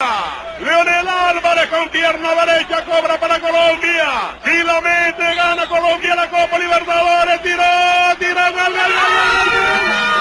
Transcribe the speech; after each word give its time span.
Leonel 0.00 1.08
Álvarez 1.08 1.66
con 1.68 1.88
pierna 1.90 2.30
derecha 2.46 2.82
cobra 2.86 3.20
para 3.20 3.38
Colombia. 3.38 4.32
Si 4.42 4.62
lo 4.62 4.80
mete, 4.80 5.34
gana 5.34 5.66
Colombia 5.68 6.14
la 6.14 6.30
Copa 6.30 6.58
Libertadores. 6.58 7.42
Tiró, 7.42 7.62
tiró, 8.18 8.52
gol. 8.52 8.74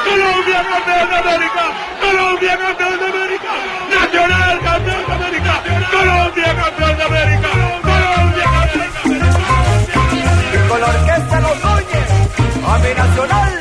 Colombia 0.03 0.65
campeón 0.69 1.09
de 1.09 1.15
América. 1.15 1.63
Colombia 2.01 2.57
campeón 2.57 2.99
de 2.99 3.05
América. 3.05 3.51
Nacional 3.89 4.59
campeón 4.59 5.05
de 5.07 5.13
América. 5.13 5.63
Colombia 5.91 6.55
campeón 6.55 6.97
de 6.97 7.03
América. 7.03 7.49
Colombia 7.81 8.43
campeón 8.43 8.89
de 8.89 9.03
América. 9.03 9.39
Con 10.67 10.81
la 10.81 10.87
orquesta 10.87 11.39
Los 11.39 11.63
Núñez, 11.63 12.09
a 12.67 12.77
mi 12.79 12.93
Nacional. 12.93 13.58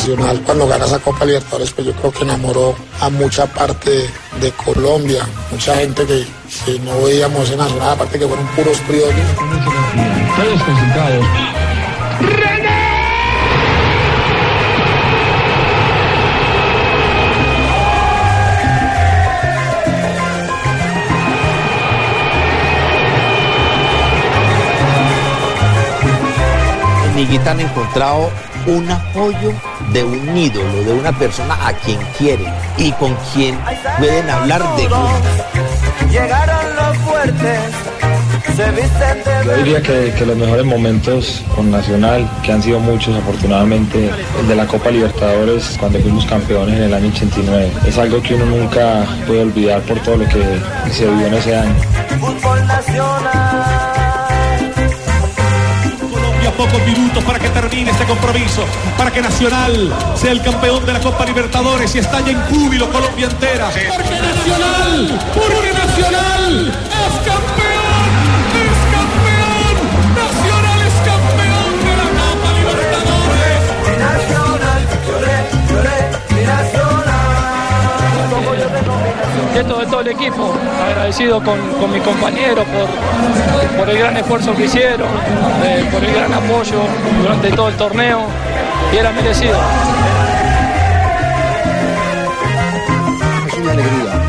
Nacional 0.00 0.40
cuando 0.46 0.66
gana 0.66 0.86
esa 0.86 0.98
Copa 0.98 1.26
Libertadores, 1.26 1.72
pues 1.72 1.86
yo 1.86 1.92
creo 1.92 2.10
que 2.10 2.22
enamoró 2.22 2.74
a 3.02 3.10
mucha 3.10 3.44
parte 3.44 4.08
de 4.40 4.50
Colombia, 4.52 5.28
mucha 5.50 5.76
gente 5.76 6.06
que, 6.06 6.26
no 6.78 7.02
veíamos 7.02 7.50
en 7.50 7.58
Nacional, 7.58 7.90
aparte 7.90 8.18
que 8.18 8.26
fueron 8.26 8.46
puros 8.56 8.78
criollos. 8.86 9.26
En 27.20 27.26
Higuita 27.26 27.50
han 27.50 27.60
encontrado 27.60 28.30
un 28.66 28.90
apoyo 28.90 29.52
de 29.92 30.04
un 30.04 30.36
ídolo, 30.38 30.84
de 30.84 30.94
una 30.94 31.12
persona 31.12 31.54
a 31.66 31.70
quien 31.74 31.98
quieren 32.16 32.50
y 32.78 32.92
con 32.92 33.14
quien 33.34 33.58
pueden 33.98 34.30
hablar 34.30 34.62
de 34.76 34.84
fútbol. 34.84 35.20
Llegaron 36.10 36.76
los 36.76 36.96
fuertes, 36.96 37.60
Yo 39.44 39.56
diría 39.58 39.82
que, 39.82 40.14
que 40.16 40.24
los 40.24 40.34
mejores 40.34 40.64
momentos 40.64 41.42
con 41.54 41.70
Nacional, 41.70 42.26
que 42.42 42.52
han 42.52 42.62
sido 42.62 42.80
muchos 42.80 43.14
afortunadamente, 43.14 44.10
el 44.40 44.48
de 44.48 44.56
la 44.56 44.66
Copa 44.66 44.90
Libertadores 44.90 45.76
cuando 45.78 46.00
fuimos 46.00 46.24
campeones 46.24 46.78
en 46.78 46.84
el 46.84 46.94
año 46.94 47.08
89. 47.08 47.70
Es 47.84 47.98
algo 47.98 48.22
que 48.22 48.34
uno 48.34 48.46
nunca 48.46 49.04
puede 49.26 49.42
olvidar 49.42 49.82
por 49.82 50.00
todo 50.00 50.16
lo 50.16 50.24
que 50.26 50.42
se 50.90 51.06
vivió 51.06 51.26
en 51.26 51.34
ese 51.34 51.54
año. 51.54 51.74
fútbol 52.18 52.66
nacional. 52.66 53.59
Colombia, 56.40 56.52
pocos 56.52 56.86
minutos 56.86 57.22
para 57.24 57.38
que 57.38 57.48
termine 57.50 57.90
este 57.90 58.04
compromiso, 58.04 58.64
para 58.96 59.10
que 59.10 59.20
Nacional 59.20 59.92
sea 60.14 60.32
el 60.32 60.42
campeón 60.42 60.84
de 60.86 60.92
la 60.92 61.00
Copa 61.00 61.24
Libertadores 61.26 61.94
y 61.94 61.98
estalle 61.98 62.32
en 62.32 62.40
júbilo 62.42 62.90
Colombia 62.90 63.26
entera. 63.26 63.70
Equipo, 80.10 80.52
agradecido 80.86 81.42
con, 81.42 81.58
con 81.80 81.92
mis 81.92 82.02
compañeros 82.02 82.66
por, 82.66 83.76
por 83.78 83.90
el 83.90 83.98
gran 83.98 84.16
esfuerzo 84.16 84.54
que 84.54 84.64
hicieron, 84.64 85.08
eh, 85.64 85.88
por 85.92 86.02
el 86.04 86.12
gran 86.14 86.32
apoyo 86.32 86.82
durante 87.22 87.50
todo 87.52 87.68
el 87.68 87.76
torneo 87.76 88.26
y 88.92 88.96
era 88.96 89.10
merecido. 89.12 89.58
Es 93.46 93.54
una 93.54 93.72
alegría 93.72 94.20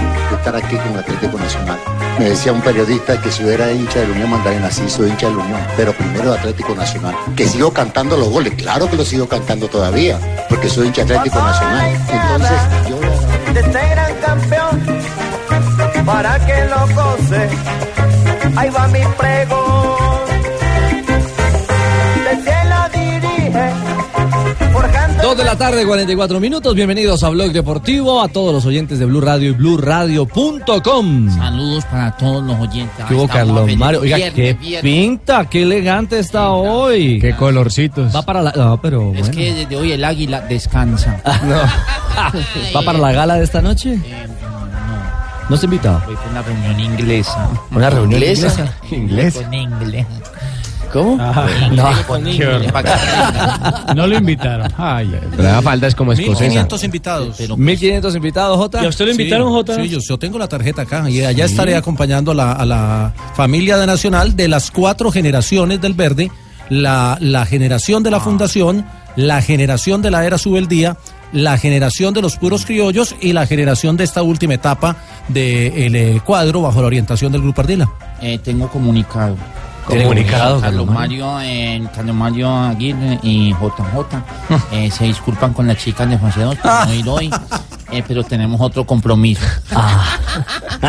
estar 0.42 0.56
aquí 0.56 0.76
con 0.76 0.98
Atlético 0.98 1.38
Nacional. 1.38 1.78
Me 2.18 2.30
decía 2.30 2.52
un 2.52 2.62
periodista 2.62 3.22
que 3.22 3.32
si 3.32 3.44
yo 3.44 3.52
era 3.52 3.72
hincha 3.72 4.00
de 4.00 4.08
la 4.08 4.14
Unión 4.14 4.32
Magdalena, 4.32 4.72
sí 4.72 4.90
soy 4.90 5.10
hincha 5.10 5.28
de 5.28 5.36
la 5.36 5.44
Unión, 5.44 5.62
pero 5.78 5.94
primero 5.94 6.32
de 6.32 6.40
Atlético 6.40 6.76
Nacional. 6.76 7.16
Que 7.36 7.48
sigo 7.48 7.72
cantando 7.72 8.18
los 8.18 8.30
goles, 8.30 8.54
claro 8.56 8.90
que 8.90 8.98
los 8.98 9.08
sigo 9.08 9.28
cantando 9.28 9.68
todavía, 9.68 10.20
porque 10.50 10.68
soy 10.68 10.88
hincha 10.88 11.06
de 11.06 11.16
Atlético 11.16 11.44
Nacional. 11.44 11.92
Entonces, 12.10 12.90
yo 12.90 13.54
de 13.54 13.60
este 13.60 13.90
gran 13.90 14.16
campeón 14.16 15.01
para 16.06 16.40
que 16.46 16.66
lo 16.66 16.88
goce. 16.96 17.50
Ahí 18.56 18.70
va 18.70 18.88
mi 18.88 19.00
pregón. 19.18 19.92
Desde 22.24 22.66
la 22.70 22.90
dirige, 22.90 23.70
forjando. 24.72 25.24
Dos 25.24 25.38
de 25.38 25.44
la 25.44 25.56
tarde, 25.58 25.86
44 25.86 26.40
minutos. 26.40 26.76
Bienvenidos 26.76 27.24
a 27.24 27.30
Blog 27.30 27.52
Deportivo, 27.52 28.22
a 28.22 28.28
todos 28.28 28.54
los 28.54 28.66
oyentes 28.66 29.00
de 29.00 29.06
Blue 29.06 29.22
Radio 29.22 29.52
y 29.52 29.54
BlueRadio.com. 29.54 31.30
Saludos 31.36 31.86
para 31.86 32.18
todos 32.18 32.44
los 32.44 32.60
oyentes. 32.60 33.06
¿Qué 33.08 33.14
hubo, 33.14 33.28
Carlos. 33.28 33.76
Mario? 33.78 34.02
Oiga, 34.02 34.18
Viernes, 34.18 34.36
qué 34.36 34.54
viernes. 34.54 34.82
pinta, 34.82 35.46
qué 35.50 35.62
elegante 35.64 36.20
está 36.20 36.50
hoy. 36.52 37.20
Qué 37.20 37.36
colorcitos. 37.36 38.16
Va 38.16 38.24
para 38.24 38.42
la. 38.42 38.52
No, 38.52 38.82
pero. 38.82 39.14
Es 39.14 39.20
bueno. 39.22 39.36
que 39.36 39.54
desde 39.54 39.76
hoy 39.76 39.92
el 39.92 40.04
águila 40.04 40.42
descansa. 40.42 41.22
¿Va 42.76 42.82
para 42.82 43.00
la 43.00 43.12
gala 43.12 43.36
de 43.36 43.44
esta 43.44 43.62
noche? 43.62 43.98
¿No 43.98 44.21
está 45.56 45.66
invitado? 45.66 46.02
Voy 46.06 46.16
con 46.16 46.30
una 46.32 46.42
reunión 46.42 46.80
inglesa. 46.80 47.50
¿Una 47.72 47.90
reunión 47.90 48.22
inglesa? 48.22 48.76
inglesa? 48.92 49.44
Con 49.44 49.54
inglés. 49.54 50.06
¿Cómo? 50.92 51.14
Inglés, 51.72 52.72
para 52.74 52.94
que- 53.88 53.96
No 53.96 54.08
lo 54.08 54.18
invitaron. 54.18 54.72
Ay, 54.78 55.18
Pero 55.32 55.44
la 55.44 55.62
falda 55.62 55.88
es 55.88 55.96
como 55.96 56.12
escocesa. 56.12 56.42
1500 56.42 56.84
invitados. 56.84 57.40
1500 57.58 58.16
invitados, 58.16 58.58
Jota. 58.58 58.84
¿Y 58.84 58.86
a 58.86 58.90
usted 58.90 59.06
lo 59.06 59.12
invitaron, 59.12 59.50
Jota? 59.50 59.76
Sí, 59.76 59.88
yo, 59.88 60.00
yo 60.00 60.20
tengo 60.20 60.38
la 60.38 60.48
tarjeta 60.50 60.82
acá 60.82 61.10
y 61.10 61.24
allá 61.24 61.46
estaré 61.46 61.76
acompañando 61.76 62.32
a 62.32 62.36
la, 62.36 62.52
a 62.52 62.66
la 62.66 63.14
familia 63.36 63.78
de 63.78 63.88
Nacional 63.88 64.36
de 64.36 64.48
las 64.50 64.70
cuatro 64.70 65.12
generaciones 65.12 65.80
del 65.80 65.94
Verde, 65.94 66.30
la, 66.70 67.18
la 67.22 67.46
generación 67.46 68.04
de 68.04 68.12
la 68.12 68.20
Fundación, 68.20 68.86
la 69.16 69.42
generación 69.42 70.02
de 70.02 70.12
la 70.12 70.26
Era 70.26 70.38
Subeldía, 70.38 70.98
la 71.32 71.58
generación 71.58 72.14
de 72.14 72.22
los 72.22 72.38
puros 72.38 72.66
criollos 72.66 73.16
y 73.22 73.34
la 73.34 73.46
generación 73.48 73.98
de 73.98 74.04
esta 74.04 74.24
última 74.24 74.54
etapa 74.56 74.98
del 75.28 76.22
cuadro 76.24 76.62
bajo 76.62 76.82
la 76.82 76.88
orientación 76.88 77.32
del 77.32 77.42
Grupo 77.42 77.62
Ardila. 77.62 77.90
Eh, 78.22 78.40
tengo 78.40 78.68
comunicado. 78.70 79.36
Comunicado, 79.86 80.62
Carlos 80.62 80.88
Mario, 80.88 81.42
eh, 81.42 81.82
Carlos 81.94 82.16
Mario 82.16 82.50
Aguirre 82.50 83.20
y 83.24 83.52
JJ 83.52 84.24
eh, 84.72 84.92
se 84.92 85.06
disculpan 85.06 85.54
con 85.54 85.68
las 85.68 85.78
chicas 85.78 86.10
de 86.10 86.18
2 86.18 86.56
por 86.56 86.88
no 86.88 86.94
ir 86.94 87.10
hoy, 87.10 87.32
eh, 87.92 88.04
pero 88.08 88.24
tenemos 88.24 88.62
otro 88.62 88.86
compromiso. 88.86 89.42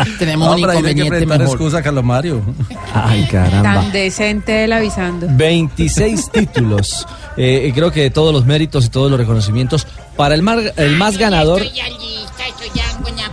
tenemos 0.19 0.47
un 0.47 0.53
hay 0.53 0.61
que 0.63 0.71
inconveniente 0.71 1.25
mejor. 1.25 1.45
excusa, 1.47 1.81
Carlos 1.81 2.03
Mario. 2.03 2.41
Ay, 2.93 3.23
caramba. 3.31 3.61
Tan 3.81 3.91
decente 3.91 4.63
él 4.65 4.73
avisando. 4.73 5.27
26 5.29 6.29
títulos. 6.33 7.05
Eh, 7.37 7.71
creo 7.73 7.91
que 7.91 8.09
todos 8.09 8.33
los 8.33 8.45
méritos 8.45 8.85
y 8.85 8.89
todos 8.89 9.09
los 9.09 9.19
reconocimientos 9.19 9.87
para 10.15 10.35
el, 10.35 10.41
mar- 10.41 10.73
el 10.77 10.95
más 10.97 11.17
ganador. 11.17 11.61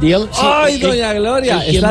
Dígalo, 0.01 0.29
sí, 0.33 0.41
Ay, 0.43 0.75
es 0.75 0.81
que- 0.81 0.87
doña 0.87 1.13
Gloria, 1.13 1.57
¿y 1.67 1.71
quién 1.71 1.75
¿está 1.77 1.89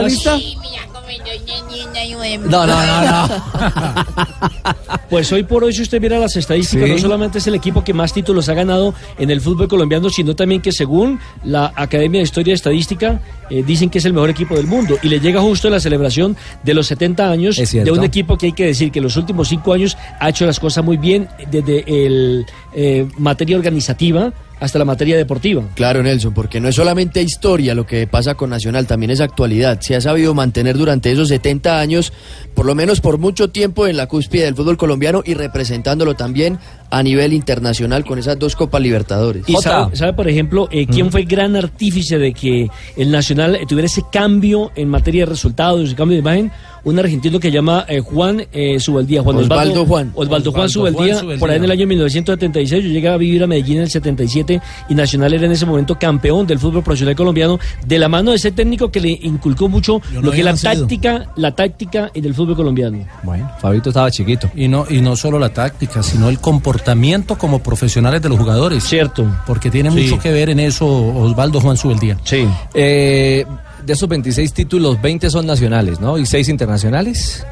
No, 2.38 2.66
no, 2.66 2.86
no, 2.86 3.28
no. 3.28 3.30
Pues 5.10 5.31
hoy 5.31 5.44
por 5.44 5.64
hoy, 5.64 5.74
si 5.74 5.81
usted 5.81 6.00
mira 6.00 6.20
las 6.20 6.36
estadísticas, 6.36 6.86
Sí. 6.88 6.92
no 6.94 7.00
solamente 7.00 7.40
es 7.40 7.48
el 7.48 7.56
equipo 7.56 7.84
que 7.84 7.94
más 7.94 8.14
títulos 8.14 8.48
ha 8.50 8.54
ganado 8.54 8.94
en 9.18 9.31
el 9.31 9.42
fútbol 9.42 9.68
colombiano, 9.68 10.10
sino 10.10 10.36
también 10.36 10.62
que 10.62 10.72
según 10.72 11.20
la 11.44 11.74
Academia 11.76 12.20
de 12.20 12.26
Historia 12.26 12.52
y 12.52 12.56
Estadística, 12.56 13.20
eh, 13.50 13.64
dicen 13.66 13.90
que 13.90 13.98
es 13.98 14.06
el 14.06 14.14
mejor 14.14 14.30
equipo 14.30 14.56
del 14.56 14.68
mundo. 14.68 14.98
Y 15.02 15.10
le 15.10 15.20
llega 15.20 15.42
justo 15.42 15.70
la 15.70 15.80
celebración 15.80 16.38
de 16.64 16.74
los 16.76 16.86
70 16.88 17.31
años 17.31 17.56
de 17.58 17.92
un 17.92 18.04
equipo 18.04 18.38
que 18.38 18.48
hay 18.48 18.52
que 18.54 18.68
decir 18.68 18.92
que 18.92 19.00
en 19.00 19.04
los 19.04 19.18
últimos 19.18 19.48
cinco 19.48 19.74
años 19.74 19.98
ha 20.20 20.30
hecho 20.30 20.46
las 20.46 20.60
cosas 20.60 20.86
muy 20.86 20.98
bien, 20.98 21.28
desde 21.50 21.84
el 21.88 22.46
eh, 22.74 23.08
materia 23.18 23.58
organizativa 23.58 24.31
hasta 24.60 24.80
la 24.80 24.86
materia 24.86 25.18
deportiva. 25.18 25.64
Claro, 25.76 26.04
Nelson, 26.04 26.34
porque 26.34 26.60
no 26.60 26.68
es 26.68 26.76
solamente 26.76 27.22
historia 27.22 27.76
lo 27.76 27.86
que 27.86 28.08
pasa 28.08 28.36
con 28.36 28.50
Nacional, 28.50 28.88
también 28.88 29.12
es 29.12 29.22
actualidad. 29.22 29.80
Se 29.82 29.96
ha 29.96 30.02
sabido 30.02 30.34
mantener 30.34 30.78
durante 30.78 31.12
esos 31.12 31.30
70 31.30 31.80
años, 31.80 32.14
por 32.54 32.66
lo 32.66 32.76
menos 32.76 33.02
por 33.02 33.18
mucho 33.18 33.50
tiempo, 33.50 33.88
en 33.88 33.98
la 33.98 34.08
cúspide 34.08 34.46
del 34.46 34.56
fútbol 34.56 34.78
colombiano 34.78 35.22
y 35.26 35.34
representándolo 35.34 36.16
también 36.16 36.60
a 36.90 37.04
nivel 37.04 37.34
internacional 37.34 38.04
con 38.04 38.20
esas 38.20 38.40
dos 38.40 38.56
Copas 38.56 38.82
Libertadores. 38.82 39.44
Y 39.48 39.56
sabe, 39.58 39.96
sabe, 39.96 40.14
por 40.14 40.28
ejemplo, 40.28 40.68
eh, 40.72 40.88
quién 40.88 41.12
fue 41.12 41.22
el 41.22 41.28
gran 41.28 41.56
artífice 41.56 42.18
de 42.18 42.34
que 42.34 42.70
el 42.98 43.12
Nacional 43.12 43.58
tuviera 43.68 43.86
ese 43.86 44.04
cambio 44.12 44.72
en 44.76 44.90
materia 44.90 45.22
de 45.22 45.28
resultados, 45.28 45.82
ese 45.82 45.96
cambio 45.96 46.16
de 46.16 46.22
imagen? 46.22 46.52
Un 46.84 46.98
argentino 47.00 47.40
que 47.40 47.52
llama 47.52 47.86
eh, 47.88 48.00
Juan 48.00 48.44
eh, 48.52 48.80
Subeldía, 48.80 49.22
Juan 49.22 49.38
Osvaldo 49.38 49.64
Osvaldo, 49.81 49.86
Juan. 49.86 50.12
Osvaldo 50.16 50.52
Juan 50.52 50.70
Subeldía, 50.70 51.00
Juan 51.14 51.20
Subeldía. 51.20 51.40
por 51.40 51.50
ahí 51.50 51.58
en 51.58 51.64
el 51.66 51.72
año 51.72 51.88
1976. 51.88 52.84
Yo 52.84 52.90
llegué 52.90 53.08
a 53.10 53.18
vivir 53.18 53.44
a 53.44 53.48
Medellín 53.48 53.78
en 53.78 53.84
el 53.84 53.90
77 53.90 54.62
y 54.90 54.96
Nacional 54.96 55.34
era 55.34 55.46
en 55.46 55.52
ese 55.52 55.66
momento 55.66 55.98
campeón 56.00 56.48
del 56.48 56.60
fútbol 56.60 56.84
profesional 56.84 57.16
colombiano, 57.16 57.60
de 57.86 58.00
la 58.00 58.08
mano 58.10 58.31
de 58.31 58.38
ese 58.38 58.52
técnico 58.52 58.90
que 58.92 59.00
le 59.02 59.10
inculcó 59.10 59.68
mucho 59.70 60.02
no 60.14 60.22
lo 60.22 60.31
que 60.31 60.40
es 60.40 60.46
la 60.46 60.56
táctica, 60.56 61.28
la 61.36 61.52
táctica 61.54 62.12
en 62.14 62.26
el 62.26 62.34
fútbol 62.34 62.56
colombiano. 62.56 63.06
Bueno, 63.24 63.50
Fabito 63.60 63.90
estaba 63.90 64.10
chiquito. 64.12 64.50
Y 64.56 64.68
no, 64.68 64.86
y 64.90 65.02
no 65.02 65.16
solo 65.16 65.40
la 65.40 65.50
táctica, 65.50 66.02
sino 66.04 66.30
el 66.30 66.40
comportamiento 66.40 67.38
como 67.38 67.60
profesionales 67.60 68.22
de 68.22 68.30
los 68.30 68.38
jugadores. 68.40 68.84
Cierto. 68.84 69.26
Porque 69.46 69.70
tiene 69.70 69.90
Sí. 69.92 70.02
mucho 70.04 70.20
que 70.20 70.31
ver 70.31 70.50
en 70.50 70.60
eso 70.60 70.86
Osvaldo 70.88 71.60
Juan 71.60 71.78
Subeldía. 71.78 72.18
Sí. 72.24 72.46
Eh, 72.74 73.46
de 73.90 73.94
esos 73.94 74.08
26 74.08 74.54
títulos, 74.54 75.02
20 75.02 75.32
son 75.32 75.48
nacionales, 75.48 76.00
¿no? 76.00 76.20
¿Y 76.20 76.26
6 76.28 76.50
internacionales? 76.50 77.44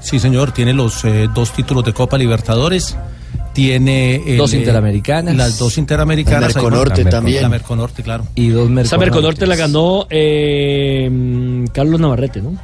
Sí, 0.00 0.18
señor, 0.18 0.52
tiene 0.52 0.74
los 0.74 1.02
eh, 1.06 1.26
dos 1.34 1.52
títulos 1.52 1.82
de 1.86 1.94
Copa 1.94 2.18
Libertadores. 2.18 2.94
Tiene 3.54 4.16
el, 4.26 4.36
Dos 4.36 4.52
eh, 4.52 4.58
interamericanas. 4.58 5.34
Las 5.34 5.58
dos 5.58 5.78
interamericanas. 5.78 6.54
La 6.54 6.60
Merconorte 6.60 7.00
Ahí 7.00 7.04
va. 7.04 7.10
también. 7.10 7.42
La 7.42 7.48
Merconorte, 7.48 8.02
claro. 8.02 8.26
Y 8.34 8.48
dos 8.48 8.70
Esa 8.78 8.98
Merconorte 8.98 9.46
la 9.46 9.56
ganó 9.56 10.06
eh, 10.10 11.64
Carlos 11.72 11.98
Navarrete, 11.98 12.42
¿no? 12.42 12.58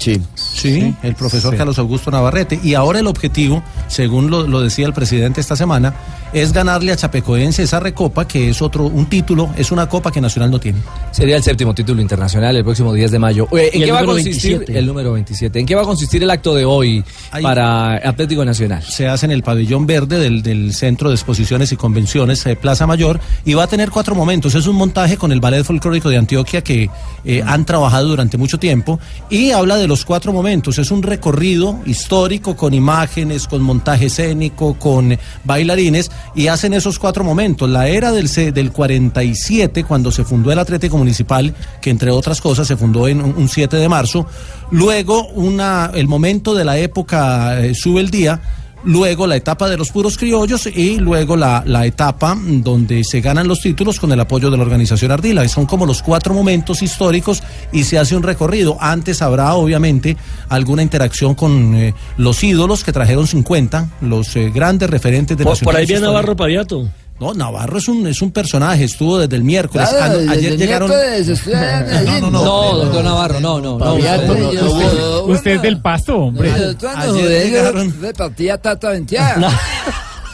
Sí. 0.00 0.20
Sí, 0.34 0.94
el 1.02 1.14
profesor 1.14 1.56
Carlos 1.56 1.78
Augusto 1.78 2.10
Navarrete. 2.10 2.58
Y 2.62 2.74
ahora 2.74 2.98
el 3.00 3.06
objetivo, 3.06 3.62
según 3.86 4.30
lo, 4.30 4.46
lo 4.46 4.60
decía 4.62 4.86
el 4.86 4.92
presidente 4.94 5.40
esta 5.40 5.56
semana, 5.56 5.94
es 6.32 6.52
ganarle 6.52 6.92
a 6.92 6.96
Chapecoense 6.96 7.62
esa 7.62 7.80
recopa, 7.80 8.26
que 8.26 8.48
es 8.50 8.62
otro, 8.62 8.84
un 8.86 9.06
título, 9.06 9.50
es 9.56 9.70
una 9.72 9.88
copa 9.88 10.10
que 10.10 10.20
Nacional 10.20 10.50
no 10.50 10.58
tiene. 10.58 10.78
Sería 11.12 11.36
el 11.36 11.42
séptimo 11.42 11.74
título 11.74 12.00
internacional 12.00 12.56
el 12.56 12.64
próximo 12.64 12.92
10 12.94 13.10
de 13.10 13.18
mayo. 13.18 13.46
¿En 13.52 13.58
el 13.58 13.70
qué 13.86 13.92
va 13.92 13.98
a 13.98 14.02
número 14.02 14.14
consistir 14.14 14.50
27. 14.58 14.78
el 14.78 14.86
número 14.86 15.12
27? 15.12 15.60
¿En 15.60 15.66
qué 15.66 15.74
va 15.74 15.82
a 15.82 15.84
consistir 15.84 16.22
el 16.22 16.30
acto 16.30 16.54
de 16.54 16.64
hoy 16.64 17.04
Ahí- 17.30 17.42
para 17.42 17.96
Atlético 17.96 18.44
Nacional? 18.44 18.82
Se 18.82 19.06
hace 19.06 19.26
en 19.26 19.32
el 19.32 19.42
pabellón 19.42 19.86
verde 19.86 20.18
del, 20.18 20.42
del 20.42 20.72
Centro 20.72 21.10
de 21.10 21.14
Exposiciones 21.16 21.72
y 21.72 21.76
Convenciones, 21.76 22.44
eh, 22.46 22.56
Plaza 22.56 22.86
Mayor, 22.86 23.20
y 23.44 23.54
va 23.54 23.64
a 23.64 23.66
tener 23.66 23.90
cuatro 23.90 24.14
momentos. 24.14 24.54
Es 24.54 24.66
un 24.66 24.76
montaje 24.76 25.16
con 25.16 25.30
el 25.32 25.40
Ballet 25.40 25.64
Folclórico 25.64 26.08
de 26.08 26.16
Antioquia 26.16 26.62
que 26.62 26.88
eh, 27.24 27.42
han 27.46 27.64
trabajado 27.66 28.08
durante 28.08 28.38
mucho 28.38 28.58
tiempo 28.58 28.98
y 29.28 29.50
habla 29.50 29.76
de 29.76 29.89
los 29.90 30.04
cuatro 30.04 30.32
momentos. 30.32 30.78
Es 30.78 30.92
un 30.92 31.02
recorrido 31.02 31.80
histórico 31.84 32.56
con 32.56 32.72
imágenes, 32.74 33.48
con 33.48 33.60
montaje 33.60 34.06
escénico, 34.06 34.74
con 34.74 35.18
bailarines 35.42 36.12
y 36.36 36.46
hacen 36.46 36.74
esos 36.74 36.98
cuatro 37.00 37.24
momentos. 37.24 37.68
La 37.68 37.88
era 37.88 38.12
del, 38.12 38.28
del 38.54 38.70
47, 38.70 39.82
cuando 39.82 40.12
se 40.12 40.24
fundó 40.24 40.52
el 40.52 40.60
Atlético 40.60 40.96
Municipal, 40.96 41.52
que 41.82 41.90
entre 41.90 42.12
otras 42.12 42.40
cosas 42.40 42.68
se 42.68 42.76
fundó 42.76 43.08
en 43.08 43.20
un 43.20 43.48
7 43.48 43.76
de 43.76 43.88
marzo. 43.88 44.26
Luego 44.70 45.26
una, 45.30 45.90
el 45.92 46.06
momento 46.06 46.54
de 46.54 46.64
la 46.64 46.78
época 46.78 47.60
eh, 47.60 47.74
sube 47.74 48.00
el 48.00 48.10
día. 48.10 48.40
Luego 48.84 49.26
la 49.26 49.36
etapa 49.36 49.68
de 49.68 49.76
los 49.76 49.90
puros 49.90 50.16
criollos 50.16 50.66
y 50.66 50.96
luego 50.96 51.36
la, 51.36 51.62
la 51.66 51.84
etapa 51.84 52.36
donde 52.44 53.04
se 53.04 53.20
ganan 53.20 53.46
los 53.46 53.60
títulos 53.60 54.00
con 54.00 54.10
el 54.12 54.20
apoyo 54.20 54.50
de 54.50 54.56
la 54.56 54.62
organización 54.62 55.10
Ardila. 55.12 55.46
Son 55.48 55.66
como 55.66 55.84
los 55.84 56.02
cuatro 56.02 56.32
momentos 56.32 56.82
históricos 56.82 57.42
y 57.72 57.84
se 57.84 57.98
hace 57.98 58.16
un 58.16 58.22
recorrido. 58.22 58.76
Antes 58.80 59.20
habrá 59.22 59.54
obviamente 59.54 60.16
alguna 60.48 60.82
interacción 60.82 61.34
con 61.34 61.74
eh, 61.74 61.94
los 62.16 62.42
ídolos 62.42 62.84
que 62.84 62.92
trajeron 62.92 63.26
50, 63.26 63.90
los 64.02 64.34
eh, 64.36 64.50
grandes 64.50 64.88
referentes 64.88 65.36
de 65.36 65.44
Por, 65.44 65.52
Nacional 65.52 65.72
por 65.72 65.80
ahí 65.80 65.86
viene. 65.86 66.02
Navarro 66.02 66.36
Paviato. 66.36 66.88
No, 67.20 67.34
Navarro 67.34 67.76
es 67.76 67.86
un, 67.86 68.06
es 68.06 68.22
un 68.22 68.30
personaje, 68.30 68.84
estuvo 68.84 69.18
desde 69.18 69.36
el 69.36 69.44
miércoles. 69.44 69.88
Claro, 69.90 70.18
desde 70.18 70.32
ayer 70.32 70.52
el 70.52 70.58
llegaron. 70.58 70.88
miércoles 70.88 71.46
Medellín. 71.46 72.20
No, 72.22 72.30
no, 72.30 72.44
No, 72.44 72.78
doctor 72.78 73.04
Navarro, 73.04 73.40
no, 73.40 73.60
no. 73.60 73.78
no, 73.78 73.98
no, 73.98 74.52
no, 74.52 75.22
Usted 75.24 75.50
es 75.56 75.62
del 75.62 75.82
pasto, 75.82 76.16
hombre. 76.16 76.50
Ayer 76.50 77.44
llegaron, 77.44 77.94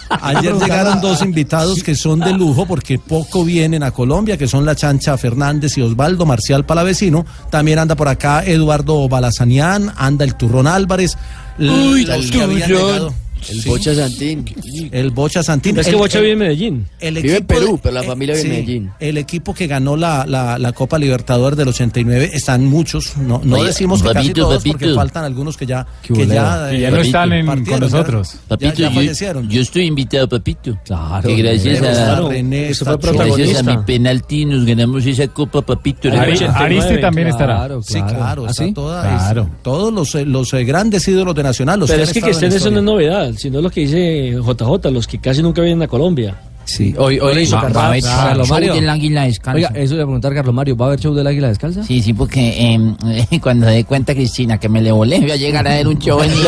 ayer 0.08 0.54
llegaron 0.54 1.00
dos 1.00 1.22
invitados 1.22 1.82
que 1.82 1.96
son 1.96 2.20
de 2.20 2.32
lujo 2.32 2.66
porque 2.66 2.98
poco 3.00 3.44
vienen 3.44 3.82
a 3.82 3.90
Colombia, 3.90 4.36
que 4.36 4.46
son 4.46 4.64
la 4.64 4.76
Chancha 4.76 5.16
Fernández 5.18 5.76
y 5.78 5.82
Osvaldo 5.82 6.24
Marcial 6.24 6.64
Palavecino. 6.64 7.26
También 7.50 7.80
anda 7.80 7.96
por 7.96 8.06
acá 8.08 8.44
Eduardo 8.44 9.08
Balazanian, 9.08 9.92
anda 9.96 10.24
el 10.24 10.36
Turrón 10.36 10.68
Álvarez. 10.68 11.16
Uy, 11.58 12.04
los 12.04 12.16
el 12.26 12.30
que 12.30 12.42
habían 12.42 12.68
Turrón. 12.68 12.86
llegado. 12.86 13.14
El 13.48 13.62
Sí. 13.62 13.68
Bocha 13.68 13.94
Santín. 13.94 14.44
El 14.90 15.10
Bocha 15.10 15.42
Santín. 15.42 15.78
Es 15.78 15.86
que 15.86 15.92
El- 15.92 15.98
Bocha 15.98 16.18
el- 16.18 16.24
vive 16.24 16.32
en 16.32 16.38
Medellín. 16.40 16.86
el 17.00 17.14
Vive 17.16 17.28
en 17.28 17.34
equipo 17.36 17.54
Perú, 17.54 17.80
pero 17.82 17.94
la 17.94 18.02
familia 18.02 18.34
vive 18.34 18.46
en 18.48 18.52
sí, 18.54 18.60
Medellín. 18.60 18.90
El 18.98 19.18
equipo 19.18 19.54
que 19.54 19.66
ganó 19.66 19.96
la, 19.96 20.24
la, 20.26 20.58
la 20.58 20.72
Copa 20.72 20.98
Libertadores 20.98 21.56
del 21.56 21.68
89 21.68 22.30
están 22.32 22.64
muchos. 22.66 23.16
No, 23.16 23.40
no 23.44 23.56
Oye, 23.56 23.66
decimos 23.68 24.02
que 24.02 24.10
casi 24.12 24.32
todos 24.32 24.56
papito. 24.56 24.78
porque 24.78 24.94
faltan 24.94 25.24
algunos 25.24 25.56
que 25.56 25.66
ya, 25.66 25.86
que 26.02 26.12
bolero. 26.12 26.34
ya, 26.34 26.68
Que 26.70 26.80
ya 26.80 26.88
eh, 26.88 26.90
no 26.90 26.96
están 26.98 27.32
en- 27.32 27.46
con 27.64 27.80
nosotros. 27.80 28.32
ya- 28.32 28.38
Papito, 28.48 28.74
ya 28.74 28.88
yo, 28.88 28.94
fallecieron. 28.94 29.48
yo 29.48 29.60
estoy 29.60 29.84
invitado, 29.84 30.28
papito. 30.28 30.78
Claro. 30.84 31.28
Que 31.28 31.36
gracias 31.36 31.82
a, 31.82 32.20
René, 32.28 32.74
fue 32.74 32.96
gracias 33.12 33.58
a 33.58 33.62
mi 33.62 33.76
penalti 33.84 34.44
nos 34.44 34.64
ganamos 34.64 35.06
esa 35.06 35.28
copa, 35.28 35.62
papito. 35.62 36.08
Ari- 36.08 36.46
Ariste 36.52 36.98
también 36.98 37.28
estará. 37.28 37.56
Claro, 37.56 37.82
Sí, 37.82 38.00
claro, 38.02 38.44
¿Ah, 38.46 38.50
está 38.50 38.64
sí? 38.64 38.72
toda, 38.72 39.30
es- 39.32 39.46
todos 39.62 39.92
los, 39.92 40.14
eh, 40.16 40.24
los 40.24 40.52
eh, 40.54 40.64
grandes 40.64 41.06
ídolos 41.06 41.34
de 41.34 41.42
Nacional. 41.44 41.78
Los 41.80 41.90
Pero 41.90 42.02
es 42.02 42.12
que 42.12 42.20
que 42.20 42.30
estén 42.30 42.52
eso 42.52 42.70
no 42.70 42.98
es 42.98 43.04
historia. 43.04 43.35
Sino 43.36 43.60
lo 43.60 43.70
que 43.70 43.80
dice 43.82 44.32
JJ, 44.32 44.90
los 44.90 45.06
que 45.06 45.18
casi 45.18 45.42
nunca 45.42 45.62
vienen 45.62 45.82
a 45.82 45.88
Colombia. 45.88 46.34
Sí, 46.64 46.92
hoy, 46.98 47.20
hoy 47.20 47.32
le 47.32 47.42
hizo 47.42 47.54
Va- 47.54 47.62
va 47.62 47.68
a 47.68 47.72
Carlos 47.72 47.84
haber 47.84 48.02
Carlos 48.02 48.48
show 48.48 48.56
Mario. 48.56 48.74
del 48.74 48.88
águila 48.90 49.22
descalza. 49.22 49.54
Oiga, 49.56 49.68
eso 49.80 49.94
le 49.94 49.98
voy 49.98 50.02
a 50.02 50.06
preguntar 50.06 50.32
a 50.32 50.34
Carlos 50.34 50.54
Mario, 50.54 50.76
¿va 50.76 50.86
a 50.86 50.88
haber 50.88 50.98
show 51.00 51.14
del 51.14 51.26
Águila 51.28 51.46
Descalza? 51.48 51.84
Sí, 51.84 52.02
sí, 52.02 52.12
porque 52.12 52.74
eh, 52.74 53.38
cuando 53.40 53.66
dé 53.68 53.84
cuenta, 53.84 54.14
Cristina, 54.14 54.58
que 54.58 54.68
me 54.68 54.82
le 54.82 54.90
volé, 54.90 55.20
voy 55.20 55.30
a 55.30 55.36
llegar 55.36 55.64
a 55.68 55.70
ver 55.76 55.86
un 55.86 55.96
show 56.00 56.20
en 56.24 56.32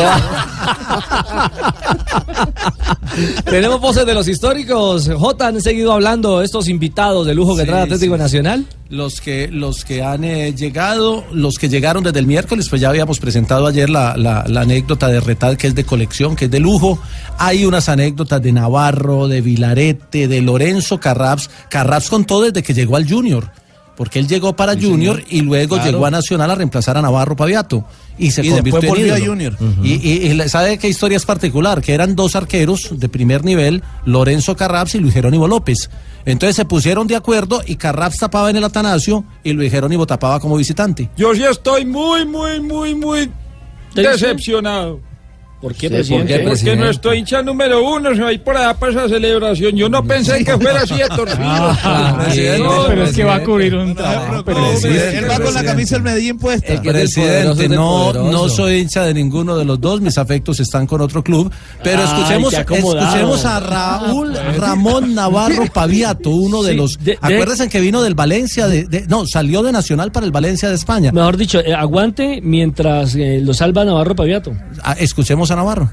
Tenemos 3.45 3.79
voces 3.81 4.05
de 4.05 4.13
los 4.13 4.27
históricos. 4.27 5.09
J, 5.09 5.47
han 5.47 5.61
seguido 5.61 5.93
hablando 5.93 6.41
estos 6.41 6.67
invitados 6.67 7.25
de 7.27 7.33
lujo 7.33 7.55
que 7.55 7.61
Sí, 7.63 7.67
trae 7.67 7.81
Atlético 7.83 8.15
sí. 8.15 8.19
Nacional. 8.21 8.65
Los 8.89 9.21
que, 9.21 9.49
los 9.51 9.85
que 9.85 10.01
han 10.03 10.23
eh, 10.23 10.53
llegado, 10.55 11.23
los 11.31 11.57
que 11.59 11.69
llegaron 11.69 12.03
desde 12.03 12.19
el 12.19 12.25
miércoles, 12.27 12.67
pues 12.69 12.81
ya 12.81 12.89
habíamos 12.89 13.19
presentado 13.19 13.67
ayer 13.67 13.89
la, 13.89 14.15
la- 14.17 14.45
la 14.47 14.61
anécdota 14.61 15.07
de 15.09 15.19
Retal, 15.19 15.57
que 15.57 15.67
es 15.67 15.75
de 15.75 15.83
colección, 15.83 16.35
que 16.35 16.45
es 16.45 16.51
de 16.51 16.59
lujo. 16.59 16.99
Hay 17.37 17.65
unas 17.65 17.87
anécdotas 17.89 18.41
de 18.41 18.51
Navarro, 18.51 19.27
de 19.27 19.41
Vilarete, 19.41 20.27
de 20.27 20.41
Lorenzo 20.41 20.99
Carraps. 20.99 21.49
Carraps 21.69 22.09
contó 22.09 22.41
desde 22.41 22.63
que 22.63 22.73
llegó 22.73 22.95
al 22.95 23.07
Junior, 23.07 23.51
porque 23.99 24.17
él 24.19 24.29
llegó 24.29 24.55
para 24.55 24.79
Junior 24.79 25.21
y 25.29 25.41
luego 25.41 25.75
Claro. 25.75 25.91
llegó 25.91 26.05
a 26.05 26.09
Nacional 26.11 26.49
a 26.49 26.55
reemplazar 26.55 26.97
a 26.97 27.01
Navarro 27.01 27.35
Paviato. 27.35 27.83
Y 28.17 28.31
se 28.31 28.45
Y 28.45 28.49
convirtió 28.49 28.79
después 28.79 29.01
en 29.01 29.07
volvió 29.09 29.13
a. 29.25 29.27
Junior. 29.27 29.57
Y, 29.83 29.93
y- 29.95 30.31
y 30.31 30.49
¿sabe 30.49 30.77
qué 30.77 30.87
historia 30.87 31.17
es 31.17 31.25
particular? 31.25 31.81
Que 31.81 31.93
eran 31.93 32.15
dos 32.15 32.37
arqueros 32.37 32.91
de 32.97 33.09
primer 33.09 33.43
nivel, 33.43 33.83
Lorenzo 34.05 34.55
Carraps 34.55 34.95
y 34.95 34.99
Luis 34.99 35.13
Jerónimo 35.13 35.49
López. 35.49 35.89
Entonces 36.25 36.55
se 36.55 36.63
pusieron 36.63 37.07
de 37.07 37.17
acuerdo 37.17 37.61
y 37.67 37.75
Carraps 37.75 38.17
tapaba 38.19 38.49
en 38.49 38.55
el 38.55 38.63
Atanasio 38.63 39.25
y 39.43 39.51
Luis 39.51 39.69
Jerónimo 39.69 40.07
tapaba 40.07 40.39
como 40.39 40.55
visitante. 40.55 41.09
Yo 41.17 41.35
sí 41.35 41.43
estoy 41.43 41.83
muy, 41.85 42.25
muy, 42.25 42.61
muy, 42.61 42.95
muy 42.95 43.29
decepcionado. 43.95 45.01
¿Por 45.61 45.73
qué, 45.73 45.87
Sí, 45.89 45.93
presidente? 45.93 46.39
¿por 46.39 46.41
qué, 46.43 46.49
Porque 46.49 46.75
nuestro 46.77 47.13
hincha 47.13 47.41
número 47.41 47.83
uno 47.85 48.15
se 48.15 48.21
va 48.21 48.29
a 48.29 48.33
ir 48.33 48.41
por 48.41 48.55
allá 48.55 48.73
para 48.75 48.91
esa 48.93 49.09
celebración. 49.09 49.75
Yo 49.75 49.89
no 49.89 50.01
pensé 50.05 50.43
que 50.45 50.57
fuera 50.57 50.83
así 50.83 50.93
de 50.95 51.07
torcido. 51.15 51.37
Ah, 51.41 52.21
Presidente, 52.23 52.63
no, 52.63 52.85
pero 52.87 53.03
es 53.03 53.13
que 53.15 53.23
va 53.25 53.35
a 53.35 53.43
cubrir 53.43 53.75
un 53.75 53.93
trabajo. 53.93 54.43
Presidente, 54.45 55.17
Él 55.17 55.29
va 55.29 55.37
con 55.39 55.53
la 55.53 55.63
camisa 55.63 55.95
del 55.95 56.03
Medellín 56.03 56.37
puesta. 56.37 56.73
El 56.73 56.81
Presidente, 56.81 57.67
no, 57.67 58.13
no 58.13 58.47
soy 58.47 58.79
hincha 58.79 59.03
de 59.03 59.13
ninguno 59.13 59.57
de 59.57 59.65
los 59.65 59.81
dos, 59.81 59.99
mis 59.99 60.17
afectos 60.17 60.59
están 60.61 60.87
con 60.87 61.01
otro 61.01 61.23
club, 61.23 61.51
pero 61.83 62.03
escuchemos, 62.03 62.53
a 63.45 63.59
Raúl 63.59 64.33
Ramón 64.57 65.13
Navarro 65.13 65.65
Paviato, 65.73 66.29
uno 66.29 66.63
de 66.63 66.71
Sí, 66.71 66.77
los, 66.77 66.97
de- 66.99 67.03
de- 67.11 67.17
acuérdense 67.21 67.67
que 67.69 67.79
vino 67.81 68.01
del 68.01 68.15
Valencia, 68.15 68.67
de, 68.67 68.83
de- 68.85 69.07
no, 69.07 69.25
salió 69.25 69.61
de 69.63 69.71
Nacional 69.71 70.11
para 70.11 70.25
el 70.25 70.31
Valencia 70.31 70.69
de 70.69 70.75
España. 70.75 71.11
Mejor 71.11 71.35
dicho, 71.37 71.59
eh, 71.59 71.73
aguante 71.73 72.39
mientras 72.41 73.15
eh, 73.15 73.39
lo 73.43 73.53
salva 73.53 73.83
Navarro 73.85 74.15
Paviato. 74.15 74.53
Ah, 74.83 74.95
Escuchemos 74.99 75.48
Navarro. 75.55 75.89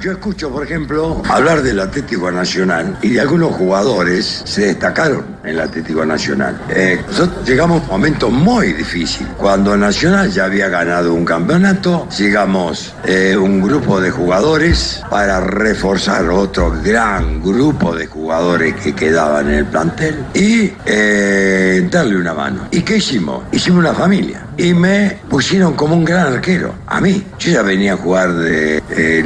Yo 0.00 0.12
escucho, 0.12 0.50
por 0.50 0.64
ejemplo, 0.64 1.22
hablar 1.28 1.62
del 1.62 1.80
Atlético 1.80 2.30
Nacional 2.30 2.98
y 3.00 3.10
de 3.10 3.20
algunos 3.20 3.54
jugadores 3.54 4.42
se 4.44 4.66
destacaron 4.66 5.24
en 5.44 5.50
el 5.50 5.60
Atlético 5.60 6.04
Nacional. 6.04 6.60
Eh, 6.68 7.00
nosotros 7.06 7.46
llegamos 7.48 7.80
a 7.80 7.84
un 7.84 7.90
momento 7.90 8.30
muy 8.30 8.72
difícil. 8.72 9.26
Cuando 9.38 9.76
Nacional 9.76 10.30
ya 10.30 10.44
había 10.44 10.68
ganado 10.68 11.14
un 11.14 11.24
campeonato, 11.24 12.06
llegamos 12.18 12.94
eh, 13.04 13.36
un 13.36 13.62
grupo 13.62 14.00
de 14.00 14.10
jugadores 14.10 15.02
para 15.08 15.40
reforzar 15.40 16.28
otro 16.28 16.70
gran 16.82 17.42
grupo 17.42 17.94
de 17.94 18.06
jugadores 18.06 18.74
que 18.76 18.94
quedaban 18.94 19.48
en 19.48 19.54
el 19.54 19.66
plantel. 19.66 20.24
Y 20.34 20.72
eh, 20.84 21.78
tentarle 21.80 22.16
una 22.16 22.34
mano. 22.34 22.68
¿Y 22.70 22.82
qué 22.82 22.96
hicimos? 22.96 23.44
Hicimos 23.52 23.80
una 23.80 23.94
familia. 23.94 24.46
Y 24.56 24.72
me 24.72 25.18
pusieron 25.28 25.74
como 25.74 25.94
un 25.94 26.04
gran 26.04 26.32
arquero. 26.34 26.74
A 26.86 27.00
mí. 27.00 27.24
Yo 27.38 27.52
ya 27.52 27.62
venía 27.62 27.94
a 27.94 27.96
jugar 27.96 28.32
de 28.32 28.82
eh, 28.90 29.22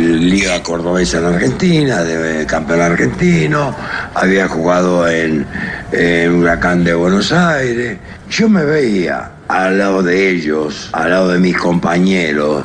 Liga 0.59 0.63
Cordobesa 0.63 1.19
en 1.19 1.25
Argentina, 1.27 2.03
de, 2.03 2.45
campeón 2.47 2.81
argentino. 2.81 3.75
Había 4.15 4.49
jugado 4.49 5.09
en, 5.09 5.47
en 5.93 6.35
Huracán 6.35 6.83
de 6.83 6.95
Buenos 6.95 7.31
Aires. 7.33 7.99
Yo 8.29 8.49
me 8.49 8.65
veía 8.65 9.31
al 9.47 9.79
lado 9.79 10.03
de 10.03 10.31
ellos, 10.31 10.91
al 10.93 11.11
lado 11.11 11.29
de 11.29 11.39
mis 11.39 11.57
compañeros, 11.57 12.65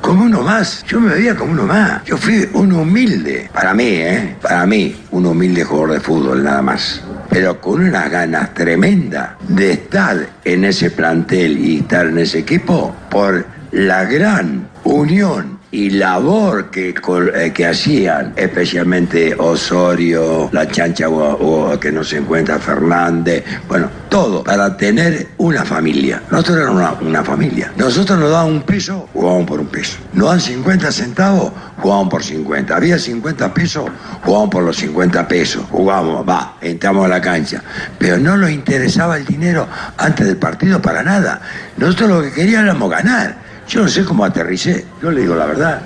como 0.00 0.24
uno 0.24 0.40
más. 0.40 0.84
Yo 0.84 1.00
me 1.00 1.14
veía 1.14 1.36
como 1.36 1.52
uno 1.52 1.64
más. 1.64 2.02
Yo 2.04 2.16
fui 2.16 2.48
un 2.54 2.72
humilde. 2.72 3.50
Para 3.52 3.74
mí, 3.74 3.88
¿eh? 3.88 4.36
Para 4.40 4.64
mí, 4.64 4.96
un 5.10 5.26
humilde 5.26 5.64
jugador 5.64 5.92
de 5.92 6.00
fútbol, 6.00 6.42
nada 6.42 6.62
más. 6.62 7.02
Pero 7.28 7.60
con 7.60 7.84
unas 7.84 8.10
ganas 8.10 8.54
tremendas 8.54 9.32
de 9.48 9.72
estar 9.72 10.26
en 10.44 10.64
ese 10.64 10.90
plantel 10.90 11.58
y 11.58 11.80
estar 11.80 12.06
en 12.06 12.18
ese 12.18 12.38
equipo 12.38 12.94
por 13.10 13.44
la 13.72 14.04
gran 14.04 14.68
unión 14.84 15.55
y 15.76 15.90
labor 15.90 16.70
que, 16.70 16.94
eh, 17.34 17.52
que 17.52 17.66
hacían, 17.66 18.32
especialmente 18.34 19.34
Osorio, 19.36 20.48
la 20.50 20.66
chancha 20.66 21.06
o 21.10 21.78
que 21.78 21.92
no 21.92 22.02
se 22.02 22.16
encuentra 22.16 22.58
Fernández, 22.58 23.44
bueno, 23.68 23.90
todo, 24.08 24.42
para 24.42 24.74
tener 24.74 25.28
una 25.36 25.66
familia. 25.66 26.22
Nosotros 26.30 26.56
éramos 26.60 26.76
una, 26.76 26.92
una 27.06 27.22
familia. 27.22 27.72
Nosotros 27.76 28.18
nos 28.18 28.30
daban 28.30 28.52
un 28.52 28.62
peso, 28.62 29.06
jugábamos 29.12 29.46
por 29.46 29.60
un 29.60 29.66
peso. 29.66 29.98
Nos 30.14 30.30
dan 30.30 30.40
50 30.40 30.90
centavos, 30.90 31.52
jugábamos 31.76 32.10
por 32.10 32.24
50. 32.24 32.74
Había 32.74 32.98
50 32.98 33.52
pesos, 33.52 33.90
jugábamos 34.22 34.50
por 34.50 34.62
los 34.62 34.78
50 34.78 35.28
pesos. 35.28 35.62
Jugábamos, 35.70 36.26
va, 36.26 36.56
entramos 36.62 37.04
a 37.04 37.08
la 37.08 37.20
cancha. 37.20 37.62
Pero 37.98 38.16
no 38.16 38.38
nos 38.38 38.50
interesaba 38.50 39.18
el 39.18 39.26
dinero 39.26 39.68
antes 39.98 40.26
del 40.26 40.38
partido 40.38 40.80
para 40.80 41.02
nada. 41.02 41.42
Nosotros 41.76 42.08
lo 42.08 42.22
que 42.22 42.32
queríamos 42.32 42.64
éramos 42.64 42.90
ganar. 42.90 43.45
Yo 43.68 43.82
no 43.82 43.88
sé 43.88 44.04
cómo 44.04 44.24
aterricé, 44.24 44.84
yo 45.02 45.10
le 45.10 45.22
digo 45.22 45.34
la 45.34 45.46
verdad. 45.46 45.80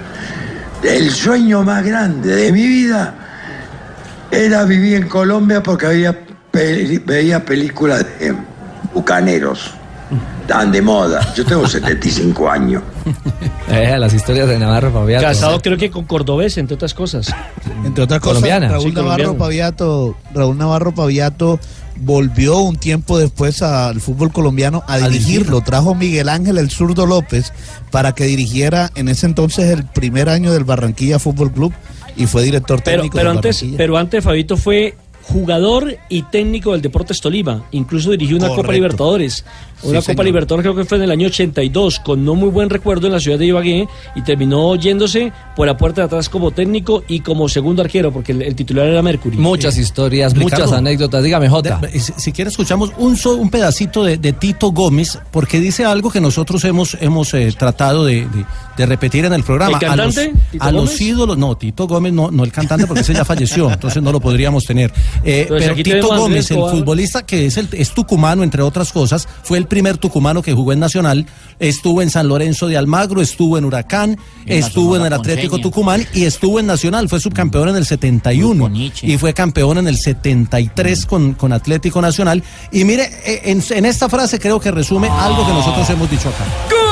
El 0.83 1.11
sueño 1.11 1.63
más 1.63 1.85
grande 1.85 2.35
de 2.35 2.53
mi 2.53 2.67
vida 2.67 3.15
era 4.31 4.65
vivir 4.65 4.97
en 4.97 5.09
Colombia 5.09 5.63
porque 5.63 5.87
había 5.87 6.17
peli- 6.51 6.99
veía 6.99 7.45
películas 7.45 8.05
de 8.19 8.35
bucaneros. 8.95 9.73
Tan 10.47 10.73
de 10.73 10.83
moda. 10.83 11.33
Yo 11.35 11.45
tengo 11.45 11.67
75 11.69 12.51
años. 12.51 12.83
Eh, 13.73 13.97
las 14.01 14.13
historias 14.13 14.49
de 14.49 14.59
Navarro 14.59 14.91
Fabián. 14.91 15.23
Casado 15.23 15.61
creo 15.61 15.77
que 15.79 15.93
con 15.93 16.05
cordobés, 16.05 16.59
entre 16.59 16.75
otras 16.75 16.93
cosas. 16.93 17.33
Entre 17.85 18.03
otras 18.03 18.19
cosas, 18.19 18.39
Colombiana. 18.39 18.69
Raúl 18.69 18.83
Sí, 18.91 18.93
Navarro. 18.93 19.37
Paviato, 19.37 20.17
Raúl 20.35 20.59
Navarro 20.59 20.93
Paviato 20.93 21.61
volvió 21.97 22.59
un 22.59 22.77
tiempo 22.77 23.19
después 23.19 23.63
al 23.63 24.01
fútbol 24.01 24.33
colombiano 24.33 24.83
a, 24.87 24.99
dirigirlo. 24.99 25.61
Trajo 25.61 25.95
Miguel 25.95 26.29
Ángel 26.29 26.59
el 26.59 26.71
zurdo 26.71 27.07
López 27.07 27.53
para 27.91 28.15
que 28.15 28.25
dirigiera 28.25 28.91
en 28.95 29.09
ese 29.09 29.27
entonces 29.27 29.71
el 29.71 29.85
primer 29.85 30.29
año 30.29 30.53
del 30.53 30.65
Barranquilla 30.65 31.19
Fútbol 31.19 31.53
Club 31.53 31.73
y 32.17 32.27
fue 32.27 32.43
director 32.43 32.83
Pero, 32.83 33.03
técnico 33.03 33.17
pero 33.17 33.29
del 33.31 33.39
antes, 33.39 33.57
Barranquilla. 33.57 33.79
pero 33.79 33.97
antes 33.99 34.25
Fabito 34.25 34.57
fue 34.57 34.97
jugador 35.23 35.97
y 36.09 36.23
técnico 36.23 36.73
del 36.73 36.83
Deportes 36.83 37.21
Tolima. 37.21 37.65
Incluso 37.71 38.11
dirigió 38.11 38.37
una 38.37 38.49
Copa. 38.49 38.73
Libertadores. 38.73 39.45
Una 39.83 40.01
Sí, 40.01 40.07
Copa 40.07 40.13
señor. 40.13 40.25
Libertadores 40.27 40.63
creo 40.65 40.77
que 40.77 40.85
fue 40.85 40.99
en 40.99 41.05
el 41.05 41.11
año 41.11 41.27
82, 41.29 42.01
con 42.01 42.25
no 42.25 42.35
muy 42.35 42.49
buen 42.51 42.71
recuerdo 42.71 43.07
en 43.07 43.13
la 43.15 43.21
ciudad 43.21 43.39
de 43.39 43.47
Ibagué, 43.47 43.89
y 44.15 44.23
terminó 44.23 44.75
yéndose 44.77 45.33
por 45.57 45.67
la 45.67 45.77
puerta 45.77 46.03
de 46.03 46.07
atrás 46.07 46.29
como 46.29 46.51
técnico 46.51 47.03
y 47.09 47.21
como 47.21 47.49
segundo 47.49 47.83
arquero, 47.83 48.13
porque 48.13 48.33
el, 48.33 48.43
el 48.43 48.55
titular 48.55 48.87
era 48.87 49.03
Mercury. 49.03 49.37
Muchas 49.37 49.77
historias, 49.79 50.35
Ricardo. 50.35 50.65
muchas 50.65 50.73
anécdotas. 50.79 51.23
Dígame, 51.23 51.49
Jota. 51.49 51.79
De- 51.79 51.99
si, 51.99 52.13
si 52.17 52.33
quiere 52.33 52.51
escuchamos 52.51 52.93
un, 52.99 53.17
so- 53.17 53.37
un 53.37 53.51
pedacito 53.51 54.05
de, 54.05 54.17
de 54.19 54.33
Tito 54.33 54.71
Gómez, 54.73 55.19
porque 55.31 55.61
dice 55.61 55.85
algo 55.85 56.11
que 56.11 56.21
nosotros 56.21 56.65
hemos, 56.65 56.97
hemos 57.01 57.33
eh, 57.35 57.53
tratado 57.59 58.05
de, 58.05 58.23
de- 58.27 58.45
de 58.77 58.87
repetir 58.87 59.25
en 59.27 59.33
el 59.35 59.43
programa. 59.43 59.79
¿El 59.79 59.87
cantante, 59.87 60.21
A 60.23 60.25
los, 60.33 60.51
Tito 60.51 60.65
a 60.65 60.73
los 60.73 61.01
ídolos, 61.01 61.37
no, 61.39 61.57
Tito 61.57 61.87
Gómez, 61.87 62.13
no, 62.15 62.31
no 62.31 62.45
el 62.45 62.53
cantante, 62.53 62.87
porque 62.87 63.01
ese 63.03 63.13
ya 63.13 63.25
falleció, 63.27 63.71
entonces 63.71 64.03
no 64.03 64.11
lo 64.11 64.21
podríamos 64.21 64.65
tener. 64.65 64.91
Eh, 65.23 65.47
pero 65.49 65.75
Tito 65.75 66.09
Gómez, 66.09 66.51
el 66.51 66.57
futbolista 66.59 67.27
que 67.27 67.47
es, 67.47 67.57
el, 67.59 67.69
es 67.73 67.91
tucumano, 67.93 68.43
entre 68.43 68.63
otras 68.63 68.91
cosas, 68.93 69.29
fue 69.43 69.59
el 69.59 69.67
primer 69.71 69.97
tucumano 69.97 70.43
que 70.43 70.53
jugó 70.53 70.75
en 70.75 70.81
Nacional, 70.81 71.25
estuvo 71.59 72.03
en 72.03 72.11
San 72.11 72.29
Lorenzo 72.29 72.67
de 72.67 72.77
Almagro, 72.77 73.23
estuvo 73.23 73.57
en 73.57 73.65
Huracán, 73.65 74.19
En 74.45 74.59
estuvo 74.59 74.97
en 74.97 75.07
el 75.07 75.13
Atlético. 75.15 75.59
Tucumán 75.59 76.07
y 76.13 76.25
estuvo 76.25 76.61
en 76.61 76.67
Nacional, 76.67 77.09
fue 77.09 77.21
subcampeón 77.21 77.71
en 77.71 77.77
el 77.77 77.87
71 77.87 78.71
y 79.03 79.17
fue 79.17 79.33
campeón 79.33 79.79
en 79.79 79.89
el 79.89 79.97
73 79.97 81.07
con, 81.07 81.33
con 81.33 81.55
Atlético 81.55 82.03
Nacional. 82.03 82.43
Y 82.71 82.85
mire, 82.85 83.11
eh, 83.25 83.41
en, 83.45 83.63
en 83.71 83.87
esta 83.87 84.11
frase 84.11 84.39
creo 84.39 84.61
que 84.61 84.71
resume 84.71 85.09
algo 85.09 85.47
que 85.47 85.53
nosotros 85.53 85.89
hemos 85.89 86.11
dicho 86.11 86.29
acá. 86.29 86.90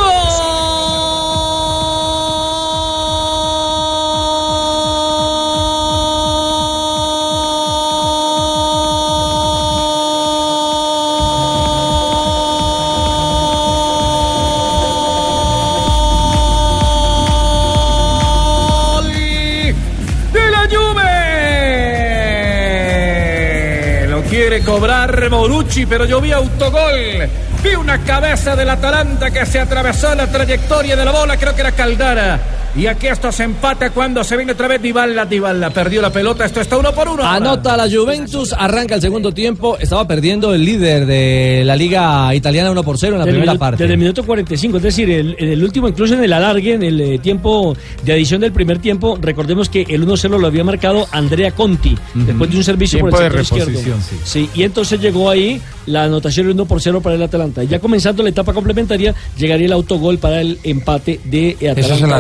Cobrar 24.63 25.31
Morucci, 25.31 25.87
pero 25.87 26.05
yo 26.05 26.21
vi 26.21 26.33
autogol. 26.33 27.29
Vi 27.63 27.75
una 27.75 27.99
cabeza 28.05 28.55
del 28.57 28.71
Atalanta 28.71 29.31
que 29.31 29.45
se 29.47 29.61
atravesó 29.61 30.15
la 30.15 30.27
trayectoria 30.27 30.97
de 30.97 31.05
la 31.05 31.11
bola, 31.11 31.37
creo 31.37 31.55
que 31.55 31.61
era 31.61 31.73
Caldara. 31.73 32.58
Y 32.77 32.87
aquí 32.87 33.09
esto 33.09 33.33
se 33.33 33.43
empata 33.45 33.91
cuando 33.91 34.23
se 34.23 34.37
viene 34.37 34.53
otra 34.53 34.69
vez 34.69 34.81
Dybala, 34.81 35.25
Dybala 35.25 35.71
perdió 35.71 36.01
la 36.01 36.13
pelota, 36.13 36.45
esto 36.45 36.61
está 36.61 36.77
uno 36.79 36.93
por 36.93 37.09
uno. 37.09 37.25
ahora. 37.25 37.35
Anota 37.37 37.77
la 37.77 37.89
Juventus, 37.91 38.53
arranca 38.57 38.95
el 38.95 39.01
segundo 39.01 39.33
tiempo. 39.33 39.77
Estaba 39.79 40.07
perdiendo 40.07 40.55
el 40.55 40.65
líder 40.65 41.07
de 41.07 41.63
la 41.65 41.75
Liga 41.75 42.33
Italiana 42.35 42.71
1 42.71 42.83
por 42.85 42.97
0 42.99 43.15
en 43.15 43.19
la 43.19 43.25
Desde 43.25 43.35
primera 43.37 43.53
minuto- 43.53 43.59
parte. 43.61 43.83
Desde 43.83 43.95
el 43.95 43.99
minuto 43.99 44.23
45, 44.25 44.77
es 44.77 44.83
decir, 44.83 45.11
el- 45.11 45.35
en 45.39 45.49
el 45.49 45.65
último, 45.65 45.89
incluso 45.89 46.15
en 46.15 46.23
el 46.23 46.33
alargue, 46.33 46.75
en 46.75 46.83
el 46.85 47.01
eh, 47.01 47.19
tiempo 47.19 47.77
de 48.05 48.13
adición 48.13 48.41
del 48.43 48.53
primer 48.53 48.79
tiempo, 48.79 49.19
recordemos 49.21 49.69
que 49.69 49.83
el 49.89 50.03
1-0 50.05 50.39
lo 50.39 50.47
había 50.47 50.63
marcado 50.63 51.09
Andrea 51.11 51.51
Conti, 51.53 51.97
después 52.15 52.51
de 52.51 52.57
un 52.59 52.65
servicio 52.65 52.99
Tiempo 52.99 53.11
por 53.17 53.21
de 53.33 53.39
el 53.41 53.45
sector 53.47 53.73
izquierdo. 53.73 54.01
Sí. 54.25 54.49
y 54.55 54.63
entonces 54.63 55.01
llegó 55.01 55.31
ahí 55.31 55.61
la 55.87 56.05
anotación 56.05 56.47
1 56.49 56.65
por 56.67 56.81
0 56.83 57.01
para 57.01 57.17
el 57.17 57.23
Atalanta. 57.23 57.65
Y 57.65 57.67
ya 57.69 57.79
comenzando 57.81 58.23
la 58.23 58.29
etapa 58.29 58.53
complementaria, 58.53 59.15
llegaría 59.39 59.67
el 59.67 59.73
autogol 59.73 60.19
para 60.19 60.41
el 60.43 60.59
empate 60.63 61.19
de 61.25 61.57
Atalanta. 61.57 61.81
Eso 61.81 61.95
es 61.95 62.01
el 62.03 62.07
uno. 62.07 62.15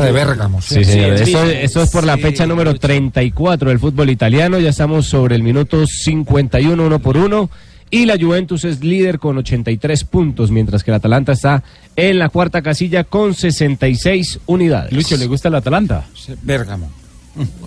De 0.00 0.12
Bérgamo. 0.12 0.60
Sí, 0.62 0.84
señor. 0.84 1.18
Sí, 1.18 1.30
Eso, 1.32 1.44
sí. 1.46 1.52
eso 1.60 1.82
es 1.82 1.90
por 1.90 2.04
la 2.04 2.16
fecha 2.18 2.46
número 2.46 2.74
34 2.74 3.68
del 3.70 3.78
fútbol 3.78 4.10
italiano. 4.10 4.58
Ya 4.58 4.70
estamos 4.70 5.06
sobre 5.06 5.36
el 5.36 5.42
minuto 5.42 5.86
51, 5.86 6.82
uno 6.86 6.98
por 6.98 7.16
uno. 7.16 7.50
Y 7.90 8.06
la 8.06 8.16
Juventus 8.18 8.64
es 8.64 8.82
líder 8.82 9.18
con 9.20 9.38
83 9.38 10.04
puntos, 10.04 10.50
mientras 10.50 10.82
que 10.82 10.90
el 10.90 10.96
Atalanta 10.96 11.32
está 11.32 11.62
en 11.94 12.18
la 12.18 12.28
cuarta 12.28 12.60
casilla 12.62 13.04
con 13.04 13.34
66 13.34 14.40
unidades. 14.46 14.92
Lucho, 14.92 15.16
¿le 15.16 15.26
gusta 15.26 15.48
el 15.48 15.54
Atalanta? 15.54 16.04
Bérgamo. 16.42 16.90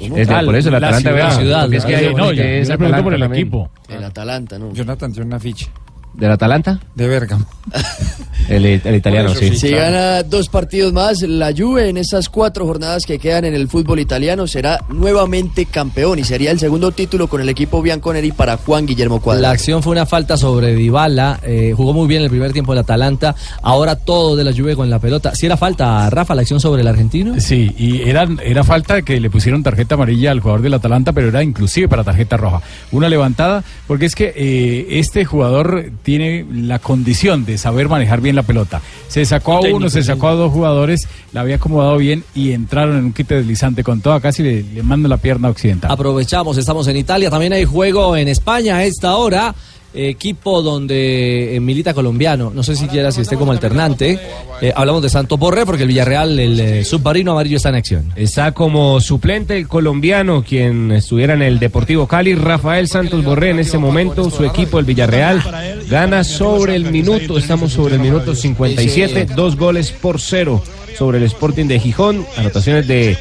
Es 0.02 0.28
de- 0.28 0.44
por 0.44 0.56
eso 0.56 0.70
el 0.70 0.74
La 0.74 0.78
Atalanta, 0.80 1.00
ciudad. 1.10 1.14
vea, 1.16 1.32
ciudad, 1.32 1.74
es 1.74 1.86
que 1.86 1.92
la 1.92 1.98
hay 1.98 2.16
No, 2.16 2.30
que 2.30 2.36
yo- 2.36 2.44
es 2.44 2.68
yo 2.68 2.78
por 2.78 3.14
el 3.14 3.20
también. 3.22 3.34
equipo. 3.34 3.70
El 3.90 4.04
Atalanta, 4.04 4.58
¿no? 4.60 4.74
Jonathan 4.74 5.12
tiene 5.14 5.28
una 5.28 5.40
ficha. 5.40 5.68
¿Del 6.14 6.32
Atalanta? 6.32 6.80
De 6.96 7.08
Bérgamo. 7.08 7.46
El, 8.48 8.66
el 8.66 8.96
italiano, 8.96 9.34
sí. 9.36 9.56
Si 9.58 9.70
gana 9.70 10.24
dos 10.24 10.50
partidos 10.50 10.94
más, 10.94 11.22
la 11.22 11.52
Juve 11.56 11.90
en 11.90 11.98
estas 11.98 12.30
cuatro 12.30 12.66
jornadas 12.66 13.06
que 13.06 13.20
quedan 13.20 13.46
en 13.46 13.54
el 13.54 13.68
fútbol 13.68 14.00
italiano 14.00 14.48
será 14.48 14.80
nuevamente 14.90 15.66
campeón 15.66 16.20
y 16.20 16.24
sería 16.24 16.52
el 16.52 16.60
segundo 16.60 16.92
título 16.92 17.28
con 17.28 17.42
el 17.42 17.50
equipo 17.50 17.82
bianconeri 17.82 18.32
para 18.32 18.58
Juan 18.58 18.86
Guillermo 18.86 19.18
La 19.18 19.22
Cuadra. 19.22 19.50
acción 19.52 19.84
fue 19.84 19.92
una 19.92 20.06
falta 20.06 20.38
sobre 20.38 20.76
Dybala, 20.76 21.40
eh, 21.44 21.74
jugó 21.76 21.94
muy 21.94 22.08
bien 22.08 22.22
el 22.24 22.30
primer 22.30 22.54
tiempo 22.54 22.74
el 22.74 22.80
Atalanta, 22.80 23.36
ahora 23.62 23.96
todo 23.96 24.36
de 24.36 24.44
la 24.44 24.54
Juve 24.54 24.76
con 24.76 24.90
la 24.90 25.00
pelota. 25.00 25.36
Si 25.36 25.46
era 25.46 25.58
falta, 25.58 26.10
Rafa, 26.10 26.36
la 26.36 26.42
acción 26.42 26.60
sobre 26.60 26.82
el 26.82 26.88
argentino? 26.88 27.40
Sí, 27.40 27.72
y 27.78 28.08
era, 28.08 28.28
era 28.44 28.64
falta 28.64 29.02
que 29.02 29.20
le 29.20 29.30
pusieron 29.30 29.64
tarjeta 29.64 29.96
amarilla 29.96 30.32
al 30.32 30.40
jugador 30.40 30.62
del 30.62 30.74
Atalanta, 30.74 31.12
pero 31.12 31.28
era 31.28 31.44
inclusive 31.44 31.88
para 31.88 32.04
tarjeta 32.04 32.38
roja. 32.38 32.62
Una 32.92 33.10
levantada, 33.10 33.64
porque 33.88 34.06
es 34.06 34.16
que 34.16 34.34
eh, 34.36 35.00
este 35.00 35.26
jugador 35.26 35.92
tiene 36.04 36.46
la 36.52 36.80
condición 36.80 37.46
de 37.46 37.58
saber 37.58 37.90
manejar 37.90 38.22
bien 38.22 38.37
la 38.38 38.44
pelota. 38.44 38.82
Se 39.08 39.26
sacó 39.26 39.58
a 39.58 39.60
uno, 39.62 39.90
se 39.90 40.04
sacó 40.04 40.30
a 40.30 40.34
dos 40.34 40.52
jugadores, 40.52 41.08
la 41.34 41.42
había 41.42 41.56
acomodado 41.56 41.98
bien 41.98 42.24
y 42.34 42.54
entraron 42.54 42.98
en 42.98 43.06
un 43.06 43.14
quite 43.14 43.36
deslizante 43.36 43.84
con 43.84 44.02
toda, 44.02 44.22
casi 44.22 44.44
le, 44.44 44.64
le 44.64 44.84
mandan 44.84 45.10
la 45.10 45.18
pierna 45.18 45.50
occidental. 45.50 45.92
Aprovechamos, 45.92 46.58
estamos 46.58 46.88
en 46.88 46.98
Italia, 46.98 47.30
también 47.30 47.54
hay 47.54 47.66
juego 47.66 48.16
en 48.16 48.28
España 48.28 48.78
a 48.78 48.84
esta 48.86 49.16
hora. 49.18 49.54
Equipo 49.94 50.62
donde 50.62 51.56
eh, 51.56 51.60
milita 51.60 51.94
colombiano, 51.94 52.52
no 52.54 52.62
sé 52.62 52.76
siquiera 52.76 53.12
si 53.12 53.22
esté 53.22 53.36
como 53.36 53.52
alternante. 53.52 54.20
Eh, 54.62 54.74
hablamos 54.76 55.02
de 55.02 55.10
Santos 55.10 55.40
Borré 55.40 55.66
porque 55.66 55.84
el 55.84 55.88
Villarreal, 55.88 56.40
el 56.40 56.60
eh, 56.60 56.84
submarino 56.84 57.32
amarillo 57.32 57.58
está 57.58 57.70
en 57.70 57.76
acción. 57.76 58.14
Está 58.16 58.52
como 58.52 59.00
suplente 59.02 59.58
el 59.58 59.68
colombiano, 59.68 60.44
quien 60.44 60.92
estuviera 60.92 61.34
en 61.34 61.42
el 61.42 61.58
Deportivo 61.58 62.08
Cali, 62.08 62.36
Rafael 62.36 62.88
Santos 62.88 63.24
Borré 63.24 63.52
en 63.52 63.60
este 63.60 63.78
momento, 63.78 64.30
su 64.30 64.44
equipo, 64.44 64.78
el 64.78 64.86
Villarreal, 64.86 65.42
Gana 65.90 66.24
sobre 66.24 66.76
el 66.76 66.92
minuto, 66.92 67.38
estamos 67.38 67.72
sobre 67.72 67.96
el 67.96 68.02
minuto 68.02 68.36
57, 68.36 69.26
dos 69.36 69.56
goles 69.56 69.92
por 69.92 70.20
cero 70.20 70.62
sobre 70.98 71.20
el 71.20 71.24
Sporting 71.24 71.66
de 71.66 71.80
Gijón. 71.80 72.26
Anotaciones 72.38 72.88
de 72.88 73.18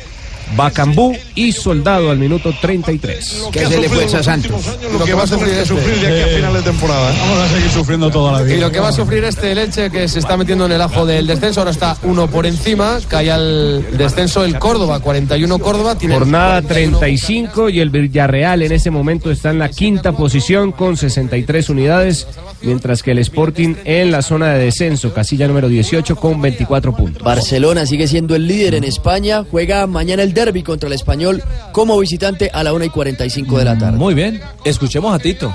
Bacambú 0.54 1.16
y 1.34 1.52
Soldado 1.52 2.10
al 2.10 2.18
minuto 2.18 2.54
33. 2.60 3.48
¿Qué 3.52 3.66
se 3.66 3.80
le 3.80 3.88
fue 3.88 4.04
a 4.04 4.22
Santos? 4.22 4.62
Lo 4.98 5.04
que 5.04 5.14
va 5.14 5.24
a 5.24 5.26
sufrir, 5.26 5.54
este. 5.54 5.66
sufrir 5.66 5.96
de 6.00 6.06
aquí 6.06 6.20
a 6.20 6.36
final 6.36 6.54
de 6.54 6.62
temporada. 6.62 7.12
¿eh? 7.12 7.16
Vamos 7.20 7.38
a 7.38 7.48
seguir 7.48 7.70
sufriendo 7.70 8.10
toda 8.10 8.32
la 8.32 8.42
vida. 8.42 8.54
Y 8.54 8.60
lo 8.60 8.70
que 8.70 8.80
va 8.80 8.88
a 8.88 8.92
sufrir 8.92 9.24
este 9.24 9.54
Leche 9.54 9.90
que 9.90 10.08
se 10.08 10.18
está 10.18 10.36
metiendo 10.36 10.66
en 10.66 10.72
el 10.72 10.80
ajo 10.80 11.04
del 11.04 11.26
descenso, 11.26 11.60
ahora 11.60 11.72
está 11.72 11.96
uno 12.02 12.28
por 12.28 12.46
encima, 12.46 12.98
cae 13.08 13.30
al 13.30 13.96
descenso 13.96 14.44
el 14.44 14.58
Córdoba, 14.58 15.00
41 15.00 15.58
Córdoba. 15.58 15.96
Tiene 15.98 16.14
Jornada 16.14 16.62
35 16.62 17.70
y 17.70 17.80
el 17.80 17.90
Villarreal 17.90 18.62
en 18.62 18.72
ese 18.72 18.90
momento 18.90 19.30
está 19.30 19.50
en 19.50 19.58
la 19.58 19.68
quinta 19.68 20.12
posición 20.12 20.72
con 20.72 20.96
63 20.96 21.68
unidades, 21.70 22.26
mientras 22.62 23.02
que 23.02 23.12
el 23.12 23.18
Sporting 23.18 23.74
en 23.84 24.10
la 24.10 24.22
zona 24.22 24.52
de 24.52 24.64
descenso, 24.64 25.12
casilla 25.12 25.48
número 25.48 25.68
18 25.68 26.16
con 26.16 26.40
24 26.40 26.94
puntos. 26.94 27.22
Barcelona 27.22 27.86
sigue 27.86 28.06
siendo 28.06 28.36
el 28.36 28.46
líder 28.46 28.74
en 28.74 28.84
España, 28.84 29.44
juega 29.50 29.86
mañana 29.86 30.22
el 30.22 30.34
derby 30.36 30.62
contra 30.62 30.86
el 30.86 30.92
español 30.92 31.42
como 31.72 31.98
visitante 31.98 32.48
a 32.52 32.62
la 32.62 32.72
1 32.72 32.84
y 32.84 32.90
45 32.90 33.58
de 33.58 33.64
la 33.64 33.76
tarde. 33.76 33.98
Muy 33.98 34.14
bien, 34.14 34.40
escuchemos 34.64 35.12
a 35.12 35.18
Tito. 35.18 35.52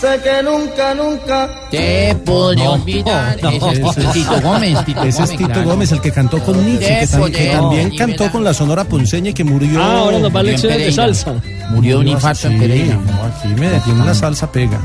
Sé 0.00 0.20
que 0.22 0.42
nunca, 0.42 0.94
nunca 0.94 1.48
te 1.70 2.14
podré 2.26 2.66
olvidar. 2.66 3.38
no. 3.42 3.48
Ese 3.50 3.82
es 4.02 4.12
Tito 4.12 4.40
Gómez. 4.42 4.84
Tito 4.84 5.02
Ese 5.02 5.08
es 5.08 5.16
Gómez, 5.16 5.30
Tito 5.38 5.46
claro. 5.52 5.64
Gómez, 5.70 5.92
el 5.92 6.00
que 6.00 6.10
cantó 6.10 6.38
con 6.40 6.66
Nietzsche, 6.66 6.98
que, 7.00 7.06
tam- 7.08 7.30
que 7.32 7.46
también 7.46 7.88
no, 7.90 7.96
cantó 7.96 8.30
con 8.30 8.44
la 8.44 8.52
Sonora 8.52 8.84
Ponceña 8.84 9.30
y 9.30 9.34
que 9.34 9.44
murió. 9.44 9.80
Ah, 9.82 9.98
ahora 10.00 10.18
nos 10.18 10.34
va 10.34 10.42
lecciones 10.42 10.78
de 10.78 10.92
salsa. 10.92 11.34
Murió 11.70 12.00
un 12.00 12.08
infarto 12.08 12.48
en 12.48 12.52
sí, 12.54 12.58
Pereira. 12.58 12.96
no, 12.96 13.22
aquí 13.24 13.48
me 13.60 13.68
aquí 13.68 13.92
la 13.92 14.14
salsa 14.14 14.50
pega. 14.52 14.80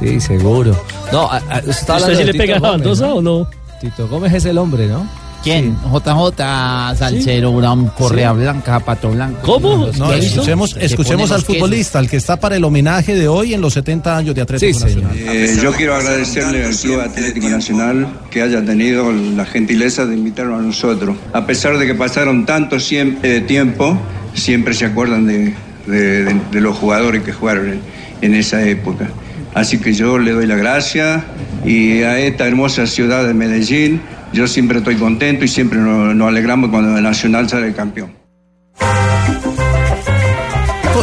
Sí, 0.00 0.20
seguro. 0.20 0.74
No, 1.12 1.30
a- 1.30 1.36
a- 1.36 1.58
usted 1.58 1.70
está 1.70 1.94
hablando 1.94 2.12
¿Usted 2.14 2.18
sí 2.18 2.24
le 2.26 2.32
Tito 2.32 2.42
pega 2.42 2.56
a 2.56 2.76
la 2.76 2.78
¿no? 2.78 3.14
o 3.14 3.22
no? 3.22 3.50
Tito 3.80 4.08
Gómez 4.08 4.32
es 4.32 4.44
el 4.46 4.58
hombre, 4.58 4.86
¿no? 4.88 5.06
¿Quién? 5.44 5.76
JJ, 5.92 6.96
Salcero, 6.96 7.52
Brown, 7.52 7.88
Correa 7.96 8.32
Blanca, 8.32 8.80
Pato 8.80 9.10
Blanco. 9.10 9.40
¿Cómo? 9.42 9.88
No, 9.98 10.12
escuchemos, 10.12 10.76
escuchemos 10.80 11.30
al 11.30 11.42
futbolista, 11.42 11.98
al 11.98 12.08
que 12.08 12.16
está 12.16 12.36
para 12.40 12.56
el 12.56 12.64
homenaje 12.64 13.14
de 13.14 13.28
hoy 13.28 13.52
en 13.54 13.60
los 13.60 13.74
70 13.74 14.16
años 14.16 14.34
de 14.34 14.40
Atlético 14.40 14.78
Sí. 14.78 14.84
Nacional. 14.84 15.16
Eh, 15.16 15.56
yo 15.62 15.72
quiero 15.72 15.94
agradecerle 15.94 16.64
al 16.64 16.74
Club 16.74 17.00
Atlético 17.00 17.48
Nacional 17.50 18.08
que 18.30 18.42
haya 18.42 18.64
tenido 18.64 19.12
la 19.12 19.44
gentileza 19.44 20.06
de 20.06 20.14
invitarnos 20.14 20.58
a 20.60 20.62
nosotros. 20.62 21.16
A 21.32 21.46
pesar 21.46 21.76
de 21.78 21.86
que 21.86 21.94
pasaron 21.94 22.46
tanto 22.46 22.76
siem- 22.76 23.18
eh, 23.22 23.42
tiempo, 23.46 23.98
siempre 24.34 24.72
se 24.74 24.86
acuerdan 24.86 25.26
de, 25.26 25.54
de- 25.86 26.24
de- 26.24 26.40
de 26.50 26.60
los 26.60 26.76
jugadores 26.76 27.22
que 27.22 27.32
jugaron 27.32 27.68
en, 27.68 27.80
en 28.22 28.34
esa 28.34 28.62
época. 28.66 29.10
Así 29.52 29.78
que 29.78 29.92
yo 29.92 30.18
le 30.18 30.32
doy 30.32 30.46
la 30.46 30.56
gracia 30.56 31.22
y 31.64 32.02
a 32.02 32.18
esta 32.18 32.46
hermosa 32.48 32.86
ciudad 32.88 33.24
de 33.26 33.34
Medellín, 33.34 34.00
yo 34.34 34.46
siempre 34.46 34.78
estoy 34.78 34.96
contento 34.96 35.44
y 35.44 35.48
siempre 35.48 35.78
nos, 35.78 36.14
nos 36.14 36.28
alegramos 36.28 36.70
cuando 36.70 36.96
el 36.96 37.02
Nacional 37.02 37.48
sale 37.48 37.72
campeón. 37.72 38.12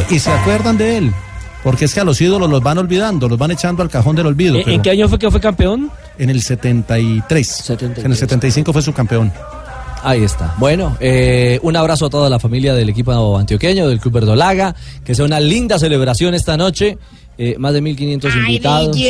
Y 0.10 0.20
se 0.20 0.30
acuerdan 0.30 0.78
de 0.78 0.98
él, 0.98 1.14
porque 1.64 1.86
es 1.86 1.94
que 1.94 2.02
a 2.02 2.04
los 2.04 2.20
ídolos 2.20 2.50
los 2.50 2.62
van 2.62 2.78
olvidando, 2.78 3.30
los 3.30 3.38
van 3.38 3.52
echando 3.52 3.82
al 3.82 3.90
cajón 3.90 4.14
del 4.16 4.26
olvido. 4.26 4.58
¿En, 4.58 4.64
pero 4.64 4.76
en 4.76 4.82
qué 4.82 4.90
año 4.90 5.08
fue 5.08 5.18
que 5.18 5.32
fue 5.32 5.40
campeón? 5.40 5.90
En 6.18 6.30
el 6.30 6.42
73. 6.42 7.70
En 7.98 8.12
el 8.12 8.18
75 8.18 8.74
fue 8.74 8.82
su 8.82 8.92
campeón. 8.92 9.32
Ahí 10.04 10.24
está. 10.24 10.56
Bueno, 10.58 10.98
eh, 11.00 11.60
un 11.62 11.76
abrazo 11.78 12.08
a 12.08 12.10
toda 12.10 12.30
la 12.30 12.40
familia 12.40 12.74
del 12.74 12.90
equipo 12.90 13.38
antioqueño, 13.38 13.88
del 13.88 14.00
Club 14.00 14.16
Verdolaga. 14.16 14.76
Que 15.06 15.14
sea 15.16 15.24
una 15.24 15.40
linda 15.40 15.78
celebración 15.80 16.34
esta 16.34 16.58
noche. 16.58 16.98
Eh, 17.38 17.56
más 17.58 17.74
de 17.74 17.82
1.500 17.82 18.38
invitados. 18.38 18.96
Ay, 18.96 19.10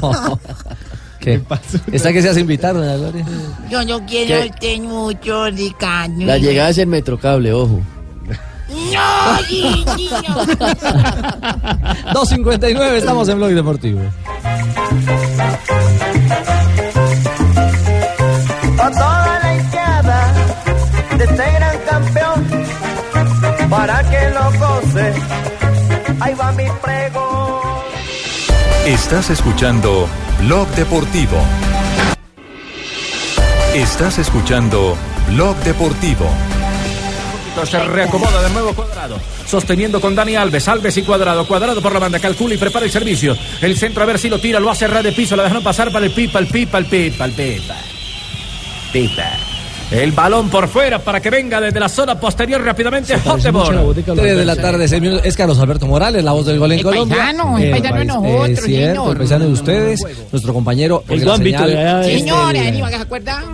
no. 0.00 0.40
¿Qué? 1.20 1.40
¿Está 1.92 2.12
que 2.12 2.22
se 2.22 2.28
hace 2.28 2.40
invitar, 2.40 2.74
doña 2.74 2.96
Gloria? 2.96 3.24
Yo 3.70 3.84
no 3.84 4.04
quiero 4.06 4.42
¿Qué? 4.42 4.50
usted 4.50 4.78
mucho, 4.80 5.50
Ricardo. 5.50 6.24
La 6.24 6.38
llegada 6.38 6.70
es 6.70 6.78
en 6.78 6.88
Metrocable, 6.88 7.52
ojo. 7.52 7.80
No, 8.68 9.40
no. 10.22 10.44
2.59, 12.14 12.92
estamos 12.92 13.28
en 13.28 13.38
Blog 13.38 13.50
Deportivo. 13.50 14.00
A 18.78 18.90
toda 18.90 19.40
la 19.42 19.54
hinchada 19.54 20.32
de 21.16 21.24
este 21.24 21.52
gran 21.52 21.78
campeón 21.88 22.46
para 23.70 24.02
que 24.10 24.30
lo 24.30 24.52
goce. 24.58 25.12
Ahí 26.20 26.34
va 26.34 26.52
mi 26.52 26.64
pregón. 26.82 27.60
Estás 28.86 29.30
escuchando 29.30 30.08
Blog 30.40 30.68
Deportivo. 30.68 31.38
Estás 33.74 34.18
escuchando 34.18 34.96
Blog 35.28 35.56
Deportivo. 35.58 36.28
Se 37.64 37.82
reacomoda 37.82 38.42
de 38.42 38.50
nuevo 38.50 38.74
cuadrado. 38.74 39.18
Sosteniendo 39.46 40.00
con 40.00 40.14
Dani 40.14 40.36
Alves. 40.36 40.68
Alves 40.68 40.96
y 40.98 41.02
cuadrado. 41.02 41.48
Cuadrado 41.48 41.80
por 41.80 41.92
la 41.92 41.98
banda. 41.98 42.18
Calcula 42.18 42.54
y 42.54 42.58
prepara 42.58 42.84
el 42.84 42.90
servicio. 42.90 43.36
El 43.62 43.76
centro 43.78 44.02
a 44.02 44.06
ver 44.06 44.18
si 44.18 44.28
lo 44.28 44.38
tira. 44.38 44.60
Lo 44.60 44.70
hace 44.70 44.86
ras 44.86 45.02
de 45.02 45.12
piso. 45.12 45.36
La 45.36 45.44
dejaron 45.44 45.64
pasar 45.64 45.90
para 45.90 46.04
el 46.04 46.12
pipa, 46.12 46.38
el 46.38 46.46
pipa, 46.46 46.78
el 46.78 46.86
pipa, 46.86 47.24
el 47.24 47.32
pipa. 47.32 47.74
El 49.88 50.10
balón 50.10 50.48
por 50.50 50.66
fuera 50.66 50.98
para 50.98 51.20
que 51.20 51.30
venga 51.30 51.60
desde 51.60 51.78
la 51.78 51.88
zona 51.88 52.18
posterior 52.18 52.60
rápidamente 52.60 53.14
Hotebor. 53.24 53.94
3 54.16 54.36
de 54.36 54.44
la 54.44 54.56
tarde, 54.56 54.88
seis 54.88 55.00
minutos. 55.00 55.24
Es 55.24 55.36
Carlos 55.36 55.60
Alberto 55.60 55.86
Morales, 55.86 56.24
la 56.24 56.32
voz 56.32 56.44
del 56.44 56.58
gol 56.58 56.72
en 56.72 56.78
El 56.78 56.84
Colombia. 56.84 57.16
paisano, 57.16 57.56
el 57.56 57.70
paisano 57.70 57.96
de 57.98 58.04
nosotros, 58.04 58.48
es 58.50 58.64
cierto, 58.64 59.12
el 59.12 59.16
paisano 59.18 59.44
de 59.44 59.52
ustedes, 59.52 60.00
nuestro 60.32 60.52
compañero. 60.52 61.04
de- 61.06 61.14
es 61.14 62.18
Señora, 62.20 62.60
del- 62.62 62.74
¿ni 62.74 62.80
se 62.88 62.94
acuerda? 62.96 63.44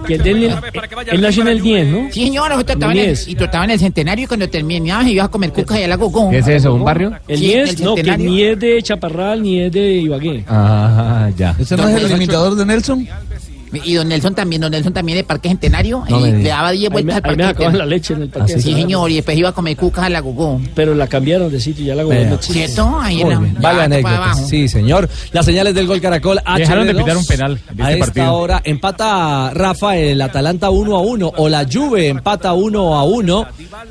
Que 1.10 1.18
nació 1.18 1.42
en 1.42 1.48
el 1.48 1.60
10, 1.60 1.86
¿no? 1.88 2.08
Sí, 2.10 2.24
señor, 2.24 2.48
nosotros 2.48 2.76
estábamos 2.76 3.02
en 3.02 3.10
el, 3.10 3.18
y 3.28 3.34
tú 3.34 3.44
estabas 3.44 3.64
en 3.66 3.70
el 3.72 3.78
centenario 3.80 4.24
y 4.24 4.26
cuando 4.26 4.48
terminabas 4.48 5.06
ibas 5.08 5.26
a 5.26 5.28
comer 5.30 5.52
cucas 5.52 5.76
allá 5.76 5.84
a 5.84 5.88
la 5.88 5.96
Gogón. 5.96 6.30
¿Qué 6.30 6.38
es 6.38 6.48
eso, 6.48 6.72
un 6.72 6.82
barrio? 6.84 7.12
El 7.28 7.38
Sí, 7.38 7.44
10, 7.44 7.70
el 7.78 7.84
no, 7.84 7.94
que 7.94 8.02
ni 8.16 8.42
es 8.42 8.58
de 8.58 8.82
Chaparral 8.82 9.42
ni 9.42 9.60
es 9.60 9.70
de 9.70 9.92
Ibagué. 9.96 10.44
Ah, 10.48 11.28
ya. 11.36 11.54
¿Ese 11.58 11.76
no 11.76 11.86
es 11.88 12.02
el 12.04 12.10
imitador 12.12 12.54
de 12.54 12.64
Nelson? 12.64 13.06
Y 13.72 13.94
don 13.94 14.08
Nelson 14.08 14.34
también, 14.34 14.60
don 14.62 14.70
Nelson 14.70 14.92
también 14.92 15.18
de 15.18 15.24
Parque 15.24 15.48
Centenario. 15.48 16.04
No 16.08 16.26
y 16.26 16.32
le 16.32 16.48
daba 16.48 16.70
10 16.70 16.82
Ahí 16.84 16.88
me, 16.88 16.92
vueltas 16.92 17.16
al 17.16 17.16
ahí 17.16 17.22
Parque 17.22 17.36
me 17.36 17.44
acaban 17.44 17.64
la 17.78 17.84
Centenario. 17.84 17.90
leche 17.96 18.14
en 18.14 18.22
el 18.22 18.28
parque. 18.28 18.60
Sí, 18.60 18.72
señor, 18.74 19.10
y 19.10 19.14
después 19.16 19.38
iba 19.38 19.48
a 19.48 19.52
comer 19.52 19.76
cucas 19.76 20.04
a 20.04 20.08
la 20.10 20.20
Gogón. 20.20 20.68
Pero 20.74 20.94
la 20.94 21.06
cambiaron 21.06 21.50
de 21.50 21.60
sitio, 21.60 21.84
ya 21.84 21.94
la 21.94 22.02
Gogón 22.02 22.18
Vea. 22.18 22.28
no 22.28 22.34
existe. 22.36 22.66
¿Cierto? 22.66 22.98
Ahí 23.00 23.24
la- 23.24 23.42
Vaya 23.60 23.84
anécdota. 23.84 24.34
Sí, 24.34 24.68
señor. 24.68 25.08
Las 25.32 25.44
señales 25.46 25.74
del 25.74 25.86
gol 25.86 26.00
Caracol. 26.00 26.38
Dejaron 26.56 26.86
de 26.86 26.92
HD2. 26.94 26.98
pitar 27.04 27.16
un 27.16 27.26
penal 27.26 27.60
de 27.72 27.82
a 27.82 27.86
este 27.90 28.00
esta 28.00 28.06
partido. 28.14 28.34
hora 28.34 28.60
empata 28.64 29.50
Rafa 29.54 29.96
el 29.96 30.20
Atalanta 30.20 30.70
1 30.70 30.96
a 30.96 31.00
1 31.00 31.32
o 31.36 31.48
la 31.48 31.66
Juve 31.70 32.08
empata 32.08 32.52
1 32.52 32.94
a 32.96 33.04
1. 33.04 33.46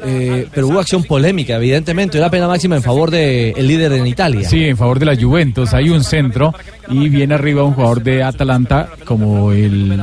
eh, 0.06 0.48
pero 0.54 0.68
hubo 0.68 0.80
acción 0.80 1.04
polémica, 1.04 1.56
evidentemente. 1.56 2.18
Una 2.18 2.30
pena 2.30 2.48
máxima 2.48 2.76
en 2.76 2.84
favor 2.84 3.12
del 3.12 3.68
líder 3.68 3.94
en 3.94 4.08
Italia. 4.08 4.48
Sí, 4.48 4.66
en 4.66 4.78
favor 4.78 5.00
de 5.00 5.06
la 5.06 5.16
Juventus. 5.16 5.74
Hay 5.74 5.90
un 5.90 6.04
centro 6.04 6.54
y 6.92 7.10
viene 7.10 7.34
arriba 7.36 7.64
un 7.64 7.74
jugador 7.74 8.04
de 8.04 8.24
Atalanta 8.24 8.90
como 9.06 9.52
el... 9.52 10.00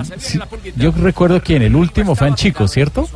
yo 0.77 0.91
recuerdo 0.93 1.41
quién, 1.43 1.63
el 1.63 1.77
último 1.77 2.15
fue 2.15 2.27
Anchico, 2.29 2.67
¿cierto? 2.69 3.09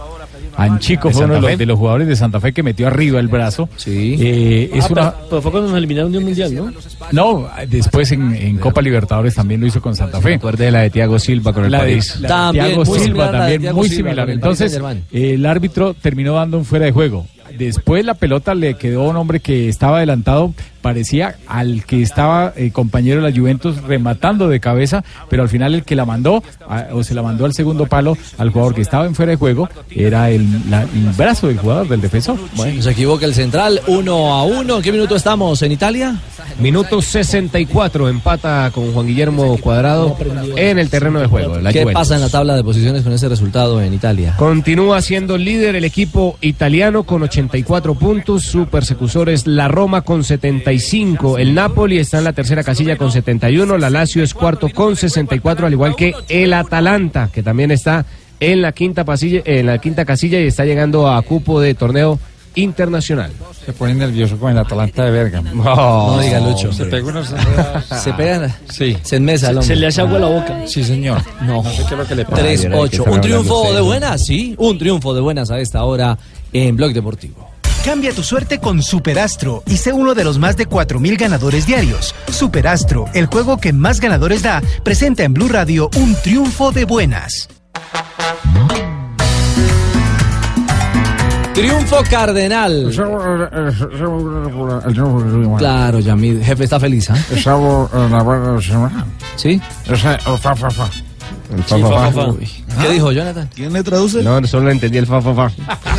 Anchico 0.56 1.08
¿De 1.08 1.14
fue 1.14 1.24
uno 1.24 1.34
de 1.34 1.40
los, 1.40 1.58
de 1.58 1.66
los 1.66 1.78
jugadores 1.78 2.06
de 2.08 2.14
Santa 2.16 2.38
Fe 2.38 2.52
que 2.52 2.62
metió 2.62 2.86
arriba 2.86 3.18
el 3.20 3.28
brazo. 3.28 3.70
Sí. 3.76 4.16
Eh, 4.20 4.70
es 4.74 4.84
Ah, 4.84 4.88
una... 4.90 5.10
pero, 5.12 5.26
pero 5.30 5.42
fue 5.42 5.50
cuando 5.50 5.68
nos 5.70 5.78
eliminaron 5.78 6.12
de 6.12 6.18
un 6.18 6.24
mundial, 6.24 6.54
¿no? 6.54 6.72
No, 7.12 7.48
después 7.68 8.12
en, 8.12 8.34
en 8.34 8.58
Copa 8.58 8.82
Libertadores 8.82 9.34
también 9.34 9.60
lo 9.62 9.66
hizo 9.66 9.80
con 9.80 9.96
Santa 9.96 10.20
Fe. 10.20 10.30
Recuerde 10.30 10.70
la 10.70 10.80
de 10.80 10.90
Thiago 10.90 11.18
Silva 11.18 11.52
con 11.54 11.64
el 11.64 11.70
La 11.72 11.78
de, 11.78 11.84
París. 11.92 12.16
la 12.16 12.20
de 12.20 12.28
También, 12.28 12.66
Thiago 12.66 12.84
Silva 12.84 13.30
también, 13.32 13.60
Thiago 13.62 13.78
muy 13.78 13.88
similar. 13.88 14.28
Entonces, 14.30 14.78
el 15.12 15.46
árbitro 15.46 15.94
terminó 15.94 16.34
dando 16.34 16.58
un 16.58 16.64
fuera 16.66 16.84
de 16.84 16.92
juego. 16.92 17.26
Después 17.58 18.04
la 18.04 18.14
pelota 18.14 18.54
le 18.54 18.74
quedó 18.74 19.06
a 19.06 19.08
un 19.10 19.16
hombre 19.16 19.40
que 19.40 19.68
estaba 19.68 19.98
adelantado, 19.98 20.54
parecía 20.82 21.36
al 21.46 21.84
que 21.86 22.02
estaba 22.02 22.52
eh, 22.56 22.70
compañero 22.72 23.22
de 23.22 23.30
la 23.30 23.36
Juventus 23.36 23.80
rematando 23.82 24.48
de 24.48 24.60
cabeza, 24.60 25.04
pero 25.30 25.42
al 25.42 25.48
final 25.48 25.74
el 25.74 25.84
que 25.84 25.96
la 25.96 26.04
mandó, 26.04 26.42
a- 26.68 26.88
o 26.92 27.02
se 27.04 27.14
la 27.14 27.22
mandó 27.22 27.44
al 27.46 27.54
segundo 27.54 27.86
palo 27.86 28.16
al 28.38 28.50
jugador 28.50 28.74
que 28.74 28.82
estaba 28.82 29.06
en 29.06 29.14
fuera 29.14 29.30
de 29.30 29.36
juego, 29.36 29.68
era 29.90 30.28
el, 30.30 30.46
la- 30.70 30.82
el 30.82 31.08
brazo 31.16 31.46
del 31.48 31.58
jugador, 31.58 31.88
del 31.88 32.00
defensor. 32.00 32.36
Bueno, 32.56 32.82
se 32.82 32.90
equivoca 32.90 33.24
el 33.24 33.34
central, 33.34 33.80
1 33.86 34.34
a 34.34 34.44
1. 34.44 34.76
¿En 34.76 34.82
qué 34.82 34.92
minuto 34.92 35.16
estamos 35.16 35.62
en 35.62 35.72
Italia? 35.72 36.16
Minuto 36.58 37.00
64, 37.00 38.08
empata 38.08 38.70
con 38.74 38.92
Juan 38.92 39.06
Guillermo 39.06 39.56
Cuadrado 39.58 40.16
en 40.56 40.78
el 40.78 40.90
terreno 40.90 41.20
de 41.20 41.26
juego. 41.26 41.58
la 41.58 41.72
¿Qué 41.72 41.82
Juventus. 41.82 42.00
pasa 42.02 42.14
en 42.16 42.20
la 42.20 42.28
tabla 42.28 42.56
de 42.56 42.64
posiciones 42.64 43.02
con 43.02 43.12
ese 43.12 43.28
resultado 43.28 43.80
en 43.80 43.94
Italia? 43.94 44.34
Continúa 44.36 45.00
siendo 45.00 45.38
líder 45.38 45.76
el 45.76 45.84
equipo 45.84 46.36
italiano 46.40 47.04
con 47.04 47.22
84 47.22 47.94
puntos. 47.94 48.42
Su 48.44 48.66
persecutor 48.66 49.28
es 49.28 49.46
la 49.46 49.68
Roma 49.68 50.02
con 50.02 50.24
75. 50.78 51.38
El 51.38 51.54
Napoli 51.54 51.98
está 51.98 52.18
en 52.18 52.24
la 52.24 52.32
tercera 52.32 52.62
casilla 52.62 52.96
con 52.96 53.10
71. 53.10 53.78
La 53.78 53.90
Lazio 53.90 54.22
es 54.22 54.34
cuarto 54.34 54.68
con 54.70 54.96
64, 54.96 55.66
al 55.66 55.72
igual 55.72 55.96
que 55.96 56.14
el 56.28 56.52
Atalanta, 56.52 57.30
que 57.32 57.42
también 57.42 57.70
está 57.70 58.04
en 58.40 58.62
la 58.62 58.72
quinta 58.72 59.04
pasilla, 59.04 59.42
en 59.44 59.66
la 59.66 59.78
quinta 59.78 60.04
casilla 60.04 60.40
y 60.40 60.46
está 60.46 60.64
llegando 60.64 61.08
a 61.08 61.20
cupo 61.22 61.60
de 61.60 61.74
torneo 61.74 62.18
internacional. 62.54 63.30
Se 63.64 63.72
pone 63.72 63.94
nervioso 63.94 64.36
con 64.38 64.52
el 64.52 64.58
Atalanta 64.58 65.04
de 65.04 65.10
Bergamo. 65.10 65.50
No, 65.64 66.20
diga 66.20 66.40
Lucho. 66.40 66.72
Se 66.72 66.86
pega 66.86 67.06
unos... 67.06 67.34
Se 68.02 68.12
pega. 68.14 68.56
Sí. 68.68 68.96
Se 69.02 69.16
enmesa 69.16 69.50
hombre. 69.50 69.64
Se 69.64 69.76
le 69.76 69.86
hace 69.86 70.00
agua 70.00 70.18
la 70.18 70.26
boca. 70.26 70.66
Sí, 70.66 70.84
señor. 70.84 71.22
No. 71.42 71.62
sé 71.64 71.82
qué 71.88 71.94
es 71.94 71.98
lo 71.98 72.06
que 72.06 72.14
le 72.14 72.24
pasa. 72.24 72.42
3-8. 72.42 73.10
¿Un 73.10 73.20
triunfo 73.20 73.72
de 73.72 73.80
buenas? 73.80 74.24
Sí, 74.24 74.54
un 74.58 74.78
triunfo 74.78 75.14
de 75.14 75.20
buenas 75.20 75.50
a 75.50 75.60
esta 75.60 75.84
hora 75.84 76.18
en 76.52 76.76
Blog 76.76 76.92
Deportivo. 76.92 77.51
Cambia 77.84 78.12
tu 78.14 78.22
suerte 78.22 78.60
con 78.60 78.80
Superastro 78.80 79.64
y 79.66 79.76
sé 79.76 79.92
uno 79.92 80.14
de 80.14 80.22
los 80.22 80.38
más 80.38 80.56
de 80.56 80.68
4.000 80.68 81.18
ganadores 81.18 81.66
diarios. 81.66 82.14
Superastro, 82.30 83.06
el 83.12 83.26
juego 83.26 83.58
que 83.58 83.72
más 83.72 83.98
ganadores 83.98 84.42
da, 84.42 84.62
presenta 84.84 85.24
en 85.24 85.34
Blue 85.34 85.48
Radio 85.48 85.90
un 85.96 86.14
triunfo 86.14 86.70
de 86.70 86.84
buenas. 86.84 87.48
Triunfo 91.54 92.02
cardenal. 92.08 92.92
Claro, 95.58 95.98
Yamid. 95.98 96.40
Jefe 96.40 96.64
está 96.64 96.78
feliz, 96.78 97.10
¿ah? 97.10 97.16
¿Sí? 99.34 99.60
El 101.52 101.62
fa, 101.64 101.76
sí, 101.76 101.82
fa, 101.82 102.10
fa, 102.10 102.12
fa. 102.12 102.82
¿Qué 102.82 102.88
dijo 102.92 103.12
Jonathan? 103.12 103.48
¿Quién 103.54 103.72
le 103.72 103.82
traduce? 103.82 104.22
No, 104.22 104.44
solo 104.46 104.70
entendí 104.70 104.98
el 104.98 105.06
fa, 105.06 105.20
fa, 105.20 105.34
fa. 105.34 105.50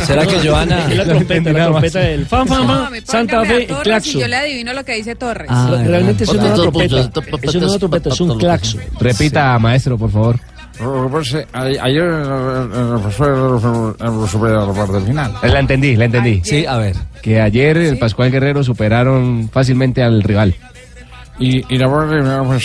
¿Será 0.04 0.26
que 0.26 0.46
Joana? 0.46 0.88
la 0.88 1.04
trompeta, 1.04 1.52
la 1.52 1.66
trompeta 1.66 2.00
del 2.00 2.26
fan, 2.26 2.46
fan, 2.48 2.66
fan, 2.66 2.92
Santa 3.04 3.44
Fe, 3.44 3.66
claxo. 3.82 4.18
Yo 4.18 4.26
le 4.26 4.36
adivino 4.36 4.72
lo 4.72 4.84
que 4.84 4.94
dice 4.96 5.14
Torres. 5.14 5.50
Realmente 5.50 6.24
es 6.24 6.30
una 6.30 6.54
trompeta, 6.54 7.10
es 7.42 7.54
una 7.54 7.78
trompeta, 7.78 8.08
es 8.10 8.20
un 8.20 8.38
claxo. 8.38 8.78
Repita, 8.98 9.58
maestro, 9.58 9.96
por 9.96 10.10
favor. 10.10 10.40
Ayer 11.52 12.04
superaron 14.28 14.68
la 14.68 14.74
parte 14.74 15.00
final. 15.06 15.32
La 15.42 15.60
entendí, 15.60 15.96
la 15.96 16.04
entendí. 16.06 16.40
Sí, 16.44 16.66
a 16.66 16.78
ver. 16.78 16.96
Que 17.22 17.40
ayer 17.40 17.76
el 17.76 17.98
Pascual 17.98 18.30
Guerrero 18.30 18.64
superaron 18.64 19.48
fácilmente 19.52 20.02
al 20.02 20.22
rival. 20.22 20.54
Y, 21.38 21.64
y 21.72 21.78
la 21.78 21.90
parte 21.90 22.18
final 22.18 22.46
fue 22.46 22.58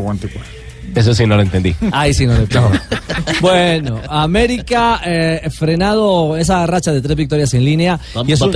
44. 0.00 0.63
Eso 0.94 1.14
sí 1.14 1.26
no 1.26 1.36
lo 1.36 1.42
entendí. 1.42 1.74
Ahí 1.92 2.14
sí 2.14 2.26
no 2.26 2.34
le 2.38 2.46
pego. 2.46 2.70
Bueno, 3.40 4.00
América 4.08 5.00
eh, 5.04 5.48
frenado 5.50 6.36
esa 6.36 6.66
racha 6.66 6.92
de 6.92 7.00
tres 7.00 7.16
victorias 7.16 7.52
en 7.54 7.64
línea. 7.64 7.98
Y 8.26 8.32
es 8.32 8.40
un- 8.40 8.52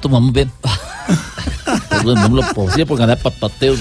tomamos 0.00 0.32
bien. 0.32 0.50
No 2.04 2.28
lo 2.28 2.42
posible 2.54 2.86
por 2.86 2.98
ganar 2.98 3.18
papateos. 3.18 3.80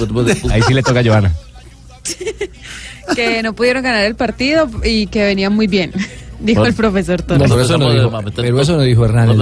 Ahí 0.50 0.62
sí 0.64 0.74
le 0.74 0.82
toca 0.82 1.00
a 1.02 1.04
Joana. 1.04 1.32
Que 3.16 3.44
no 3.44 3.54
pudieron 3.54 3.84
ganar 3.84 4.04
el 4.06 4.16
partido 4.16 4.68
y 4.84 5.06
que 5.08 5.24
venían 5.24 5.54
muy 5.54 5.68
bien, 5.68 5.92
dijo 6.40 6.66
el 6.66 6.74
profesor 6.74 7.20
No, 7.22 7.26
Torres. 7.26 7.50
pero 7.50 7.62
eso 7.62 7.78
no 7.78 7.92
dijo, 7.92 8.12
pero 8.36 8.62
eso 8.62 8.76
no 8.78 8.82
dijo 8.82 9.06
Hernández. 9.06 9.38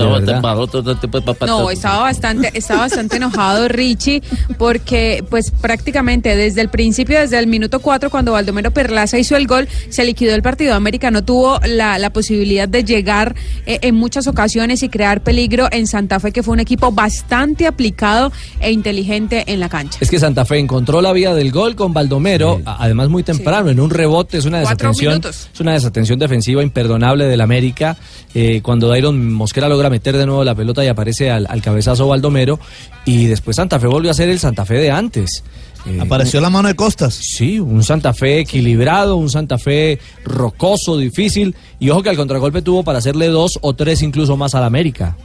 No, 1.46 1.70
estaba 1.70 2.00
bastante, 2.04 2.52
estaba 2.54 2.82
bastante 2.82 3.18
enojado 3.18 3.68
Richie 3.68 4.22
porque 4.58 5.24
pues 5.30 5.52
prácticamente 5.52 6.36
desde 6.36 6.62
el 6.62 6.70
principio, 6.70 7.20
desde 7.20 7.40
el 7.40 7.48
minuto 7.48 7.80
4 7.80 8.10
cuando 8.10 8.32
Baldomero 8.34 8.72
Perlaza 8.72 9.18
hizo 9.18 9.36
el 9.36 9.48
gol, 9.48 9.68
se 9.90 10.04
liquidó 10.06 10.36
el 10.36 10.42
partido. 10.42 10.74
América 10.74 11.12
no 11.12 11.24
tuvo 11.24 11.60
la, 11.66 11.98
la 12.00 12.10
posibilidad 12.12 12.68
de 12.68 12.84
llegar 12.84 13.36
eh, 13.66 13.80
en 13.82 13.96
muchas 13.96 14.28
ocasiones 14.28 14.84
y 14.84 14.90
crear 14.90 15.22
peligro 15.22 15.68
en 15.72 15.88
Santa 15.88 16.20
Fe, 16.20 16.32
que 16.32 16.44
fue 16.44 16.54
un 16.54 16.60
equipo 16.60 16.92
bastante 16.92 17.68
aplicado 17.68 18.32
e 18.60 18.72
inteligente 18.72 19.44
en 19.48 19.60
la 19.60 19.70
cancha. 19.70 19.98
Es 20.02 20.10
que 20.10 20.20
Santa 20.20 20.46
Fe 20.46 20.60
encontró 20.60 21.02
la 21.02 21.12
vía 21.14 21.34
del 21.34 21.52
gol 21.52 21.76
con 21.76 21.94
Baldomero, 21.94 22.62
a- 22.66 22.84
además 22.84 23.10
muy 23.10 23.24
temprano, 23.24 23.70
en 23.70 23.80
un 23.80 23.90
rebote, 23.90 24.38
es 24.38 24.46
una 24.46 24.60
desatención, 24.60 25.22
es 25.26 25.60
una 25.60 25.74
desatención 25.74 26.20
defensiva 26.20 26.62
imperdonable 26.84 27.26
del 27.26 27.41
América, 27.41 27.98
eh, 28.34 28.62
cuando 28.62 28.88
Dairon 28.88 29.32
Mosquera 29.34 29.69
logra 29.69 29.89
meter 29.89 30.17
de 30.17 30.26
nuevo 30.26 30.43
la 30.43 30.56
pelota 30.56 30.84
y 30.84 30.88
aparece 30.88 31.32
al, 31.32 31.48
al 31.50 31.62
cabezazo 31.62 32.08
Baldomero, 32.08 32.60
y 33.06 33.26
después 33.26 33.56
Santa 33.56 33.80
Fe 33.80 33.88
volvió 33.88 34.12
a 34.12 34.13
ser 34.13 34.30
el 34.30 34.39
Santa 34.39 34.65
Fe 34.65 34.76
de 34.76 34.91
antes. 34.91 35.43
Eh, 35.86 36.00
Apareció 36.00 36.39
la 36.39 36.50
mano 36.50 36.67
de 36.67 36.76
Costas. 36.76 37.13
Sí, 37.13 37.60
un 37.60 37.84
Santa 37.84 38.13
Fe 38.13 38.39
equilibrado, 38.39 39.15
un 39.15 39.30
Santa 39.30 39.58
Fe 39.58 40.00
rocoso, 40.24 40.98
difícil, 40.98 41.56
y 41.80 41.89
ojo 41.89 42.04
que 42.04 42.10
al 42.10 42.15
contragolpe 42.17 42.62
tuvo 42.62 42.84
para 42.84 43.00
hacerle 43.00 43.28
dos 43.28 43.58
o 43.62 43.74
tres 43.74 44.02
incluso 44.02 44.36
más 44.38 44.56
al 44.56 44.63
América. 44.63 45.15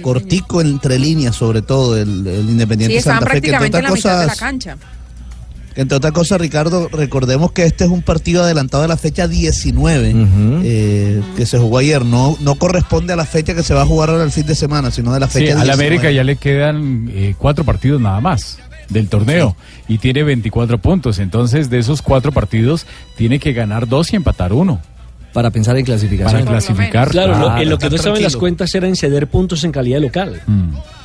Cortico 0.00 0.60
entre 0.60 0.98
líneas, 0.98 1.36
sobre 1.36 1.62
todo, 1.62 1.96
el, 1.96 2.26
el 2.26 2.48
Independiente 2.48 2.96
Sí, 2.96 3.02
Santa 3.02 3.26
Fe. 3.26 3.40
Que 3.40 3.48
entre 3.48 3.50
prácticamente 3.50 3.78
en 3.78 3.84
la 3.84 3.88
otras 3.90 3.98
mitad 3.98 4.20
de 4.20 4.26
la 4.26 4.32
cosas, 4.32 4.78
entre 5.76 5.96
otras 5.96 6.12
cosas, 6.12 6.40
Ricardo, 6.40 6.88
recordemos 6.92 7.52
que 7.52 7.64
este 7.64 7.84
es 7.84 7.90
un 7.90 8.02
partido 8.02 8.42
adelantado 8.44 8.82
de 8.82 8.88
la 8.88 8.96
fecha 8.96 9.28
19, 9.28 10.14
eh, 10.64 11.22
que 11.36 11.46
se 11.46 11.58
jugó 11.58 11.78
ayer. 11.78 12.04
No, 12.04 12.36
no 12.40 12.54
corresponde 12.56 13.12
a 13.12 13.16
la 13.16 13.24
fecha 13.24 13.54
que 13.54 13.62
se 13.62 13.74
va 13.74 13.82
a 13.82 13.86
jugar 13.86 14.10
ahora 14.10 14.24
el 14.24 14.32
fin 14.32 14.46
de 14.46 14.54
semana, 14.54 14.90
sino 14.90 15.12
de 15.12 15.20
la 15.20 15.28
Sí, 15.28 15.40
fecha 15.40 15.52
a 15.52 15.64
la 15.64 15.74
19. 15.74 15.86
América 15.86 16.10
ya 16.10 16.24
le 16.24 16.36
quedan 16.36 17.10
eh, 17.12 17.34
cuatro 17.38 17.64
partidos 17.64 18.00
nada 18.00 18.20
más 18.20 18.58
del 18.88 19.08
torneo 19.08 19.56
y 19.88 19.98
tiene 19.98 20.22
24 20.22 20.78
puntos. 20.78 21.18
Entonces, 21.18 21.70
de 21.70 21.78
esos 21.78 22.02
cuatro 22.02 22.32
partidos, 22.32 22.86
tiene 23.16 23.38
que 23.38 23.52
ganar 23.52 23.88
dos 23.88 24.12
y 24.12 24.16
empatar 24.16 24.52
uno. 24.52 24.80
Para 25.32 25.50
pensar 25.50 25.76
en 25.78 25.84
clasificación. 25.84 26.40
Para 26.44 26.52
clasificar. 26.52 27.08
Claro, 27.08 27.38
lo- 27.38 27.56
en 27.56 27.68
lo 27.70 27.78
que 27.78 27.88
no 27.88 27.96
estaban 27.96 28.22
las 28.22 28.36
cuentas 28.36 28.74
era 28.74 28.86
en 28.86 28.96
ceder 28.96 29.26
puntos 29.28 29.64
en 29.64 29.72
calidad 29.72 30.00
local. 30.00 30.40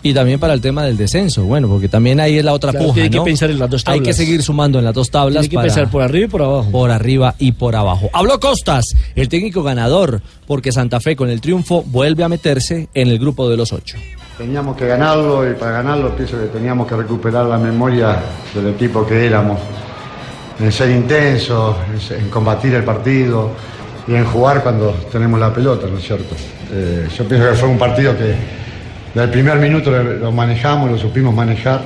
Y 0.03 0.13
también 0.13 0.39
para 0.39 0.53
el 0.53 0.61
tema 0.61 0.83
del 0.83 0.95
descenso, 0.97 1.43
bueno, 1.45 1.67
porque 1.67 1.89
también 1.89 2.19
ahí 2.19 2.37
es 2.37 2.45
la 2.45 2.53
otra 2.53 2.71
Claro, 2.71 2.85
puja, 2.87 2.95
tiene 2.95 3.09
que 3.09 3.21
pensar 3.21 3.49
en 3.49 3.59
las 3.59 3.69
dos 3.69 3.83
Hay 3.87 3.99
que 3.99 4.05
tablas. 4.05 4.15
seguir 4.17 4.43
sumando 4.43 4.79
en 4.79 4.85
las 4.85 4.93
dos 4.93 5.09
tablas. 5.09 5.41
Tiene 5.41 5.49
que 5.49 5.55
para- 5.55 5.67
pensar 5.67 5.89
por 5.89 6.01
arriba 6.03 6.25
y 6.25 6.27
por 6.29 6.41
abajo. 6.41 6.71
Por 6.71 6.91
arriba 6.91 7.35
y 7.39 7.51
por 7.53 7.75
abajo. 7.75 8.09
Habló 8.13 8.39
Costas, 8.39 8.85
el 9.15 9.27
técnico 9.29 9.63
ganador, 9.63 10.21
porque 10.45 10.71
Santa 10.71 10.99
Fe 10.99 11.15
con 11.15 11.29
el 11.29 11.41
triunfo 11.41 11.83
vuelve 11.87 12.23
a 12.23 12.29
meterse 12.29 12.89
en 12.93 13.07
el 13.09 13.19
grupo 13.19 13.49
de 13.49 13.57
los 13.57 13.73
ocho. 13.73 13.97
Teníamos 14.37 14.77
que 14.77 14.85
ganarlo 14.87 15.49
y 15.49 15.55
para 15.55 15.71
ganarlo 15.71 16.15
pienso 16.15 16.37
que 16.39 16.45
teníamos 16.47 16.87
que 16.87 16.95
recuperar 16.95 17.45
la 17.45 17.57
memoria 17.57 18.17
del 18.53 18.67
equipo 18.67 19.05
que 19.05 19.25
éramos, 19.25 19.59
en 20.59 20.71
ser 20.71 20.91
intensos, 20.91 21.75
en 22.11 22.19
en 22.25 22.29
combatir 22.29 22.73
el 22.75 22.83
partido 22.83 23.51
y 24.07 24.13
en 24.15 24.25
jugar 24.25 24.63
cuando 24.63 24.91
tenemos 25.11 25.39
la 25.39 25.53
pelota, 25.53 25.87
¿no 25.91 25.97
es 25.97 26.03
cierto? 26.05 26.35
Eh, 26.73 27.07
yo 27.17 27.27
pienso 27.27 27.49
que 27.49 27.55
fue 27.55 27.69
un 27.69 27.77
partido 27.77 28.15
que 28.17 28.33
del 29.19 29.29
primer 29.29 29.57
minuto 29.57 29.91
lo 29.91 30.31
manejamos, 30.31 30.91
lo 30.91 30.97
supimos 30.97 31.33
manejar, 31.33 31.81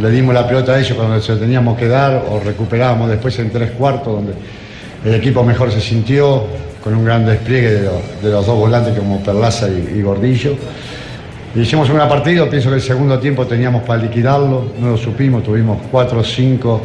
le 0.00 0.10
dimos 0.10 0.34
la 0.34 0.46
pelota 0.46 0.72
a 0.72 0.78
ellos 0.78 0.92
cuando 0.96 1.20
se 1.20 1.36
teníamos 1.36 1.78
que 1.78 1.88
dar 1.88 2.24
o 2.28 2.40
recuperábamos 2.40 3.08
después 3.08 3.38
en 3.38 3.50
tres 3.50 3.70
cuartos 3.72 4.12
donde 4.14 4.32
el 5.04 5.14
equipo 5.14 5.42
mejor 5.44 5.70
se 5.72 5.80
sintió 5.80 6.44
con 6.82 6.94
un 6.94 7.04
gran 7.04 7.24
despliegue 7.24 7.70
de, 8.22 8.30
los- 8.30 8.46
dos 8.46 8.56
volantes 8.56 8.96
como 8.98 9.20
Perlaza 9.22 9.68
y- 9.68 9.98
y 9.98 10.02
Gordillo. 10.02 10.54
Hicimos 11.54 11.88
un 11.88 11.96
gran 11.96 12.08
partido, 12.08 12.50
pienso 12.50 12.68
que 12.68 12.76
el 12.76 12.82
segundo 12.82 13.18
tiempo 13.18 13.46
teníamos 13.46 13.82
para 13.84 14.02
liquidarlo, 14.02 14.72
no 14.78 14.90
lo 14.90 14.96
supimos, 14.98 15.42
tuvimos 15.42 15.78
cuatro, 15.90 16.22
cinco, 16.22 16.82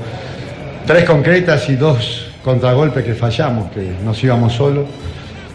tres 0.88 1.04
concretas 1.04 1.68
y 1.70 1.76
dos 1.76 2.31
contragolpes 2.44 3.04
que 3.04 3.14
fallamos, 3.14 3.72
que 3.72 3.92
nos 4.04 4.22
íbamos 4.24 4.54
solos. 4.54 4.86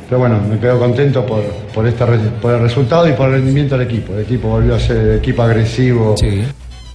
Pero 0.09 0.20
bueno, 0.20 0.40
me 0.49 0.59
quedo 0.59 0.79
contento 0.79 1.27
por, 1.27 1.42
por, 1.75 1.87
este, 1.87 2.05
por 2.40 2.55
el 2.55 2.61
resultado 2.61 3.09
y 3.09 3.12
por 3.14 3.27
el 3.29 3.33
rendimiento 3.37 3.77
del 3.77 3.88
equipo. 3.88 4.14
El 4.14 4.20
equipo 4.20 4.49
volvió 4.49 4.77
a 4.77 4.79
ser 4.79 5.16
equipo 5.18 5.42
agresivo. 5.42 6.14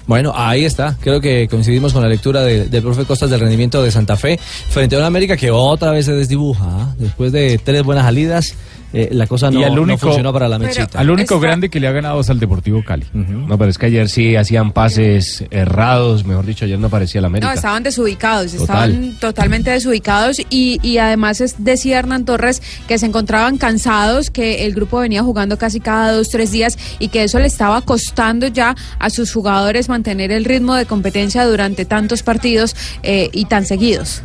Bueno, 0.07 0.33
ahí 0.35 0.65
está. 0.65 0.97
Creo 0.99 1.19
que 1.21 1.47
coincidimos 1.49 1.93
con 1.93 2.01
la 2.01 2.07
lectura 2.09 2.41
de- 2.41 2.65
del 2.69 2.81
profe 2.81 3.03
Costas 3.05 3.29
del 3.29 3.39
rendimiento 3.41 3.83
de 3.83 3.91
Santa 3.91 4.15
Fe 4.17 4.37
frente 4.69 4.95
a 4.95 4.99
una 4.99 5.07
América 5.07 5.35
que 5.37 5.51
otra 5.51 5.91
vez 5.91 6.05
se 6.05 6.13
desdibuja. 6.13 6.63
¿ah? 6.65 6.95
Después 6.97 7.31
de 7.31 7.59
tres 7.63 7.83
buenas 7.83 8.05
salidas, 8.05 8.55
eh, 8.93 9.09
la 9.11 9.27
cosa 9.27 9.49
no, 9.49 9.59
y 9.59 9.63
al 9.63 9.75
no 9.75 9.83
único, 9.83 9.99
funcionó 9.99 10.33
para 10.33 10.47
la 10.47 10.59
mechita. 10.59 10.99
Al 10.99 11.09
único 11.09 11.39
grande 11.39 11.69
que 11.69 11.79
le 11.79 11.87
ha 11.87 11.91
ganado 11.91 12.19
es 12.19 12.29
al 12.29 12.39
Deportivo 12.39 12.83
Cali. 12.83 13.05
No, 13.13 13.57
pero 13.57 13.69
es 13.69 13.77
que 13.77 13.87
ayer 13.87 14.09
sí 14.09 14.35
hacían 14.35 14.71
pases 14.71 15.45
errados, 15.51 16.25
mejor 16.25 16.45
dicho, 16.45 16.65
ayer 16.65 16.79
no 16.79 16.89
parecía 16.89 17.21
la 17.21 17.27
América. 17.27 17.47
No, 17.49 17.53
estaban 17.53 17.83
desubicados, 17.83 18.51
Total. 18.51 18.91
estaban 18.91 19.19
totalmente 19.19 19.71
desubicados 19.71 20.39
y, 20.49 20.79
y 20.81 20.97
además 20.97 21.41
es, 21.41 21.63
decía 21.63 21.99
Hernán 21.99 22.25
Torres 22.25 22.61
que 22.87 22.97
se 22.97 23.05
encontraban 23.05 23.57
cansados, 23.57 24.29
que 24.29 24.65
el 24.65 24.73
grupo 24.73 24.99
venía 24.99 25.23
jugando 25.23 25.57
casi 25.57 25.79
cada 25.79 26.11
dos, 26.11 26.29
tres 26.29 26.51
días 26.51 26.77
y 26.99 27.07
que 27.09 27.23
eso 27.23 27.39
le 27.39 27.47
estaba 27.47 27.81
costando 27.81 28.47
ya 28.47 28.75
a 28.99 29.09
sus 29.09 29.31
jugadores 29.31 29.89
mantener 29.89 30.31
el 30.31 30.45
ritmo 30.45 30.75
de 30.75 30.85
competencia 30.85 31.45
durante 31.45 31.85
tantos 31.85 32.23
partidos 32.23 32.75
eh, 33.03 33.29
y 33.31 33.45
tan 33.45 33.65
seguidos. 33.65 34.23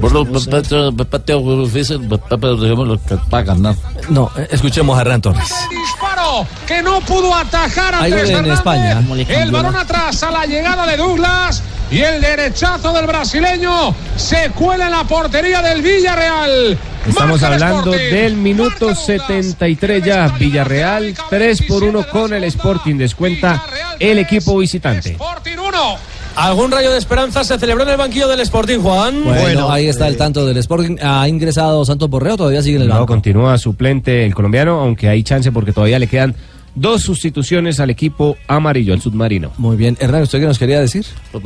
Por 0.00 0.12
los 0.12 0.46
pateos 1.06 1.64
difíciles, 1.64 2.00
pero 2.28 2.56
digamos 2.56 3.00
que 3.00 3.16
para 3.28 3.42
ganar. 3.44 3.74
No, 4.08 4.30
eh, 4.36 4.48
escuchemos 4.50 4.96
a 4.98 5.02
Hernán 5.02 5.20
Torres. 5.20 5.50
disparo 5.70 6.46
que 6.66 6.82
no 6.82 7.00
pudo 7.00 7.34
atajar 7.34 7.94
a 7.94 8.04
Andrés 8.04 8.30
en. 8.30 8.46
España. 8.46 9.02
El 9.28 9.50
balón 9.50 9.76
atrás 9.76 10.22
a 10.22 10.30
la 10.30 10.46
llegada 10.46 10.86
de 10.86 10.96
Douglas 10.96 11.62
y 11.90 12.00
el 12.00 12.20
derechazo 12.20 12.92
del 12.92 13.06
brasileño 13.06 13.94
se 14.16 14.50
cuela 14.50 14.86
en 14.86 14.92
la 14.92 15.04
portería 15.04 15.62
del 15.62 15.82
Villarreal. 15.82 16.78
Estamos 17.06 17.42
hablando 17.42 17.90
del 17.90 18.36
minuto 18.36 18.94
73 18.94 20.04
ya. 20.04 20.28
Villarreal 20.28 21.14
3 21.30 21.62
por 21.62 21.82
1 21.82 22.06
con 22.08 22.32
el 22.34 22.44
Sporting. 22.44 22.96
Descuenta 22.96 23.64
el 23.98 24.18
equipo 24.18 24.58
visitante. 24.58 25.10
Sporting 25.12 25.56
1, 25.56 25.96
¿Algún 26.36 26.70
rayo 26.70 26.90
de 26.90 26.98
esperanza 26.98 27.44
se 27.44 27.58
celebró 27.58 27.82
en 27.82 27.90
el 27.90 27.96
banquillo 27.96 28.28
del 28.28 28.40
Sporting, 28.40 28.78
Juan? 28.78 29.24
Bueno, 29.24 29.70
ahí 29.70 29.88
está 29.88 30.08
el 30.08 30.16
tanto 30.16 30.46
del 30.46 30.56
Sporting. 30.58 30.96
Ha 31.02 31.28
ingresado 31.28 31.84
Santos 31.84 32.08
Borreo, 32.08 32.36
todavía 32.36 32.62
sigue 32.62 32.76
en 32.76 32.82
el 32.82 32.88
No, 32.88 32.94
banco. 32.94 33.06
continúa 33.08 33.58
suplente 33.58 34.24
el 34.24 34.34
colombiano, 34.34 34.80
aunque 34.80 35.08
hay 35.08 35.22
chance 35.22 35.52
porque 35.52 35.72
todavía 35.72 35.98
le 35.98 36.06
quedan 36.06 36.34
dos 36.74 37.02
sustituciones 37.02 37.80
al 37.80 37.90
equipo 37.90 38.36
amarillo, 38.48 38.92
al 38.94 39.00
submarino. 39.00 39.50
Muy 39.58 39.76
bien. 39.76 39.96
Hernán, 40.00 40.22
¿usted 40.22 40.40
qué 40.40 40.46
nos 40.46 40.58
quería 40.58 40.80
decir? 40.80 41.04
Pues. 41.32 41.42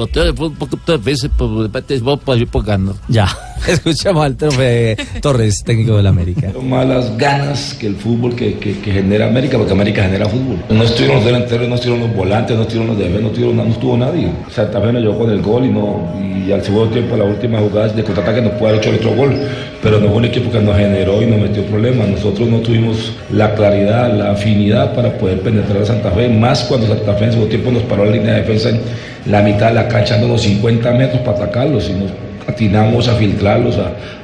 Ya, 3.09 3.29
escuchamos 3.69 4.25
al 4.25 4.35
profe 4.37 4.97
Torres, 5.21 5.63
técnico 5.65 5.97
del 5.97 6.07
América. 6.07 6.53
más 6.63 7.17
ganas 7.17 7.75
que 7.75 7.87
el 7.87 7.97
fútbol 7.97 8.35
que, 8.35 8.55
que- 8.59 8.79
que 8.81 8.93
genera 8.93 9.27
América, 9.29 9.57
porque 9.57 9.73
América 9.73 10.03
genera 10.03 10.27
fútbol. 10.27 10.59
No 10.69 10.83
estuvieron 10.83 11.17
los 11.17 11.25
delanteros, 11.25 11.69
no 11.69 11.75
estuvieron 11.77 12.07
los 12.09 12.17
volantes, 12.17 12.57
no 12.57 12.63
estuvieron 12.63 12.89
los 12.89 12.99
defensas, 12.99 13.23
no, 13.23 13.29
estuvieron, 13.29 13.57
no 13.57 13.65
estuvo 13.65 13.97
nadie. 13.97 14.29
Santa 14.51 14.81
Fe 14.81 14.93
nos 14.93 15.03
llevó 15.03 15.19
con 15.19 15.31
el 15.31 15.41
gol 15.43 15.65
y, 15.65 15.69
no, 15.71 16.13
y 16.47 16.53
al 16.53 16.63
segundo 16.63 16.89
tiempo, 16.93 17.17
la 17.17 17.25
última 17.25 17.59
jugada 17.61 17.89
de 17.89 18.05
contraataque 18.05 18.43
nos 18.43 18.53
puede 18.53 18.75
haber 18.75 18.81
hecho 18.81 18.91
el 18.91 18.97
otro 18.97 19.15
gol, 19.17 19.35
pero 19.83 19.99
no 20.01 20.09
fue 20.09 20.17
un 20.17 20.25
equipo 20.27 20.51
que 20.51 20.61
nos 20.61 20.77
generó 20.77 21.23
y 21.23 21.27
nos 21.27 21.41
metió 21.41 21.65
problemas. 21.67 22.09
Nosotros 22.09 22.49
no 22.49 22.59
tuvimos 22.59 23.13
la 23.31 23.55
claridad, 23.55 24.13
la 24.17 24.33
afinidad 24.33 24.95
para 24.95 25.14
poder 25.19 25.41
penetrar 25.41 25.83
a 25.83 25.87
Santa 25.87 26.11
Fe, 26.11 26.29
más 26.29 26.65
cuando 26.65 26.87
Santa 26.87 27.15
Fe 27.15 27.25
en 27.25 27.31
segundo 27.33 27.51
tiempo 27.51 27.71
nos 27.71 27.83
paró 27.85 28.05
la 28.05 28.13
línea 28.13 28.35
de 28.35 28.41
defensa 28.43 28.69
en 28.71 28.81
la 29.27 29.43
mitad 29.43 29.69
de 29.69 29.75
la 29.75 29.89
cancha, 29.89 30.15
dándonos 30.15 30.43
50 30.43 30.91
metros 30.93 31.21
para 31.23 31.39
atacarlos 31.39 31.89
y 31.89 31.93
nos 31.95 32.11
atinamos 32.47 33.09
a 33.09 33.15
filtrarlos, 33.15 33.77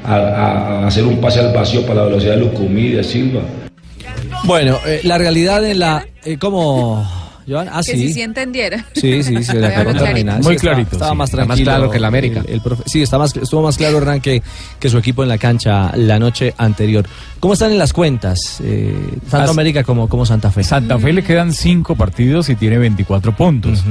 a 0.05 0.87
hacer 0.87 1.05
un 1.05 1.19
pase 1.21 1.41
al 1.41 1.53
vacío 1.53 1.83
para 1.83 2.01
la 2.01 2.07
velocidad 2.07 2.35
de 2.35 2.41
Lucumí 2.41 2.83
y 2.83 2.93
de 2.93 3.05
Silva. 3.05 3.41
Bueno, 4.45 4.79
eh, 4.87 5.01
la 5.05 5.19
realidad 5.19 5.65
en 5.65 5.79
la... 5.79 6.07
eh, 6.25 6.37
¿Cómo, 6.39 7.07
Joan? 7.49 7.69
Ah, 7.73 7.81
que 7.85 7.93
sí. 7.93 8.09
si 8.09 8.13
sí 8.15 8.23
entendiera. 8.23 8.85
Sí, 8.95 9.23
sí, 9.23 9.43
sí, 9.43 9.53
la 9.55 9.61
Muy 9.67 9.67
acabó 9.69 9.85
clarito. 9.91 10.05
terminar. 10.05 10.37
Muy 10.43 10.45
Sí, 10.45 10.57
estaba- 10.57 10.73
clarito, 10.75 10.93
Estaba 10.97 11.11
sí. 11.13 11.17
más 11.17 11.29
Está 11.31 11.37
más 11.39 11.47
tranquilo. 11.47 11.65
claro 11.71 11.91
que 11.91 11.97
el 11.97 12.05
América. 12.05 12.45
sí, 12.87 13.03
está 13.03 13.19
más, 13.19 13.37
estuvo 13.37 13.63
más 13.63 13.77
claro 13.77 13.99
Hernán 13.99 14.21
que, 14.21 14.43
que 14.79 14.89
su 14.89 14.99
equipo 14.99 15.23
en 15.23 15.29
la 15.29 15.39
cancha 15.39 15.93
la 15.97 16.19
noche 16.19 16.55
anterior. 16.59 17.07
¿Cómo 17.41 17.55
están 17.55 17.73
en 17.73 17.79
las 17.79 17.93
cuentas? 17.93 18.61
Eh, 18.63 18.95
tanto 19.31 19.45
As- 19.45 19.51
América 19.51 19.83
como, 19.85 20.09
como 20.09 20.27
Santa 20.27 20.51
Fe. 20.51 20.63
Santa 20.65 20.99
Fe 20.99 21.13
le 21.13 21.23
quedan 21.25 21.53
cinco 21.53 21.97
partidos 21.97 22.49
y 22.51 22.57
tiene 22.57 22.79
24 22.79 23.35
puntos. 23.35 23.83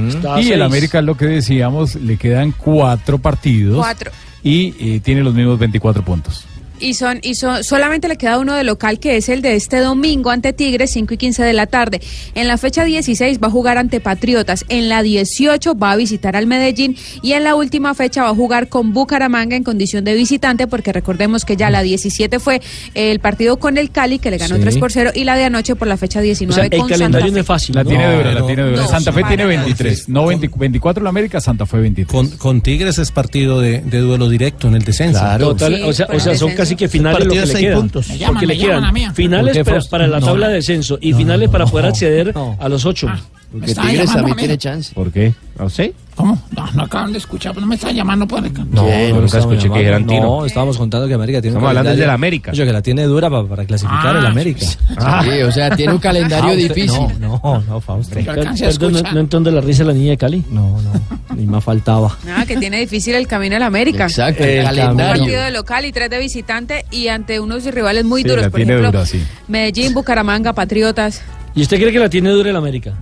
Y 0.42 0.52
el. 0.52 0.62
América, 0.62 1.02
lo 1.02 1.16
que 1.16 1.26
decíamos, 1.26 1.96
le 1.96 2.16
quedan 2.16 2.52
cuatro 2.52 3.18
partidos. 3.18 3.76
Cuatro. 3.78 4.10
Y 4.42 4.74
eh, 4.78 5.00
tiene 5.00 5.22
los 5.22 5.34
mismos 5.34 5.58
24 5.58 6.02
puntos. 6.04 6.44
Y 6.80 6.94
son, 6.94 7.20
y 7.22 7.34
son, 7.34 7.62
solamente 7.64 8.08
le 8.08 8.16
queda 8.16 8.38
uno 8.38 8.54
de 8.54 8.64
local 8.64 8.98
que 8.98 9.16
es 9.16 9.28
el 9.28 9.42
de 9.42 9.54
este 9.54 9.78
domingo 9.78 10.30
ante 10.30 10.52
Tigres, 10.52 10.90
5 10.92 11.14
y 11.14 11.16
15 11.16 11.42
de 11.42 11.52
la 11.52 11.66
tarde. 11.66 12.00
En 12.34 12.48
la 12.48 12.56
fecha 12.56 12.84
16 12.84 13.38
va 13.42 13.48
a 13.48 13.50
jugar 13.50 13.78
ante 13.78 14.00
Patriotas. 14.00 14.64
En 14.68 14.88
la 14.88 15.02
18 15.02 15.74
va 15.76 15.92
a 15.92 15.96
visitar 15.96 16.36
al 16.36 16.46
Medellín. 16.46 16.96
Y 17.22 17.32
en 17.32 17.44
la 17.44 17.54
última 17.54 17.94
fecha 17.94 18.22
va 18.22 18.30
a 18.30 18.34
jugar 18.34 18.68
con 18.68 18.92
Bucaramanga 18.92 19.56
en 19.56 19.62
condición 19.64 20.04
de 20.04 20.14
visitante, 20.14 20.66
porque 20.66 20.92
recordemos 20.92 21.44
que 21.44 21.56
ya 21.56 21.70
la 21.70 21.82
17 21.82 22.38
fue 22.40 22.60
el 22.94 23.20
partido 23.20 23.58
con 23.58 23.76
el 23.78 23.90
Cali, 23.90 24.18
que 24.18 24.30
le 24.30 24.38
ganó 24.38 24.56
Sí. 24.56 24.62
3 24.62 24.78
por 24.78 24.92
0, 24.92 25.10
y 25.14 25.24
la 25.24 25.36
de 25.36 25.44
anoche 25.44 25.74
por 25.76 25.86
la 25.88 25.96
fecha 25.96 26.20
19 26.20 26.70
con 26.70 26.88
Santa 26.88 27.18
Fe. 27.20 27.72
La 27.72 27.84
tiene 27.84 28.04
No, 28.06 28.16
dura, 28.16 28.32
la 28.34 28.40
no, 28.40 28.46
tiene 28.46 28.62
dura. 28.62 28.76
no, 28.82 28.88
Santa 28.88 29.12
Fe 29.12 29.20
no, 29.22 29.28
tiene 29.28 29.42
no, 29.44 29.48
23. 29.48 30.08
No 30.08 30.26
20 30.26 30.50
24 30.56 31.02
la 31.02 31.08
América, 31.10 31.40
Santa 31.40 31.66
Fe 31.66 31.78
23. 31.78 32.06
Con, 32.12 32.28
con 32.38 32.60
Tigres 32.60 32.98
es 32.98 33.10
partido 33.10 33.60
de, 33.60 33.80
de 33.80 33.98
duelo 33.98 34.28
directo 34.28 34.68
en 34.68 34.74
el 34.74 34.82
descenso. 34.84 35.20
Total, 35.38 35.82
o 35.84 35.92
sea, 35.92 36.06
o 36.12 36.18
sea, 36.20 36.34
son 36.36 36.52
casi 36.54 36.69
que 36.76 36.88
finales 36.88 37.24
lo 37.24 37.32
que 37.32 37.40
le 37.46 37.54
quedan. 37.54 37.90
Me 38.08 38.18
llaman, 38.18 38.34
Porque 38.34 38.46
me 38.46 38.54
le 38.54 38.58
llaman 38.60 38.80
quedan 38.80 38.84
a 38.84 38.92
mí. 38.92 39.06
finales 39.14 39.56
¿Por 39.56 39.64
qué, 39.64 39.70
para, 39.70 39.84
para 39.88 40.06
la 40.06 40.20
tabla 40.20 40.48
de 40.48 40.54
descenso 40.54 40.98
y 41.00 41.12
finales 41.12 41.48
para 41.48 41.66
poder 41.66 41.86
acceder 41.86 42.34
a 42.58 42.68
los 42.68 42.84
ocho. 42.84 43.08
Porque 43.52 43.74
Tigres 43.74 44.12
también 44.12 44.36
tiene 44.36 44.58
chance. 44.58 44.94
¿Por 44.94 45.10
qué? 45.10 45.34
¿No 45.58 45.68
sé? 45.68 45.92
¿Cómo? 46.14 46.40
No, 46.56 46.70
no 46.72 46.82
acaban 46.84 47.12
de 47.12 47.18
escuchar, 47.18 47.52
pero 47.52 47.62
no 47.62 47.66
me 47.66 47.74
están 47.74 47.94
llamando 47.94 48.26
por 48.28 48.38
acá. 48.44 48.64
No, 48.70 48.82
no 48.82 48.82
Nunca 48.82 49.26
estamos 49.26 49.34
escuché 49.34 49.56
que 49.56 49.62
llamando. 49.64 49.78
dijeran 49.78 50.06
Tino. 50.06 50.20
No, 50.22 50.46
estábamos 50.46 50.78
contando 50.78 51.08
que 51.08 51.14
América 51.14 51.40
tiene 51.40 51.56
un 51.56 51.58
Estamos 51.58 51.68
hablando 51.70 51.88
calendario- 51.88 52.00
de 52.02 52.06
la 52.06 52.12
América. 52.14 52.50
Oye, 52.52 52.64
que 52.66 52.72
la 52.72 52.82
tiene 52.82 53.02
dura 53.04 53.28
para, 53.30 53.44
para 53.44 53.64
clasificar 53.64 54.16
Ah, 54.16 54.18
el 54.20 54.26
América. 54.26 54.60
Sí, 55.24 55.42
o 55.42 55.50
sea, 55.52 55.74
tiene 55.74 55.92
un 55.94 55.98
calendario 55.98 56.50
usted- 56.50 56.74
difícil. 56.74 57.00
No, 57.18 57.40
no, 57.42 57.62
no, 57.66 57.80
Fausto. 57.80 58.18
Yo 58.20 58.24
Perdón, 58.32 58.92
no, 58.92 59.12
no 59.12 59.20
entiendo 59.20 59.50
la 59.50 59.60
risa 59.60 59.82
de 59.82 59.88
la 59.88 59.94
niña 59.94 60.10
de 60.10 60.16
Cali. 60.18 60.44
No, 60.50 60.80
no, 60.80 61.34
ni 61.34 61.46
más 61.46 61.64
faltaba. 61.64 62.16
Nada, 62.24 62.46
que 62.46 62.56
tiene 62.56 62.78
difícil 62.80 63.14
el 63.14 63.26
camino 63.26 63.56
al 63.56 63.62
América. 63.62 64.04
Exacto, 64.04 64.44
el 64.44 64.60
Un 64.60 64.64
calendario. 64.66 65.22
partido 65.22 65.42
de 65.42 65.50
local 65.50 65.84
y 65.86 65.92
tres 65.92 66.08
de 66.10 66.18
visitante 66.18 66.84
y 66.92 67.08
ante 67.08 67.40
unos 67.40 67.64
rivales 67.64 68.04
muy 68.04 68.22
Sí, 68.22 68.28
duros. 68.28 68.44
la 68.44 68.50
Por 68.50 68.58
tiene 68.58 68.72
ejemplo, 68.74 68.92
dura, 68.92 69.06
sí. 69.06 69.22
Medellín, 69.48 69.92
Bucaramanga, 69.94 70.52
Patriotas. 70.52 71.22
¿Y 71.54 71.62
usted 71.62 71.78
cree 71.78 71.92
que 71.92 71.98
la 71.98 72.08
tiene 72.10 72.30
dura 72.30 72.50
el 72.50 72.56
América? 72.56 72.92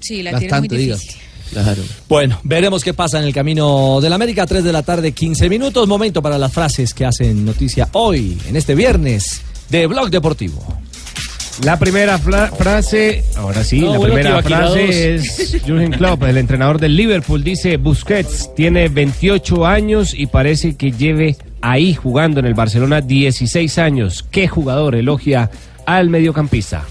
Sí, 0.00 0.22
la 0.22 0.30
tiene 0.30 0.44
muy 0.44 0.48
Bastante, 0.50 0.76
diga. 0.76 0.96
difícil. 0.96 1.20
Claro. 1.52 1.82
Bueno, 2.08 2.38
veremos 2.42 2.84
qué 2.84 2.92
pasa 2.92 3.18
en 3.18 3.24
el 3.24 3.32
camino 3.32 4.00
del 4.02 4.12
América. 4.12 4.46
3 4.46 4.62
de 4.64 4.72
la 4.72 4.82
tarde, 4.82 5.12
15 5.12 5.48
minutos. 5.48 5.88
Momento 5.88 6.20
para 6.20 6.36
las 6.38 6.52
frases 6.52 6.92
que 6.92 7.06
hacen 7.06 7.44
noticia 7.44 7.88
hoy, 7.92 8.38
en 8.48 8.56
este 8.56 8.74
viernes, 8.74 9.40
de 9.70 9.86
Blog 9.86 10.10
Deportivo. 10.10 10.62
La 11.64 11.76
primera 11.78 12.18
frase, 12.18 13.24
ahora 13.36 13.64
sí, 13.64 13.80
No, 13.80 13.92
la 13.94 13.98
bueno, 13.98 14.14
primera 14.14 14.42
frase 14.42 15.16
es 15.16 15.56
Jürgen 15.64 15.90
Klopp, 15.90 16.22
el 16.22 16.36
entrenador 16.36 16.78
del 16.78 16.94
Liverpool, 16.94 17.42
dice 17.42 17.78
Busquets 17.78 18.54
tiene 18.54 18.88
28 18.88 19.66
años 19.66 20.14
y 20.14 20.26
parece 20.26 20.76
que 20.76 20.92
lleve 20.92 21.36
ahí 21.60 21.94
jugando 21.94 22.38
en 22.38 22.46
el 22.46 22.54
Barcelona 22.54 23.00
16 23.00 23.76
años. 23.78 24.24
¿Qué 24.30 24.46
jugador 24.46 24.94
elogia 24.94 25.50
al 25.84 26.10
mediocampista? 26.10 26.84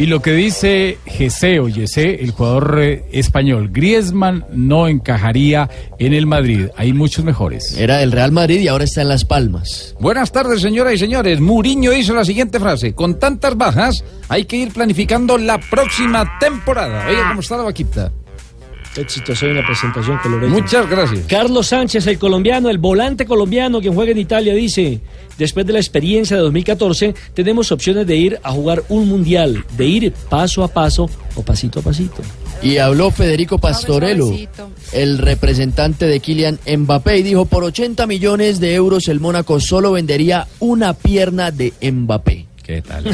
Y 0.00 0.06
lo 0.06 0.22
que 0.22 0.32
dice 0.32 0.96
Gese 1.04 1.60
o 1.60 1.68
Yese, 1.68 2.24
el 2.24 2.30
jugador 2.30 2.78
eh, 2.80 3.04
español, 3.12 3.68
Griezmann 3.70 4.46
no 4.50 4.88
encajaría 4.88 5.68
en 5.98 6.14
el 6.14 6.24
Madrid. 6.24 6.68
Hay 6.78 6.94
muchos 6.94 7.22
mejores. 7.22 7.76
Era 7.76 7.98
del 7.98 8.10
Real 8.10 8.32
Madrid 8.32 8.60
y 8.60 8.68
ahora 8.68 8.84
está 8.84 9.02
en 9.02 9.10
Las 9.10 9.26
Palmas. 9.26 9.94
Buenas 10.00 10.32
tardes, 10.32 10.62
señoras 10.62 10.94
y 10.94 10.96
señores. 10.96 11.38
Muriño 11.40 11.92
hizo 11.92 12.14
la 12.14 12.24
siguiente 12.24 12.58
frase. 12.58 12.94
Con 12.94 13.18
tantas 13.18 13.58
bajas, 13.58 14.02
hay 14.30 14.46
que 14.46 14.56
ir 14.56 14.72
planificando 14.72 15.36
la 15.36 15.60
próxima 15.60 16.38
temporada. 16.40 17.06
Oiga, 17.06 17.28
¿cómo 17.28 17.40
está 17.40 17.58
la 17.58 17.64
vaquita? 17.64 18.10
En 18.96 19.54
la 19.54 19.64
presentación 19.64 20.18
colorada. 20.18 20.48
Muchas 20.48 20.90
gracias. 20.90 21.24
Carlos 21.28 21.68
Sánchez, 21.68 22.08
el 22.08 22.18
colombiano, 22.18 22.68
el 22.70 22.78
volante 22.78 23.24
colombiano 23.24 23.80
que 23.80 23.88
juega 23.88 24.10
en 24.10 24.18
Italia, 24.18 24.52
dice, 24.52 25.00
después 25.38 25.64
de 25.64 25.72
la 25.72 25.78
experiencia 25.78 26.36
de 26.36 26.42
2014, 26.42 27.14
tenemos 27.32 27.70
opciones 27.70 28.04
de 28.06 28.16
ir 28.16 28.40
a 28.42 28.50
jugar 28.50 28.82
un 28.88 29.08
mundial, 29.08 29.64
de 29.76 29.86
ir 29.86 30.12
paso 30.28 30.64
a 30.64 30.68
paso 30.68 31.08
o 31.36 31.42
pasito 31.42 31.78
a 31.78 31.82
pasito. 31.82 32.22
Y 32.62 32.78
habló 32.78 33.12
Federico 33.12 33.58
Pastorello, 33.58 34.34
el 34.92 35.18
representante 35.18 36.06
de 36.06 36.18
Kylian 36.18 36.58
Mbappé, 36.66 37.18
y 37.18 37.22
dijo, 37.22 37.44
por 37.46 37.62
80 37.62 38.08
millones 38.08 38.58
de 38.58 38.74
euros 38.74 39.06
el 39.06 39.20
Mónaco 39.20 39.60
solo 39.60 39.92
vendería 39.92 40.48
una 40.58 40.94
pierna 40.94 41.52
de 41.52 41.72
Mbappé. 41.80 42.49
¿Qué 42.70 42.82
tal? 42.82 43.04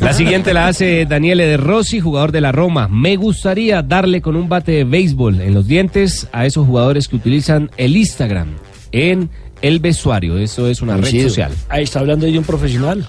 La 0.00 0.12
siguiente 0.12 0.52
la 0.52 0.68
hace 0.68 1.06
Daniele 1.06 1.46
De 1.46 1.56
Rossi, 1.56 1.98
jugador 1.98 2.30
de 2.30 2.42
la 2.42 2.52
Roma. 2.52 2.88
Me 2.88 3.16
gustaría 3.16 3.80
darle 3.80 4.20
con 4.20 4.36
un 4.36 4.50
bate 4.50 4.72
de 4.72 4.84
béisbol 4.84 5.40
en 5.40 5.54
los 5.54 5.66
dientes 5.66 6.28
a 6.30 6.44
esos 6.44 6.66
jugadores 6.66 7.08
que 7.08 7.16
utilizan 7.16 7.70
el 7.78 7.96
Instagram 7.96 8.48
en 8.92 9.30
el 9.62 9.80
vestuario. 9.80 10.36
Eso 10.36 10.68
es 10.68 10.82
una 10.82 10.98
red 10.98 11.22
social. 11.22 11.52
Ahí 11.70 11.84
está 11.84 12.00
hablando 12.00 12.26
de 12.26 12.36
un 12.36 12.44
profesional. 12.44 13.06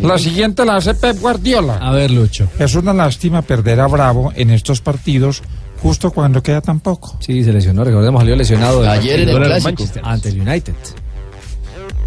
La 0.00 0.18
siguiente 0.18 0.64
la 0.64 0.76
hace 0.76 0.94
Pep 0.94 1.20
Guardiola. 1.20 1.76
A 1.76 1.92
ver, 1.92 2.10
Lucho. 2.10 2.48
Es 2.58 2.74
una 2.74 2.92
lástima 2.92 3.42
perder 3.42 3.78
a 3.78 3.86
Bravo 3.86 4.32
en 4.34 4.50
estos 4.50 4.80
partidos 4.80 5.44
justo 5.80 6.10
cuando 6.10 6.42
queda 6.42 6.60
tan 6.60 6.80
poco. 6.80 7.16
Sí, 7.20 7.44
se 7.44 7.52
lesionó, 7.52 7.84
recordemos, 7.84 8.20
salió 8.20 8.34
lesionado 8.34 8.82
Ayer 8.82 9.20
en 9.20 9.28
el 9.28 9.36
Clásico. 9.36 9.62
Manchester 9.62 10.02
ante 10.04 10.28
el 10.30 10.40
United. 10.40 10.74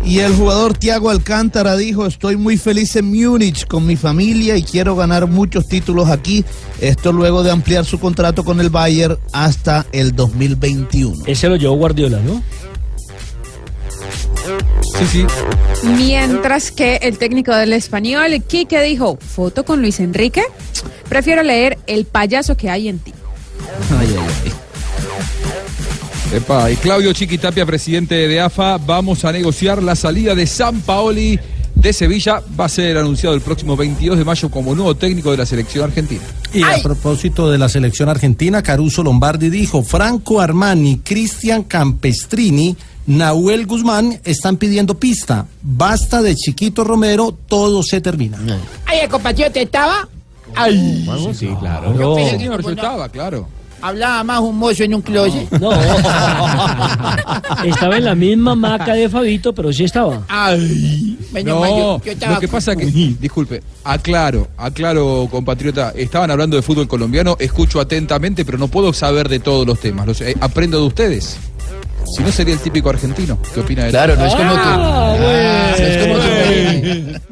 Y 0.04 0.20
el 0.20 0.36
jugador 0.36 0.78
Thiago 0.78 1.10
Alcántara 1.10 1.78
dijo, 1.78 2.06
estoy 2.06 2.36
muy 2.36 2.58
feliz 2.58 2.96
en 2.96 3.06
Múnich 3.06 3.68
con 3.68 3.86
mi 3.86 3.96
familia 3.96 4.58
y 4.58 4.64
quiero 4.64 4.96
ganar 4.96 5.28
muchos 5.28 5.68
títulos 5.68 6.10
aquí. 6.10 6.44
Esto 6.80 7.12
luego 7.12 7.44
de 7.44 7.52
ampliar 7.52 7.86
su 7.86 8.00
contrato 8.00 8.44
con 8.44 8.60
el 8.60 8.70
Bayern 8.70 9.18
hasta 9.32 9.86
el 9.92 10.16
2021. 10.16 11.26
Ese 11.28 11.48
lo 11.50 11.56
llevó 11.56 11.76
Guardiola, 11.76 12.20
¿no? 12.20 12.42
Sí, 14.98 15.06
sí. 15.06 15.26
Mientras 15.96 16.72
que 16.72 16.96
el 16.98 17.18
técnico 17.18 17.56
del 17.56 17.74
español, 17.74 18.32
Quique, 18.48 18.82
dijo, 18.82 19.18
¿foto 19.18 19.64
con 19.64 19.82
Luis 19.82 20.00
Enrique? 20.00 20.44
Prefiero 21.08 21.44
leer 21.44 21.78
El 21.88 22.06
payaso 22.06 22.58
que 22.58 22.70
hay 22.70 22.88
en 22.88 23.00
ti. 23.00 23.14
Epa, 26.32 26.72
y 26.72 26.78
Claudio 26.78 27.12
Chiquitapia, 27.12 27.66
presidente 27.66 28.16
de 28.16 28.40
AFA, 28.40 28.78
vamos 28.78 29.26
a 29.26 29.34
negociar 29.34 29.84
la 29.84 29.98
salida 29.98 30.34
de 30.34 30.48
San 30.48 30.80
Paoli 30.80 31.38
de 31.76 31.92
Sevilla. 31.92 32.42
Va 32.58 32.66
a 32.66 32.70
ser 32.70 32.98
anunciado 32.98 33.36
el 33.36 33.42
próximo 33.42 33.76
22 33.76 34.18
de 34.18 34.24
mayo 34.24 34.50
como 34.50 34.74
nuevo 34.74 34.96
técnico 34.96 35.32
de 35.32 35.38
la 35.38 35.46
selección 35.46 35.84
argentina. 35.84 36.22
Y 36.54 36.64
a 36.64 36.82
propósito 36.82 37.52
de 37.52 37.58
la 37.58 37.68
selección 37.68 38.08
argentina, 38.08 38.64
Caruso 38.64 39.04
Lombardi 39.04 39.50
dijo, 39.50 39.84
Franco 39.84 40.40
Armani, 40.40 41.00
Cristian 41.00 41.64
Campestrini, 41.64 42.78
Nahuel 43.08 43.66
Guzmán 43.66 44.22
están 44.24 44.56
pidiendo 44.56 44.98
pista. 44.98 45.48
Basta 45.62 46.22
de 46.22 46.34
Chiquito 46.38 46.86
Romero, 46.86 47.38
todo 47.48 47.84
se 47.84 48.00
termina. 48.00 48.38
Ay, 48.86 49.00
el 49.00 49.10
compañero 49.10 49.52
te 49.52 49.64
estaba. 49.64 50.08
Ay. 50.56 51.06
Sí, 51.34 51.50
claro. 51.60 51.94
Yo 52.00 52.16
pensé 52.16 52.38
que 52.38 52.46
no 52.46 52.56
resultaba, 52.56 53.10
claro. 53.10 53.48
Hablaba 53.82 54.24
más 54.24 54.40
un 54.42 54.58
mozo 54.58 54.84
en 54.84 54.94
un 54.96 55.02
closet. 55.02 55.50
No. 55.60 55.72
Estaba 57.66 57.98
en 57.98 58.06
la 58.06 58.16
misma 58.16 58.56
maca 58.56 58.94
de 58.94 59.10
Fabito, 59.10 59.54
pero 59.54 59.72
sí 59.74 59.84
estaba. 59.86 60.22
Ay. 60.28 61.18
No, 61.46 61.66
yo- 61.66 62.02
yo 62.04 62.12
estaba 62.12 62.34
lo 62.36 62.40
que 62.40 62.48
pasa 62.48 62.76
que, 62.76 62.86
disculpe, 62.86 63.62
aclaro, 63.84 64.48
aclaro, 64.58 65.28
compatriota, 65.32 65.94
estaban 65.96 66.30
hablando 66.30 66.56
de 66.58 66.62
fútbol 66.62 66.88
colombiano, 66.88 67.38
escucho 67.40 67.80
atentamente, 67.80 68.44
pero 68.46 68.58
no 68.58 68.68
puedo 68.68 68.92
saber 68.94 69.30
de 69.30 69.40
todos 69.40 69.66
los 69.66 69.80
temas, 69.80 70.06
los, 70.08 70.20
eh, 70.22 70.36
aprendo 70.42 70.80
de 70.80 70.88
ustedes. 70.88 71.38
Si 72.16 72.24
no 72.24 72.32
sería 72.32 72.54
el 72.56 72.60
típico 72.60 72.90
argentino, 72.90 73.38
¿qué 73.54 73.60
opina 73.62 73.86
de 73.86 73.92
Claro, 73.92 74.16
no 74.16 74.26
es 74.26 74.36
como 74.36 74.52
tú. 74.54 74.60
Ah, 74.64 75.16
No 75.18 75.86
es 75.86 76.08
como 76.08 76.16
tú. 76.16 77.22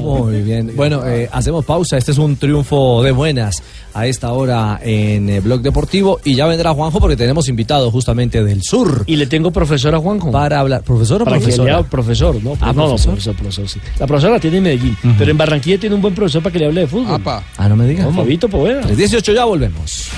Muy 0.00 0.42
bien. 0.42 0.72
Bueno, 0.74 1.06
eh, 1.06 1.28
hacemos 1.32 1.64
pausa. 1.64 1.96
Este 1.96 2.12
es 2.12 2.18
un 2.18 2.36
triunfo 2.36 3.02
de 3.02 3.12
buenas 3.12 3.62
a 3.94 4.06
esta 4.06 4.32
hora 4.32 4.80
en 4.82 5.28
eh, 5.28 5.40
Blog 5.40 5.60
Deportivo. 5.62 6.20
Y 6.24 6.34
ya 6.34 6.46
vendrá 6.46 6.72
Juanjo 6.74 7.00
porque 7.00 7.16
tenemos 7.16 7.48
invitado 7.48 7.90
justamente 7.90 8.42
del 8.42 8.62
sur. 8.62 9.04
Y 9.06 9.16
le 9.16 9.26
tengo 9.26 9.50
profesor 9.50 9.94
a 9.94 9.98
Juanjo. 9.98 10.30
Para 10.30 10.60
hablar. 10.60 10.82
¿Profesor 10.82 11.22
o 11.22 11.24
Para 11.24 11.38
profesora? 11.38 11.82
profesor, 11.84 12.42
¿no? 12.42 12.52
Ah, 12.60 12.72
no, 12.72 12.82
no, 12.82 12.88
profesor. 12.88 13.12
profesor, 13.12 13.34
profesor, 13.36 13.68
sí. 13.68 13.80
La 13.98 14.06
profesora 14.06 14.34
la 14.34 14.40
tiene 14.40 14.56
en 14.58 14.62
Medellín, 14.64 14.96
pero 15.18 15.30
en 15.30 15.38
Barranquilla 15.38 15.78
tiene 15.78 15.94
un 15.94 16.02
buen 16.02 16.14
profesor 16.14 16.42
para 16.42 16.52
que 16.52 16.58
le 16.58 16.66
hable 16.66 16.80
de 16.82 16.86
fútbol. 16.86 17.20
Ah, 17.56 17.68
no 17.68 17.76
me 17.76 17.86
digas. 17.86 18.06
No, 18.06 18.12
Fabito 18.12 18.48
Poveda. 18.48 18.82
18 18.82 19.32
ya 19.32 19.44
volvemos. 19.44 20.08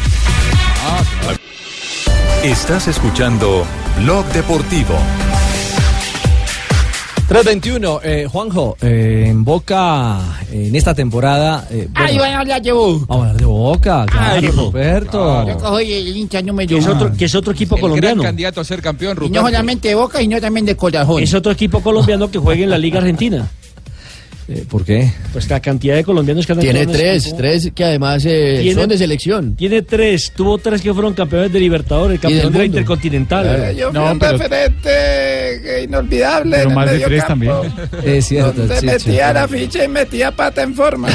Estás 2.43 2.89
escuchando 2.89 3.65
Blog 4.03 4.27
Deportivo. 4.27 4.95
321, 7.29 8.01
eh, 8.05 8.27
Juanjo, 8.31 8.77
eh, 8.83 9.25
en 9.29 9.45
Boca, 9.45 10.19
en 10.53 10.77
esta 10.77 10.95
temporada. 10.95 11.67
eh, 11.71 11.89
bueno, 11.91 12.07
Ay, 12.09 12.19
van 12.19 12.33
a 12.35 12.41
hablar 12.41 12.63
de 12.63 12.71
vos. 12.73 13.07
Vamos 13.07 13.25
a 13.25 13.29
hablar 13.31 13.41
de 13.41 13.47
Boca, 13.47 14.07
claro, 14.07 14.35
Ay, 14.35 14.49
Roberto. 14.49 15.47
Yo 15.49 15.57
cojo 15.59 15.79
el 15.79 16.17
hincha 16.17 16.43
número 16.43 16.69
Que 16.69 16.79
es 16.79 16.85
uno. 16.85 16.95
otro, 16.97 17.13
que 17.17 17.25
es 17.25 17.35
otro 17.35 17.53
equipo 17.55 17.77
El 17.77 17.81
colombiano. 17.81 18.17
gran 18.21 18.27
candidato 18.33 18.61
a 18.61 18.65
ser 18.65 18.83
campeón, 18.83 19.13
Y 19.13 19.21
no 19.21 19.27
Ruperto. 19.29 19.47
solamente 19.47 19.89
de 19.89 19.95
Boca, 19.95 20.19
sino 20.19 20.39
también 20.41 20.67
de 20.67 20.77
Corazón. 20.77 21.23
Es 21.23 21.33
otro 21.33 21.51
equipo 21.51 21.81
colombiano 21.81 22.31
que 22.31 22.39
juega 22.39 22.63
en 22.63 22.71
la 22.71 22.79
Liga 22.79 22.99
Argentina. 23.01 23.49
Eh, 24.47 24.63
¿Por 24.69 24.85
qué? 24.85 25.11
Pues 25.33 25.49
la 25.49 25.59
cantidad 25.61 25.95
de 25.97 26.05
colombianos 26.05 26.47
que 26.47 26.53
han 26.53 26.59
Tiene 26.61 26.87
tres, 26.87 27.23
equipo. 27.25 27.37
tres 27.39 27.71
que 27.75 27.83
además 27.85 28.25
eh, 28.27 28.59
Tiene- 28.61 28.79
son 28.79 28.89
de 28.91 28.99
selección. 28.99 29.57
Tiene 29.57 29.81
tres, 29.81 30.33
tuvo 30.37 30.59
tres 30.59 30.83
que 30.83 30.93
fueron 30.93 31.15
campeones 31.15 31.51
de 31.51 31.61
Libertadores, 31.61 32.21
campeón 32.21 32.53
de 32.53 32.59
la. 32.59 32.65
Intercontinental. 32.67 33.47
Eh, 33.71 33.77
Yo 33.79 33.91
fui 33.91 33.99
No, 33.99 34.13
un 34.13 34.19
pero- 34.19 34.33
referente 34.37 34.91
eh, 35.81 35.85
inolvidable 35.85 36.57
Pero 36.59 36.63
en 36.65 36.69
el 36.71 36.75
más 36.77 36.87
de 36.87 36.93
medio 36.93 37.07
tres 37.07 37.25
campo, 37.25 37.63
Es 38.05 38.27
cierto, 38.27 38.53
Donde 38.67 38.75
Chicho. 38.81 38.87
metía 38.93 39.33
la 39.33 39.49
ficha 39.49 39.85
y 39.85 39.89
metía 39.89 40.31
pata 40.31 40.63
en 40.63 40.75
forma. 40.75 41.09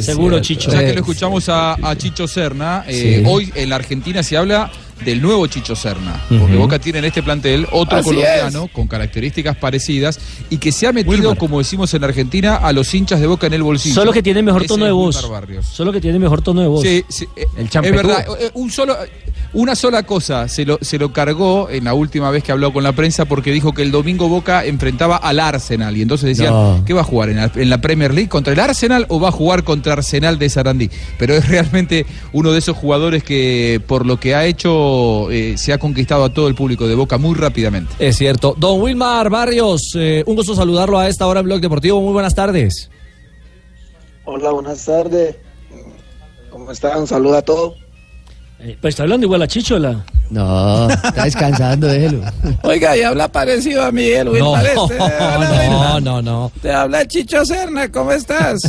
cierto. 0.02 0.40
Chicho. 0.40 0.70
Ya 0.72 0.78
que 0.80 0.90
Eh, 0.90 0.94
lo 0.94 1.00
escuchamos 1.00 1.48
a, 1.50 1.74
a 1.74 1.96
Chicho 1.96 2.26
Serna, 2.26 2.84
eh, 2.88 3.18
Sí. 3.18 3.24
hoy 3.26 3.52
en 3.54 3.68
la 3.68 3.76
Argentina 3.76 4.22
se 4.22 4.36
habla 4.38 4.70
del 5.04 5.22
nuevo 5.22 5.46
Chicho 5.46 5.74
Serna, 5.76 6.20
porque. 6.28 6.56
Boca 6.56 6.78
tiene 6.78 6.98
en 7.00 7.04
este 7.06 7.22
plantel 7.22 7.66
otro 7.72 7.98
Así 7.98 8.04
colombiano 8.08 8.68
con 8.72 8.86
características 8.86 9.56
parecidas 9.56 10.18
y 10.50 10.58
que 10.58 10.72
se 10.72 10.86
ha 10.86 10.92
metido, 10.92 11.34
como 11.36 11.58
decimos 11.58 11.92
en 11.94 12.04
Argentina, 12.04 12.56
a 12.56 12.72
los 12.72 12.92
hinchas 12.94 13.20
de 13.20 13.26
Boca 13.26 13.46
en 13.46 13.54
el 13.54 13.62
bolsillo. 13.62 13.94
Solo 13.94 14.12
que 14.12 14.22
tiene 14.22 14.42
mejor 14.42 14.64
tono 14.66 14.84
de 14.84 14.92
voz. 14.92 15.16
Solo 15.62 15.92
que 15.92 16.00
tiene 16.00 16.18
mejor 16.18 16.42
tono 16.42 16.60
de 16.60 16.66
voz. 16.68 16.82
Sí, 16.82 17.04
sí, 17.08 17.26
eh, 17.36 17.46
El 17.56 17.66
es 17.66 17.72
verdad. 17.92 18.26
eh, 18.40 18.50
Un 18.54 18.70
solo, 18.70 18.96
una 19.58 19.74
sola 19.74 20.04
cosa 20.04 20.46
se 20.46 20.64
lo, 20.64 20.78
se 20.80 20.98
lo 20.98 21.12
cargó 21.12 21.68
en 21.68 21.82
la 21.82 21.92
última 21.92 22.30
vez 22.30 22.44
que 22.44 22.52
habló 22.52 22.72
con 22.72 22.84
la 22.84 22.92
prensa 22.92 23.24
porque 23.24 23.50
dijo 23.50 23.72
que 23.72 23.82
el 23.82 23.90
domingo 23.90 24.28
Boca 24.28 24.64
enfrentaba 24.64 25.16
al 25.16 25.40
Arsenal 25.40 25.96
y 25.96 26.02
entonces 26.02 26.28
decían, 26.28 26.52
No. 26.52 26.84
¿qué 26.86 26.92
va 26.92 27.00
a 27.00 27.04
jugar? 27.04 27.30
¿En 27.30 27.36
la, 27.38 27.50
en 27.52 27.68
la 27.68 27.80
Premier 27.80 28.14
League 28.14 28.28
contra 28.28 28.52
el 28.52 28.60
Arsenal 28.60 29.04
o 29.08 29.18
va 29.18 29.30
a 29.30 29.32
jugar 29.32 29.64
contra 29.64 29.94
Arsenal 29.94 30.38
de 30.38 30.48
Sarandí? 30.48 30.90
Pero 31.18 31.34
es 31.34 31.48
realmente 31.48 32.06
uno 32.32 32.52
de 32.52 32.60
esos 32.60 32.76
jugadores 32.76 33.24
que 33.24 33.82
por 33.84 34.06
lo 34.06 34.20
que 34.20 34.36
ha 34.36 34.46
hecho 34.46 35.28
eh, 35.32 35.58
se 35.58 35.72
ha 35.72 35.78
conquistado 35.78 36.22
a 36.22 36.32
todo 36.32 36.46
el 36.46 36.54
público 36.54 36.86
de 36.86 36.94
Boca 36.94 37.18
muy 37.18 37.34
rápidamente. 37.34 37.92
Es 37.98 38.16
cierto. 38.16 38.54
Don 38.56 38.80
Wilmar 38.80 39.28
Barrios, 39.28 39.90
eh, 39.96 40.22
un 40.26 40.36
gusto 40.36 40.54
saludarlo 40.54 41.00
a 41.00 41.08
esta 41.08 41.26
hora 41.26 41.40
en 41.40 41.46
Blog 41.46 41.60
Deportivo. 41.60 42.00
Muy 42.00 42.12
buenas 42.12 42.36
tardes. 42.36 42.92
Hola, 44.24 44.52
buenas 44.52 44.84
tardes. 44.84 45.34
¿Cómo 46.48 46.70
están? 46.70 47.00
Un 47.00 47.06
saludo 47.08 47.38
a 47.38 47.42
todos. 47.42 47.87
Eh, 48.60 48.76
pues 48.80 48.92
está 48.92 49.04
hablando 49.04 49.24
igual 49.26 49.42
a 49.42 49.46
Chichola. 49.46 50.04
No, 50.30 50.90
está 50.90 51.24
descansando, 51.24 51.86
déjelo. 51.86 52.22
Oiga, 52.62 52.96
y 52.96 53.02
habla 53.02 53.30
parecido 53.30 53.84
a 53.84 53.92
Miguel 53.92 54.26
No, 54.26 54.32
Wilmar 54.32 54.66
este. 54.66 54.98
Hola, 55.00 55.68
no, 55.70 56.00
no, 56.00 56.22
no. 56.22 56.52
Te 56.60 56.72
habla 56.72 57.06
Chicho 57.06 57.44
Serna, 57.44 57.90
¿cómo 57.90 58.12
estás? 58.12 58.58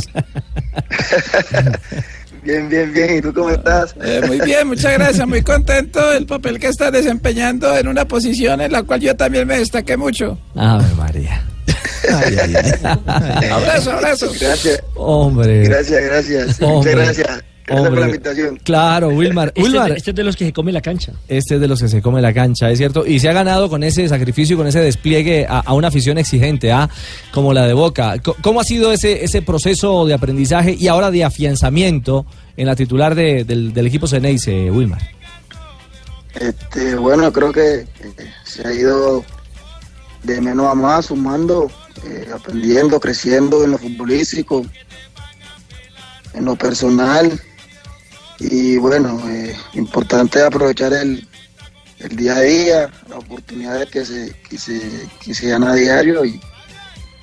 Bien, 2.42 2.70
bien, 2.70 2.90
bien. 2.92 3.18
¿Y 3.18 3.20
tú 3.20 3.34
cómo 3.34 3.50
estás? 3.50 3.94
Eh, 4.02 4.22
muy 4.26 4.40
bien, 4.40 4.66
muchas 4.66 4.94
gracias. 4.94 5.26
Muy 5.28 5.42
contento 5.42 6.08
del 6.10 6.24
papel 6.24 6.58
que 6.58 6.68
estás 6.68 6.90
desempeñando 6.90 7.76
en 7.76 7.86
una 7.86 8.06
posición 8.06 8.62
en 8.62 8.72
la 8.72 8.82
cual 8.82 9.00
yo 9.00 9.14
también 9.14 9.46
me 9.46 9.58
destaqué 9.58 9.98
mucho. 9.98 10.38
Ave 10.56 10.86
María. 10.96 11.42
Ay, 12.10 12.36
ay, 12.42 12.54
ay. 12.56 13.48
Abrazo, 13.50 13.92
abrazo. 13.92 14.32
Gracias. 14.40 14.82
Hombre. 14.96 15.64
Gracias, 15.64 16.02
gracias. 16.02 16.62
Hombre. 16.62 16.96
Muchas 16.96 17.18
gracias. 17.18 17.44
La 17.74 17.80
Hombre. 17.82 18.04
invitación. 18.06 18.56
Claro, 18.64 19.08
Wilmar. 19.14 19.48
Este, 19.48 19.62
Wilmar, 19.62 19.92
este 19.92 20.10
es 20.10 20.16
de 20.16 20.24
los 20.24 20.36
que 20.36 20.46
se 20.46 20.52
come 20.52 20.72
la 20.72 20.80
cancha. 20.80 21.12
este 21.28 21.54
es 21.54 21.60
de 21.60 21.68
los 21.68 21.80
que 21.80 21.88
se 21.88 22.02
come 22.02 22.20
la 22.20 22.32
cancha, 22.32 22.70
es 22.70 22.78
cierto. 22.78 23.06
Y 23.06 23.18
se 23.20 23.28
ha 23.28 23.32
ganado 23.32 23.68
con 23.68 23.82
ese 23.84 24.08
sacrificio 24.08 24.54
y 24.54 24.56
con 24.56 24.66
ese 24.66 24.80
despliegue 24.80 25.46
a, 25.48 25.60
a 25.60 25.72
una 25.74 25.88
afición 25.88 26.18
exigente, 26.18 26.72
¿ah? 26.72 26.88
como 27.32 27.52
la 27.52 27.66
de 27.66 27.72
Boca. 27.74 28.14
¿Cómo 28.42 28.60
ha 28.60 28.64
sido 28.64 28.92
ese, 28.92 29.24
ese 29.24 29.42
proceso 29.42 30.04
de 30.06 30.14
aprendizaje 30.14 30.76
y 30.78 30.88
ahora 30.88 31.10
de 31.10 31.24
afianzamiento 31.24 32.26
en 32.56 32.66
la 32.66 32.74
titular 32.76 33.14
de- 33.14 33.44
del, 33.44 33.72
del 33.72 33.86
equipo 33.86 34.06
Ceneice, 34.06 34.70
Wilmar? 34.70 35.00
Este, 36.34 36.94
bueno, 36.96 37.32
creo 37.32 37.52
que 37.52 37.80
eh, 37.80 37.86
se 38.44 38.66
ha 38.66 38.72
ido 38.72 39.24
de 40.22 40.40
menos 40.40 40.66
a 40.70 40.74
más, 40.74 41.06
sumando, 41.06 41.70
eh, 42.06 42.28
aprendiendo, 42.32 43.00
creciendo 43.00 43.64
en 43.64 43.72
lo 43.72 43.78
futbolístico, 43.78 44.64
en 46.34 46.44
lo 46.44 46.54
personal. 46.56 47.40
Y 48.40 48.78
bueno, 48.78 49.20
eh, 49.28 49.54
importante 49.74 50.42
aprovechar 50.42 50.92
el, 50.94 51.26
el 51.98 52.16
día 52.16 52.36
a 52.36 52.40
día, 52.40 52.90
las 53.08 53.18
oportunidades 53.18 53.90
que 53.90 54.04
se, 54.04 54.34
que 54.48 54.58
se, 54.58 54.80
que 55.22 55.34
se 55.34 55.48
dan 55.48 55.64
a 55.64 55.74
diario 55.74 56.24
y 56.24 56.40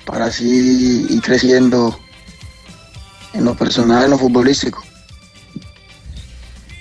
para 0.06 0.26
así 0.26 1.06
ir 1.10 1.20
creciendo 1.20 1.98
en 3.34 3.44
lo 3.44 3.54
personal, 3.54 4.04
en 4.04 4.10
lo 4.10 4.18
futbolístico. 4.18 4.82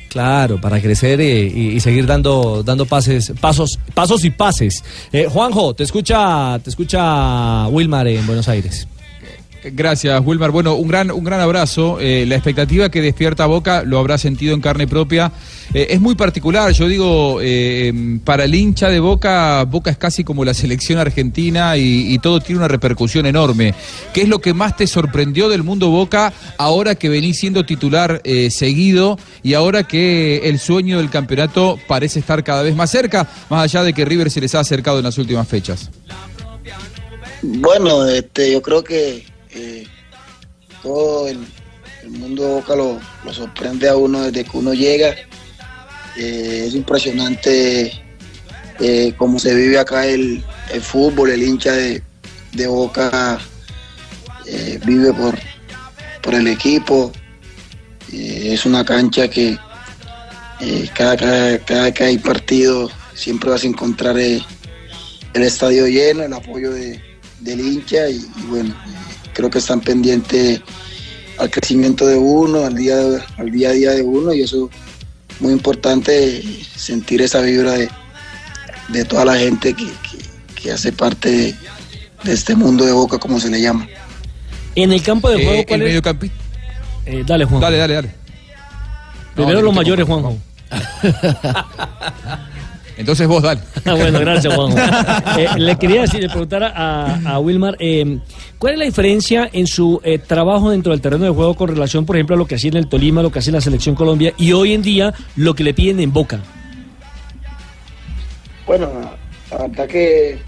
Claro, 0.10 0.60
para 0.62 0.82
crecer 0.82 1.20
eh, 1.20 1.46
y, 1.46 1.80
seguir 1.80 2.06
dando, 2.06 2.64
dando 2.64 2.86
pases, 2.86 3.34
pasos, 3.42 3.78
pasos 3.94 4.24
y 4.24 4.30
pases. 4.30 4.84
Eh, 5.12 5.28
Juanjo, 5.30 5.74
te 5.74 5.84
escucha, 5.84 6.58
te 6.64 6.70
escucha 6.70 7.68
Wilmar 7.68 8.08
en 8.08 8.26
Buenos 8.26 8.48
Aires. 8.48 8.88
Gracias, 9.74 10.22
Wilmar. 10.24 10.52
Bueno, 10.52 10.76
un 10.76 10.88
gran, 10.88 11.12
un 11.12 11.24
gran 11.24 11.40
abrazo. 11.40 12.00
Eh, 12.00 12.26
la 12.28 12.36
expectativa 12.36 12.90
que 12.90 13.02
despierta 13.02 13.46
Boca 13.46 13.84
lo 13.84 14.00
habrá 14.00 14.18
sentido 14.18 14.54
en 14.54 14.62
carne 14.62 14.88
propia. 14.88 15.32
Eh, 15.74 15.88
es 15.90 16.00
muy 16.00 16.16
particular, 16.16 16.72
yo 16.72 16.88
digo, 16.88 17.40
eh, 17.42 18.20
para 18.24 18.46
el 18.46 18.56
hincha 18.56 18.90
de 18.90 19.00
Boca, 19.00 19.64
Boca 19.66 19.92
es 19.92 19.98
casi 19.98 20.24
como 20.24 20.46
la 20.46 20.54
selección 20.54 21.00
argentina 21.00 21.76
y, 21.78 22.14
y 22.14 22.20
todo 22.20 22.40
tiene 22.40 22.60
una 22.60 22.68
repercusión 22.68 23.26
enorme. 23.26 23.74
¿Qué 24.14 24.22
es 24.22 24.30
lo 24.30 24.40
que 24.40 24.54
más 24.54 24.78
te 24.78 24.88
sorprendió 24.88 25.50
del 25.50 25.64
mundo 25.64 25.90
Boca 25.90 26.34
ahora 26.58 26.96
que 26.96 27.10
venís 27.10 27.40
siendo 27.40 27.66
titular 27.66 28.22
eh, 28.24 28.50
seguido 28.50 29.20
y 29.44 29.54
ahora 29.54 29.84
que 29.84 30.50
el 30.50 30.60
sueño 30.60 30.98
del 30.98 31.10
campeonato 31.10 31.78
parece 31.88 32.20
estar 32.20 32.44
cada 32.44 32.64
vez 32.64 32.76
más 32.76 32.90
cerca, 32.90 33.28
más 33.50 33.64
allá 33.64 33.84
de 33.84 33.94
que 33.94 34.06
River 34.06 34.32
se 34.32 34.42
les 34.42 34.56
ha 34.56 34.62
acercado 34.62 35.00
en 35.00 35.04
las 35.04 35.18
últimas 35.18 35.48
fechas? 35.48 35.90
Bueno, 37.42 38.06
este, 38.08 38.52
yo 38.54 38.62
creo 38.62 38.84
que 38.84 39.26
todo 40.82 41.28
el, 41.28 41.40
mundo 42.08 42.44
de 42.44 42.54
Boca 42.54 42.76
lo, 42.76 43.00
sorprende 43.34 43.90
a 43.90 43.98
uno 43.98 44.24
desde 44.24 44.44
que 44.44 44.58
uno 44.58 44.74
llega. 44.74 45.16
Eh, 46.16 46.66
es 46.68 46.74
impresionante 46.74 48.02
eh, 48.80 49.14
cómo 49.18 49.40
se 49.40 49.56
vive 49.56 49.80
acá 49.80 50.06
el, 50.06 50.44
fútbol, 50.82 51.32
el 51.32 51.44
hincha 51.44 51.74
de, 51.74 52.02
Boca 52.68 53.40
eh, 54.46 54.80
vive 54.86 55.14
por, 55.14 55.38
por 56.22 56.36
el 56.36 56.48
equipo. 56.48 57.12
Eh, 58.12 58.54
es 58.54 58.66
una 58.66 58.86
cancha 58.86 59.28
que 59.28 59.58
cada, 60.96 61.16
cada, 61.18 61.60
cada 61.60 61.94
que 61.94 62.04
hay 62.04 62.18
partido 62.18 62.90
siempre 63.14 63.50
vas 63.50 63.64
a 63.64 63.68
encontrar 63.68 64.18
el 64.18 64.44
estadio 65.34 65.88
lleno, 65.88 66.24
el 66.24 66.34
apoyo 66.34 66.72
de, 66.72 67.00
del 67.40 67.60
hincha 67.60 68.10
y 68.10 68.26
bueno, 68.48 68.76
creo 69.38 69.50
que 69.52 69.60
están 69.60 69.82
pendientes 69.82 70.62
al 71.38 71.50
crecimiento 71.52 72.08
de 72.08 72.16
uno, 72.18 72.66
al 72.66 72.74
día, 72.76 72.98
al 73.38 73.52
día 73.52 73.70
a 73.70 73.74
día 73.74 73.92
de 73.92 74.02
uno 74.02 74.34
y 74.34 74.42
eso 74.42 74.68
es 75.30 75.42
muy 75.42 75.54
importante 75.54 76.42
sentir 76.76 77.22
esa 77.22 77.42
vibra 77.42 77.74
de, 77.74 77.88
de 78.88 79.06
toda 79.06 79.24
la 79.26 79.36
gente 79.38 79.74
que, 79.76 79.86
que- 79.86 80.28
que 80.60 80.72
hace 80.72 80.92
parte 80.92 81.30
de, 81.30 81.56
de 82.24 82.34
este 82.34 82.56
mundo 82.56 82.84
de 82.84 82.92
Boca, 82.92 83.20
como 83.20 83.40
se 83.40 83.48
le 83.52 83.62
llama. 83.62 83.88
En 84.74 84.92
el 84.92 85.04
campo 85.04 85.30
de 85.30 85.36
juego, 85.36 85.52
Eh, 85.62 85.66
¿cuál 85.68 85.82
el. 85.84 86.32
Eh, 87.06 87.24
dale, 87.26 87.46
Juan. 87.46 87.62
Dale, 87.62 87.78
dale, 87.78 87.94
dale. 87.94 88.12
Primero 89.36 89.60
No, 89.60 89.66
los 89.66 89.76
mayores, 89.76 90.06
comparto. 90.08 90.40
Entonces 92.98 93.28
vos, 93.28 93.44
dale. 93.44 93.62
Ah, 93.86 93.94
bueno, 93.94 94.20
gracias, 94.20 94.54
Juanjo. 94.54 94.78
Eh, 95.38 95.48
le 95.58 95.78
quería 95.78 96.02
decir, 96.02 96.20
le 96.20 96.30
preguntar 96.30 96.64
a, 96.64 97.34
a 97.34 97.40
Wilmar, 97.40 97.76
eh, 97.80 98.20
¿cuál 98.58 98.74
es 98.74 98.80
la 98.80 98.86
diferencia 98.86 99.48
en 99.54 99.68
su 99.68 100.02
eh, 100.04 100.18
trabajo 100.18 100.72
dentro 100.72 100.92
del 100.92 101.02
terreno 101.02 101.26
de 101.26 101.30
juego 101.30 101.54
con 101.54 101.70
relación, 101.70 102.06
por 102.06 102.16
ejemplo, 102.16 102.36
a 102.36 102.40
lo 102.40 102.48
que 102.48 102.56
hacía 102.56 102.72
en 102.72 102.78
el 102.78 102.88
Tolima, 102.88 103.22
lo 103.22 103.32
que 103.32 103.40
hacía 103.40 103.52
en 103.52 103.56
la 103.56 103.62
Selección 103.62 103.94
Colombia 103.94 104.34
y 104.38 104.52
hoy 104.54 104.74
en 104.74 104.82
día 104.82 105.14
lo 105.36 105.54
que 105.54 105.64
le 105.64 105.74
piden 105.76 106.00
en 106.00 106.12
Boca? 106.12 106.40
Bueno, 108.66 108.90
la 109.52 109.58
verdad 109.58 109.88
que 109.88 110.40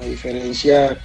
a 0.00 0.04
diferencia 0.04 0.98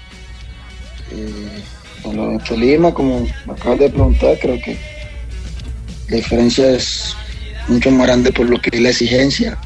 eh, 1.12 1.64
de 2.04 2.14
lo 2.14 2.32
de 2.32 2.40
Tolima, 2.40 2.94
como 2.94 3.28
me 3.46 3.54
acabas 3.54 3.80
de 3.80 3.90
preguntar, 3.90 4.38
creo 4.42 4.60
que 4.60 4.78
la 6.10 6.16
diferencia 6.16 6.72
es 6.72 7.16
mucho 7.68 7.92
más 7.92 8.08
grande 8.08 8.32
por 8.32 8.50
lo 8.50 8.60
que 8.60 8.70
es 8.74 8.82
la 8.82 8.90
exigencia, 8.90 9.58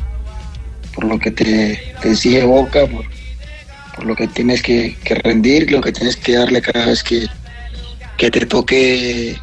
por 0.94 1.06
lo 1.06 1.18
que 1.20 1.32
te, 1.32 1.94
exige 2.04 2.44
Boca, 2.44 2.86
por, 2.88 3.06
por 3.96 4.06
lo 4.06 4.16
que 4.16 4.28
tienes 4.28 4.62
que, 4.62 4.96
rendir, 5.24 5.72
lo 5.72 5.82
que 5.82 5.92
tienes 5.92 6.16
que 6.16 6.34
darle 6.34 6.62
cada 6.62 6.88
vez 6.88 7.04
que, 7.04 7.28
que 8.18 8.30
te 8.32 8.46
toque 8.46 9.38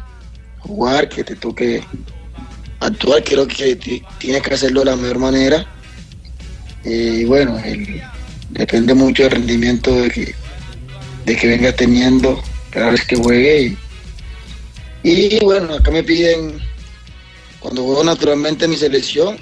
jugar, 0.59 1.09
que 1.09 1.23
te 1.23 1.35
toque 1.35 1.83
actuar. 2.79 3.23
Creo 3.23 3.47
que 3.47 3.75
ti- 3.75 4.03
tienes 4.17 4.41
que 4.41 4.53
hacerlo 4.53 4.81
de 4.81 4.85
la 4.91 4.95
mejor 4.95 5.19
manera. 5.19 5.65
Eh, 6.83 7.19
y 7.21 7.25
bueno, 7.25 7.61
depende 8.49 8.93
mucho 8.93 9.23
del 9.23 9.31
rendimiento 9.33 9.93
de 9.93 10.09
que, 10.09 10.35
de 11.25 11.35
que 11.35 11.47
venga 11.47 11.71
teniendo 11.73 12.41
cada 12.71 12.91
vez 12.91 13.05
que 13.05 13.15
juegue. 13.15 13.75
Y, 15.03 15.35
y 15.35 15.39
bueno, 15.43 15.73
acá 15.75 15.91
me 15.91 16.03
piden, 16.03 16.59
cuando 17.59 17.83
juego 17.83 18.03
naturalmente 18.03 18.65
en 18.65 18.71
mi 18.71 18.77
selección, 18.77 19.37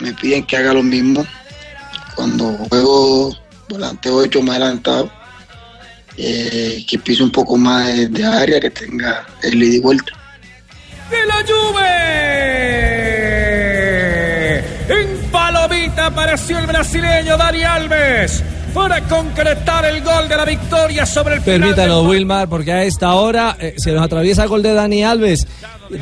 me 0.00 0.12
piden 0.14 0.44
que 0.44 0.56
haga 0.56 0.72
lo 0.72 0.82
mismo. 0.82 1.26
Cuando 2.14 2.52
juego 2.68 3.36
volante 3.68 4.10
8 4.10 4.42
más 4.42 4.56
adelantado, 4.56 5.10
eh, 6.16 6.84
que 6.88 6.98
pise 6.98 7.22
un 7.22 7.32
poco 7.32 7.56
más 7.56 8.10
de, 8.10 8.24
área, 8.24 8.60
que 8.60 8.70
tenga 8.70 9.26
el 9.42 9.62
ida 9.62 9.76
y 9.76 9.80
vuelta. 9.80 10.12
de 11.10 11.26
la 11.26 11.44
Juve. 11.46 11.92
En 14.88 15.30
palomita 15.30 16.06
apareció 16.06 16.58
el 16.58 16.66
brasileño 16.66 17.36
Dani 17.36 17.62
Alves 17.62 18.42
para 18.74 19.00
concretar 19.02 19.84
el 19.84 20.02
gol 20.02 20.28
de 20.28 20.36
la 20.36 20.44
victoria 20.44 21.04
sobre 21.04 21.36
el 21.36 21.40
final 21.42 21.60
Permítanos, 21.60 22.06
Wilmar, 22.06 22.48
porque 22.48 22.72
a 22.72 22.84
esta 22.84 23.14
hora 23.14 23.56
eh, 23.60 23.74
se 23.76 23.92
nos 23.92 24.02
atraviesa 24.02 24.44
el 24.44 24.48
gol 24.48 24.62
de 24.62 24.72
Dani 24.72 25.04
Alves. 25.04 25.46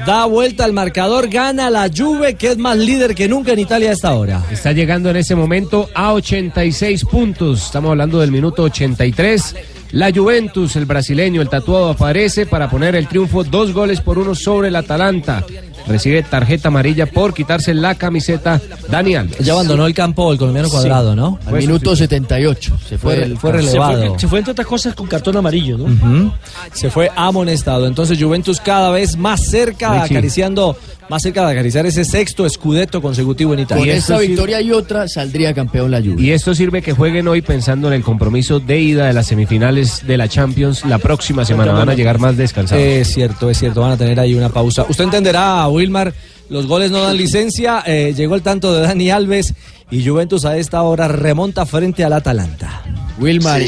Da 0.06 0.24
vuelta 0.26 0.64
al 0.64 0.72
marcador, 0.72 1.28
gana 1.28 1.68
la 1.68 1.90
Juve, 1.94 2.34
que 2.34 2.48
es 2.52 2.58
más 2.58 2.76
líder 2.76 3.14
que 3.14 3.28
nunca 3.28 3.52
en 3.52 3.58
Italia 3.58 3.90
a 3.90 3.92
esta 3.92 4.14
hora. 4.14 4.42
Está 4.50 4.72
llegando 4.72 5.10
en 5.10 5.16
ese 5.16 5.34
momento 5.34 5.90
a 5.94 6.12
86 6.12 7.04
puntos. 7.04 7.64
Estamos 7.64 7.90
hablando 7.90 8.20
del 8.20 8.30
minuto 8.30 8.62
83. 8.62 9.56
La 9.92 10.12
Juventus, 10.12 10.76
el 10.76 10.86
brasileño, 10.86 11.42
el 11.42 11.48
tatuado, 11.48 11.90
aparece 11.90 12.46
para 12.46 12.70
poner 12.70 12.94
el 12.94 13.08
triunfo 13.08 13.42
dos 13.42 13.72
goles 13.72 14.00
por 14.00 14.18
uno 14.18 14.36
sobre 14.36 14.68
el 14.68 14.76
Atalanta. 14.76 15.44
Recibe 15.86 16.22
tarjeta 16.22 16.68
amarilla 16.68 17.06
por 17.06 17.34
quitarse 17.34 17.74
la 17.74 17.94
camiseta 17.94 18.60
Dani 18.90 19.14
Alves. 19.16 19.38
Ya 19.38 19.52
abandonó 19.54 19.86
el 19.86 19.94
campo 19.94 20.30
el 20.32 20.38
colombiano 20.38 20.68
Sí. 20.68 20.72
cuadrado, 20.74 21.16
¿no? 21.16 21.38
Al 21.46 21.54
minuto 21.54 21.96
78. 21.96 22.76
Se 22.88 22.98
fue, 22.98 23.34
fue 23.36 23.50
Se 23.52 23.56
relevado. 23.56 24.08
fue, 24.10 24.18
se 24.20 24.28
fue 24.28 24.38
entre 24.38 24.52
otras 24.52 24.66
cosas 24.66 24.94
con 24.94 25.06
cartón 25.06 25.36
amarillo, 25.36 25.78
¿no? 25.78 26.32
Se 26.72 26.90
fue 26.90 27.10
amonestado. 27.16 27.86
Entonces 27.86 28.18
Juventus 28.22 28.60
cada 28.60 28.90
vez 28.90 29.16
más 29.16 29.40
cerca, 29.46 30.02
Richie. 30.02 30.14
acariciando, 30.16 30.76
más 31.08 31.22
cerca 31.22 31.44
de 31.46 31.52
acariciar 31.52 31.86
ese 31.86 32.04
sexto 32.04 32.46
escudeto 32.46 33.02
consecutivo 33.02 33.52
en 33.54 33.60
Italia. 33.60 33.84
Con 33.84 33.94
esta 33.94 34.18
victoria 34.18 34.60
y 34.60 34.70
otra 34.70 35.08
saldría 35.08 35.52
campeón 35.54 35.90
la 35.90 36.00
Juve. 36.00 36.22
Y 36.22 36.30
esto 36.30 36.54
sirve 36.54 36.82
que 36.82 36.92
jueguen 36.92 37.26
hoy 37.26 37.42
pensando 37.42 37.88
en 37.88 37.94
el 37.94 38.02
compromiso 38.02 38.60
de 38.60 38.78
ida 38.80 39.06
de 39.06 39.12
las 39.12 39.26
semifinales 39.26 40.06
de 40.06 40.16
la 40.16 40.28
Champions 40.28 40.84
la 40.84 40.98
próxima 40.98 41.44
semana. 41.44 41.72
Van 41.72 41.88
a 41.88 41.94
llegar 41.94 42.18
más 42.18 42.36
descansados. 42.36 42.82
Es 42.84 43.08
cierto, 43.08 43.50
es 43.50 43.58
cierto, 43.58 43.80
van 43.80 43.92
a 43.92 43.96
tener 43.96 44.20
ahí 44.20 44.34
una 44.34 44.48
pausa. 44.50 44.84
Usted 44.88 45.04
entenderá, 45.04 45.66
Wilmar, 45.70 46.12
los 46.48 46.66
goles 46.66 46.90
no 46.90 47.02
dan 47.02 47.16
licencia. 47.16 47.82
eh, 47.86 48.12
llegó 48.16 48.34
el 48.34 48.42
tanto 48.42 48.74
de 48.74 48.82
Dani 48.82 49.10
Alves 49.10 49.54
y 49.90 50.04
Juventus 50.06 50.44
a 50.44 50.56
esta 50.56 50.82
hora 50.82 51.08
remonta 51.08 51.66
frente 51.66 52.04
al 52.04 52.12
Atalanta. 52.12 52.82
Wilmar. 53.18 53.60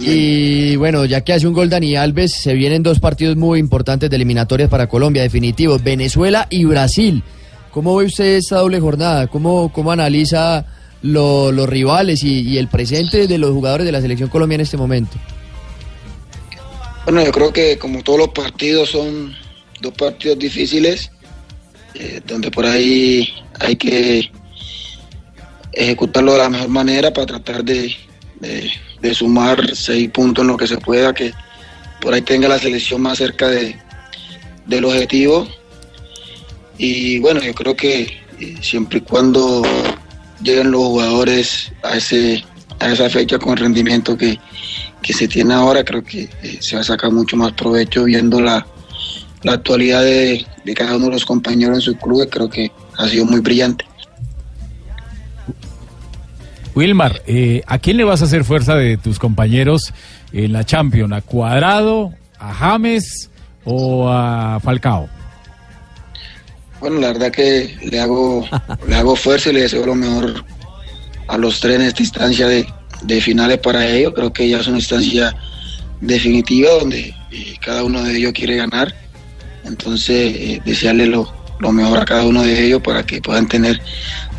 Y 0.00 0.74
bueno, 0.76 1.04
ya 1.04 1.20
que 1.20 1.32
hace 1.32 1.46
un 1.46 1.52
gol 1.54 1.70
Dani 1.70 1.94
Alves, 1.96 2.32
se 2.32 2.54
vienen 2.54 2.82
dos 2.82 2.98
partidos 2.98 3.36
muy 3.36 3.58
importantes 3.60 4.10
de 4.10 4.16
eliminatorias 4.16 4.68
para 4.68 4.88
Colombia, 4.88 5.22
definitivos, 5.22 5.82
Venezuela 5.82 6.46
y 6.50 6.64
Brasil. 6.64 7.22
¿Cómo 7.70 7.94
ve 7.96 8.06
usted 8.06 8.36
esta 8.36 8.56
doble 8.58 8.80
jornada? 8.80 9.26
¿Cómo, 9.28 9.70
cómo 9.72 9.92
analiza 9.92 10.64
lo- 11.02 11.52
los 11.52 11.68
rivales 11.68 12.24
y, 12.24 12.40
y 12.40 12.58
el 12.58 12.68
presente 12.68 13.26
de 13.28 13.38
los 13.38 13.52
jugadores 13.52 13.84
de 13.86 13.92
la 13.92 14.00
selección 14.00 14.28
colombiana 14.28 14.62
en 14.62 14.64
este 14.64 14.76
momento? 14.78 15.16
Bueno, 17.04 17.24
yo 17.24 17.30
creo 17.30 17.52
que 17.52 17.78
como 17.78 18.02
todos 18.02 18.18
los 18.18 18.28
partidos 18.30 18.90
son 18.90 19.32
dos 19.80 19.92
partidos 19.92 20.38
difíciles, 20.38 21.10
eh, 21.98 22.20
donde 22.26 22.50
por 22.50 22.66
ahí 22.66 23.28
hay 23.60 23.76
que 23.76 24.30
ejecutarlo 25.72 26.32
de 26.32 26.38
la 26.38 26.48
mejor 26.48 26.68
manera 26.68 27.12
para 27.12 27.26
tratar 27.26 27.64
de, 27.64 27.94
de- 28.40 29.14
sumar 29.14 29.74
seis 29.76 30.10
puntos 30.10 30.42
en 30.42 30.48
lo 30.48 30.56
que 30.56 30.66
se 30.66 30.78
pueda, 30.78 31.14
que 31.14 31.32
por 32.00 32.12
ahí 32.12 32.22
tenga 32.22 32.48
la 32.48 32.58
selección 32.58 33.00
más 33.02 33.18
cerca 33.18 33.46
de, 33.48 33.76
del 34.66 34.84
objetivo. 34.84 35.46
Y 36.76 37.20
bueno, 37.20 37.40
yo 37.40 37.54
creo 37.54 37.76
que 37.76 38.02
eh, 38.40 38.56
siempre 38.60 38.98
y 38.98 39.02
cuando 39.02 39.62
lleguen 40.42 40.72
los 40.72 40.80
jugadores 40.82 41.70
a, 41.84 41.96
ese, 41.96 42.44
a 42.80 42.92
esa 42.92 43.08
fecha 43.08 43.38
con 43.38 43.52
el 43.52 43.58
rendimiento 43.58 44.16
que, 44.18 44.38
que 45.02 45.12
se 45.12 45.28
tiene 45.28 45.54
ahora, 45.54 45.84
creo 45.84 46.02
que 46.02 46.28
eh, 46.42 46.58
se 46.60 46.74
va 46.74 46.80
a 46.82 46.84
sacar 46.84 47.12
mucho 47.12 47.36
más 47.36 47.52
provecho 47.52 48.04
viendo 48.04 48.40
la, 48.40 48.66
la 49.42 49.52
actualidad 49.52 50.02
de, 50.02 50.44
de 50.64 50.74
cada 50.74 50.96
uno 50.96 51.06
de 51.06 51.12
los 51.12 51.24
compañeros 51.24 51.76
en 51.76 51.80
sus 51.80 51.96
clubes, 51.96 52.28
creo 52.30 52.48
que 52.48 52.70
ha 52.96 53.08
sido 53.08 53.24
muy 53.26 53.40
brillante. 53.40 53.84
Wilmar, 56.74 57.22
eh, 57.26 57.62
¿a 57.66 57.78
quién 57.78 57.96
le 57.96 58.04
vas 58.04 58.20
a 58.20 58.26
hacer 58.26 58.44
fuerza 58.44 58.74
de 58.74 58.98
tus 58.98 59.18
compañeros 59.18 59.94
en 60.32 60.52
la 60.52 60.64
Champions? 60.64 61.12
¿A 61.12 61.22
Cuadrado, 61.22 62.12
a 62.38 62.52
James 62.52 63.30
o 63.64 64.08
a 64.10 64.60
Falcao? 64.60 65.08
Bueno, 66.80 67.00
la 67.00 67.08
verdad 67.08 67.30
que 67.30 67.74
le 67.82 67.98
hago, 67.98 68.46
le 68.86 68.94
hago 68.94 69.16
fuerza 69.16 69.48
y 69.48 69.54
le 69.54 69.62
deseo 69.62 69.86
lo 69.86 69.94
mejor 69.94 70.44
a 71.28 71.38
los 71.38 71.60
tres 71.60 71.76
en 71.76 71.82
esta 71.82 72.02
instancia 72.02 72.46
de, 72.46 72.66
de 73.02 73.20
finales 73.22 73.58
para 73.58 73.86
ellos. 73.86 74.12
Creo 74.14 74.30
que 74.30 74.46
ya 74.46 74.58
es 74.58 74.66
una 74.66 74.76
instancia 74.76 75.34
definitiva 76.02 76.68
donde 76.78 77.14
eh, 77.30 77.56
cada 77.64 77.84
uno 77.84 78.02
de 78.02 78.18
ellos 78.18 78.32
quiere 78.34 78.56
ganar. 78.56 78.94
Entonces, 79.66 80.34
eh, 80.36 80.60
desearle 80.64 81.06
lo, 81.06 81.30
lo 81.58 81.72
mejor 81.72 81.98
a 81.98 82.04
cada 82.04 82.24
uno 82.24 82.42
de 82.42 82.66
ellos 82.66 82.80
para 82.82 83.04
que 83.04 83.20
puedan 83.20 83.48
tener 83.48 83.80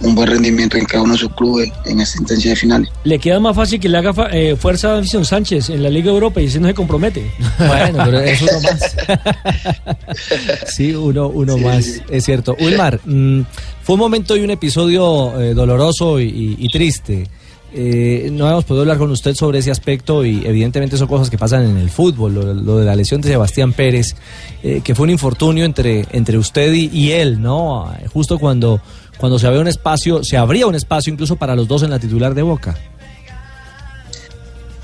un 0.01 0.13
buen 0.13 0.29
rendimiento 0.29 0.77
en 0.77 0.85
cada 0.85 1.01
uno 1.03 1.13
de 1.13 1.19
sus 1.19 1.33
clubes 1.33 1.71
en 1.85 1.99
esta 1.99 2.19
instancia 2.19 2.51
de 2.51 2.55
finales. 2.55 2.87
Le 3.03 3.17
queda 3.17 3.39
más 3.39 3.55
fácil 3.55 3.79
que 3.79 3.89
le 3.89 3.97
haga 3.97 4.13
fa- 4.13 4.29
eh, 4.31 4.55
fuerza 4.55 4.89
a 4.89 4.93
Davison 4.95 5.25
Sánchez 5.25 5.69
en 5.71 5.81
la 5.81 5.89
Liga 5.89 6.11
Europa 6.11 6.39
y 6.39 6.45
ese 6.45 6.59
no 6.59 6.67
se 6.67 6.73
compromete. 6.75 7.31
Bueno, 7.57 8.03
pero 8.05 8.19
es 8.21 8.41
uno 8.41 8.61
más. 8.61 8.95
Sí, 10.67 10.93
uno, 10.93 11.27
uno 11.27 11.57
más, 11.57 12.01
es 12.09 12.23
cierto. 12.25 12.55
Wilmar, 12.59 12.99
mm, 13.05 13.41
fue 13.83 13.93
un 13.95 13.99
momento 13.99 14.35
y 14.35 14.41
un 14.41 14.51
episodio 14.51 15.39
eh, 15.39 15.53
doloroso 15.53 16.19
y, 16.19 16.25
y- 16.25 16.55
y 16.59 16.69
triste. 16.69 17.27
Eh, 17.73 18.29
no 18.31 18.49
hemos 18.49 18.63
podido 18.63 18.83
hablar 18.83 18.97
con 18.97 19.11
usted 19.11 19.35
sobre 19.35 19.59
ese 19.59 19.71
aspecto 19.71 20.23
y 20.23 20.45
evidentemente 20.45 20.97
son 20.97 21.07
cosas 21.07 21.29
que 21.29 21.37
pasan 21.37 21.65
en 21.65 21.77
el 21.77 21.89
fútbol, 21.89 22.33
lo, 22.33 22.77
de 22.77 22.85
la 22.85 22.95
lesión 22.95 23.19
de 23.19 23.29
Sebastián 23.29 23.73
Pérez, 23.73 24.15
eh, 24.63 24.81
que 24.83 24.95
fue 24.95 25.03
un 25.03 25.09
infortunio 25.09 25.65
entre, 25.65 26.05
entre 26.11 26.37
usted 26.37 26.71
y, 26.73 27.11
él, 27.11 27.41
¿no? 27.41 27.93
Eh, 27.93 28.07
Justo 28.07 28.39
cuando, 28.39 28.81
cuando 29.17 29.37
se 29.37 29.47
había 29.47 29.59
un 29.59 29.67
espacio, 29.67 30.23
se 30.23 30.37
abría 30.37 30.65
un 30.65 30.75
espacio 30.75 31.11
incluso 31.11 31.35
para 31.35 31.55
los 31.55 31.67
dos 31.67 31.83
en 31.83 31.89
la 31.89 31.99
titular 31.99 32.33
de 32.33 32.41
Boca. 32.41 32.77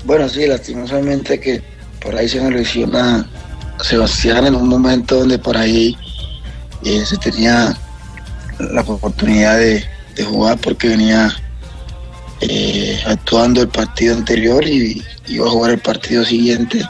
Bueno, 0.04 0.28
sí, 0.28 0.46
lastimosamente 0.46 1.40
que 1.40 1.62
por 2.00 2.14
ahí 2.14 2.28
se 2.28 2.38
me 2.42 2.50
lesiona 2.50 3.26
Sebastián 3.80 4.46
en 4.46 4.54
un 4.54 4.68
momento 4.68 5.20
donde 5.20 5.38
por 5.38 5.56
ahí 5.56 5.96
eh, 6.84 7.02
se 7.06 7.16
tenía 7.16 7.74
la 8.58 8.82
oportunidad 8.82 9.58
de 9.58 9.82
jugar 10.24 10.58
porque 10.58 10.88
venía 10.88 11.34
eh, 12.46 13.00
actuando 13.06 13.62
el 13.62 13.68
partido 13.68 14.14
anterior 14.14 14.66
y 14.66 15.02
iba 15.28 15.46
a 15.46 15.50
jugar 15.50 15.70
el 15.72 15.78
partido 15.78 16.24
siguiente. 16.24 16.82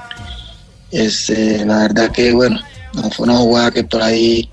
Este, 0.91 1.65
la 1.65 1.79
verdad 1.79 2.11
que 2.11 2.33
bueno, 2.33 2.61
no 2.95 3.09
fue 3.11 3.25
una 3.25 3.37
jugada 3.37 3.71
que 3.71 3.85
por 3.85 4.03
ahí 4.03 4.51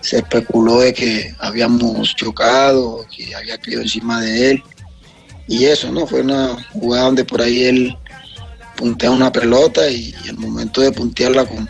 se 0.00 0.18
especuló 0.18 0.80
de 0.80 0.94
que 0.94 1.34
habíamos 1.40 2.16
chocado, 2.16 3.04
que 3.14 3.34
había 3.34 3.58
caído 3.58 3.82
encima 3.82 4.22
de 4.22 4.52
él. 4.52 4.62
Y 5.46 5.66
eso, 5.66 5.92
¿no? 5.92 6.06
Fue 6.06 6.22
una 6.22 6.56
jugada 6.72 7.04
donde 7.04 7.24
por 7.24 7.42
ahí 7.42 7.64
él 7.64 7.96
puntea 8.76 9.10
una 9.10 9.30
pelota 9.30 9.90
y, 9.90 10.14
y 10.24 10.28
al 10.30 10.38
momento 10.38 10.80
de 10.80 10.92
puntearla 10.92 11.44
con, 11.44 11.68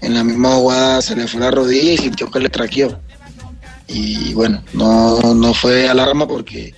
en 0.00 0.14
la 0.14 0.22
misma 0.22 0.54
jugada 0.54 1.02
se 1.02 1.16
le 1.16 1.26
fue 1.26 1.40
la 1.40 1.50
rodilla 1.50 1.94
y 1.94 1.98
sintió 1.98 2.30
que 2.30 2.38
le 2.38 2.50
traqueó. 2.50 3.00
y 3.88 4.32
bueno, 4.34 4.62
no, 4.74 5.34
no 5.34 5.54
fue 5.54 5.88
alarma 5.88 6.28
porque 6.28 6.72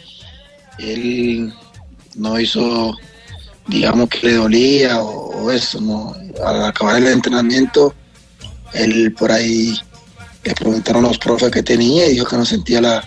él 0.79 1.53
no 2.17 2.39
hizo, 2.41 2.97
digamos 3.67 4.09
que 4.09 4.27
le 4.27 4.35
dolía 4.35 5.01
o, 5.01 5.51
eso, 5.51 5.81
no. 5.81 6.15
Al 6.45 6.65
acabar 6.65 6.97
el 6.97 7.07
entrenamiento, 7.07 7.95
él 8.75 9.15
por 9.15 9.33
ahí 9.33 9.79
le 10.45 10.55
preguntaron 10.55 11.05
a 11.05 11.09
los 11.09 11.19
profes 11.19 11.51
que 11.51 11.63
tenía 11.63 12.07
y 12.07 12.13
dijo 12.13 12.27
que 12.27 12.37
no 12.37 12.45
sentía 12.45 12.81
la, 12.81 13.05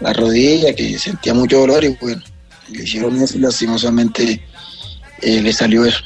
la 0.00 0.12
rodilla, 0.12 0.74
que 0.74 0.98
sentía 0.98 1.34
mucho 1.34 1.60
dolor 1.60 1.84
y 1.84 1.96
bueno, 2.00 2.22
le 2.68 2.84
hicieron 2.84 3.20
eso 3.20 3.38
y 3.38 3.40
lastimosamente 3.40 4.44
eh, 5.20 5.40
le 5.40 5.52
salió 5.52 5.84
eso. 5.84 6.02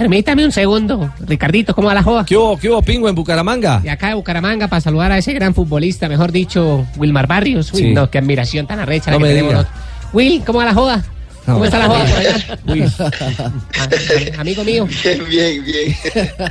Permítame 0.00 0.44
un 0.44 0.52
segundo. 0.52 1.10
Ricardito, 1.20 1.74
¿cómo 1.74 1.88
va 1.88 1.94
la 1.94 2.02
joda? 2.02 2.24
¿Qué 2.26 2.36
hubo, 2.36 2.58
qué 2.58 2.68
hubo, 2.68 2.82
Pingo, 2.82 3.08
en 3.08 3.14
Bucaramanga? 3.14 3.80
De 3.80 3.88
acá 3.90 4.08
de 4.08 4.14
Bucaramanga 4.14 4.68
para 4.68 4.80
saludar 4.80 5.10
a 5.10 5.16
ese 5.18 5.32
gran 5.32 5.54
futbolista, 5.54 6.06
mejor 6.08 6.32
dicho, 6.32 6.84
Wilmar 6.98 7.26
Barrios. 7.26 7.72
Uy, 7.72 7.80
Sí. 7.80 7.92
no, 7.94 8.10
qué 8.10 8.18
admiración 8.18 8.66
tan 8.66 8.78
arrecha 8.78 9.10
la 9.10 9.16
No 9.18 9.24
que 9.24 9.32
me 9.32 9.38
tenemos. 9.40 9.52
diga. 9.64 9.68
Will, 10.12 10.42
¿cómo 10.44 10.58
va 10.58 10.66
la 10.66 10.74
joda? 10.74 11.02
¿Cómo 11.46 11.58
No. 11.60 11.64
está 11.64 11.78
la 11.78 11.86
joda 11.86 12.04
por 12.04 12.18
allá? 12.18 12.36
Uy. 12.66 12.82
A- 12.98 13.04
a- 13.06 14.40
amigo 14.40 14.64
mío. 14.64 14.86
Bien, 15.02 15.24
bien, 15.30 15.64
bien. 15.64 15.96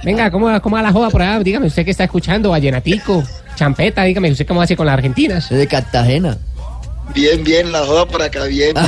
Venga, 0.04 0.32
¿cómo, 0.32 0.48
va- 0.48 0.60
¿cómo 0.60 0.76
va 0.78 0.82
la 0.82 0.92
joda 0.92 1.10
por 1.12 1.22
allá? 1.22 1.40
Dígame, 1.44 1.68
usted 1.68 1.86
que 1.86 1.92
está 1.92 2.06
escuchando, 2.06 2.50
Vallenatico, 2.50 3.24
Champeta, 3.56 4.04
dígame, 4.04 4.32
¿usted 4.32 4.48
cómo 4.48 4.62
hace 4.62 4.76
con 4.76 4.86
las 4.88 4.94
argentinas? 4.94 5.50
de 5.50 5.68
Cartagena. 5.68 6.38
Bien, 7.14 7.44
bien, 7.44 7.72
la 7.72 7.86
joda 7.86 8.08
por 8.08 8.22
acá, 8.24 8.46
bien. 8.46 8.74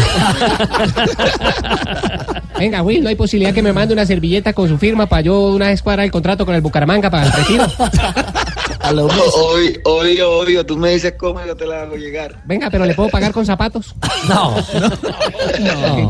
Venga, 2.60 2.82
Will, 2.82 3.04
¿no 3.04 3.10
hay 3.10 3.16
posibilidad 3.16 3.54
que 3.54 3.62
me 3.62 3.74
mande 3.74 3.94
una 3.94 4.06
servilleta 4.06 4.54
con 4.54 4.68
su 4.68 4.78
firma 4.78 5.06
para 5.08 5.22
yo 5.22 5.50
una 5.54 5.68
vez 5.68 5.82
cuadrar 5.82 6.06
el 6.06 6.12
contrato 6.12 6.46
con 6.46 6.56
el 6.56 6.62
Bucaramanga 6.62 7.10
para 7.10 7.26
el 7.28 7.32
retiro? 7.34 7.66
Obvio, 8.90 9.82
obvio, 9.84 10.32
obvio, 10.40 10.66
tú 10.66 10.78
me 10.78 10.92
dices 10.92 11.14
cómo 11.18 11.44
y 11.44 11.48
yo 11.48 11.56
te 11.56 11.66
la 11.66 11.82
hago 11.82 11.96
llegar. 11.96 12.42
Venga, 12.46 12.70
pero 12.70 12.86
¿le 12.86 12.94
puedo 12.94 13.10
pagar 13.10 13.32
con 13.32 13.46
zapatos? 13.46 13.96
No. 14.30 14.56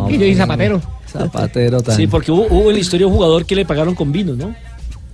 Que 0.07 0.13
yo 0.13 0.19
soy 0.19 0.35
zapatero. 0.35 0.81
Zapatero 1.07 1.81
tan. 1.81 1.95
Sí, 1.95 2.07
porque 2.07 2.31
hubo, 2.31 2.47
hubo 2.49 2.69
en 2.69 2.75
la 2.75 2.79
historia 2.81 3.07
un 3.07 3.13
jugador 3.13 3.45
que 3.45 3.55
le 3.55 3.65
pagaron 3.65 3.95
con 3.95 4.11
vino, 4.11 4.33
¿no? 4.33 4.55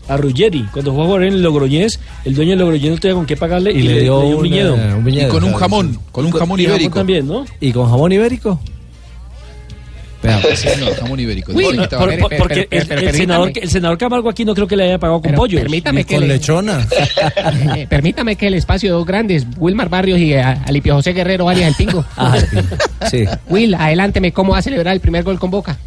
A 0.07 0.17
Ruggeri, 0.17 0.63
cuando 0.73 0.93
fue 0.93 1.03
a 1.03 1.05
jugar 1.05 1.23
en 1.23 1.33
el 1.33 1.41
Logroñés, 1.41 1.99
el 2.25 2.35
dueño 2.35 2.51
del 2.51 2.59
Logroñés 2.59 2.91
no 2.91 2.97
tenía 2.97 3.15
con 3.15 3.25
qué 3.25 3.37
pagarle 3.37 3.71
y, 3.71 3.81
le, 3.83 4.01
dio 4.01 4.19
un, 4.19 4.35
un, 4.35 4.43
viñedo. 4.43 4.73
un 4.73 5.03
viñedo. 5.03 5.27
Y 5.27 5.31
con 5.31 5.43
un 5.45 5.53
jamón, 5.53 5.99
con 6.11 6.25
un 6.25 6.31
jamón 6.31 6.59
Y 6.59 6.65
jamón 6.65 6.75
ibérico. 6.79 6.95
también, 6.95 7.27
¿no? 7.27 7.45
¿Y 7.61 7.71
con 7.71 7.89
jamón 7.89 8.11
ibérico? 8.11 8.59
Vea. 10.23 10.39
Sí, 10.55 10.69
no, 10.79 10.85
jamón 10.95 11.19
ibérico. 11.19 11.51
Uy, 11.51 11.63
Dicen 11.65 11.75
no, 11.75 11.81
que 11.81 11.83
estaba- 11.95 12.05
Por- 12.05 12.19
por- 12.19 12.37
porque 12.37 12.67
el, 12.71 12.91
el 12.91 13.13
senador, 13.13 13.51
el 13.53 13.69
senador 13.69 13.97
Camargo 13.97 14.29
aquí 14.29 14.45
no 14.45 14.55
creo 14.55 14.65
que 14.67 14.75
le 14.77 14.85
haya 14.85 14.97
pagado 14.97 15.19
con 15.21 15.31
Pero 15.31 15.37
pollo. 15.37 15.59
permítame 15.59 16.05
que 16.05 16.19
le- 16.19 16.27
lechona. 16.27 16.87
Eh, 17.75 17.85
permítame 17.87 18.35
que 18.35 18.47
el 18.47 18.53
espacio 18.55 18.89
de 18.89 18.93
dos 18.93 19.05
grandes, 19.05 19.45
Wilmar 19.57 19.89
Barrios 19.89 20.19
y 20.19 20.33
a- 20.35 20.63
Alipio 20.65 20.95
José 20.95 21.11
Guerrero, 21.13 21.49
alias 21.49 21.69
El 21.69 21.75
Pingo. 21.75 22.05
Ah, 22.17 22.37
sí. 23.11 23.25
Will, 23.49 23.75
adelánteme 23.75 24.31
cómo 24.31 24.53
va 24.53 24.59
a 24.59 24.61
celebrar 24.61 24.93
el 24.93 25.01
primer 25.01 25.23
gol 25.23 25.37
con 25.39 25.51
Boca. 25.51 25.77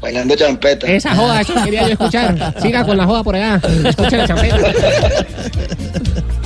Bailando 0.00 0.34
champeta. 0.34 0.86
Esa 0.86 1.14
joda, 1.14 1.42
eso 1.42 1.52
quería 1.62 1.82
yo 1.82 1.88
escuchar. 1.92 2.54
Siga 2.62 2.84
con 2.86 2.96
la 2.96 3.04
joda 3.04 3.22
por 3.22 3.36
allá. 3.36 3.60
Escucha 3.84 4.16
la 4.16 4.26
champeta. 4.26 4.56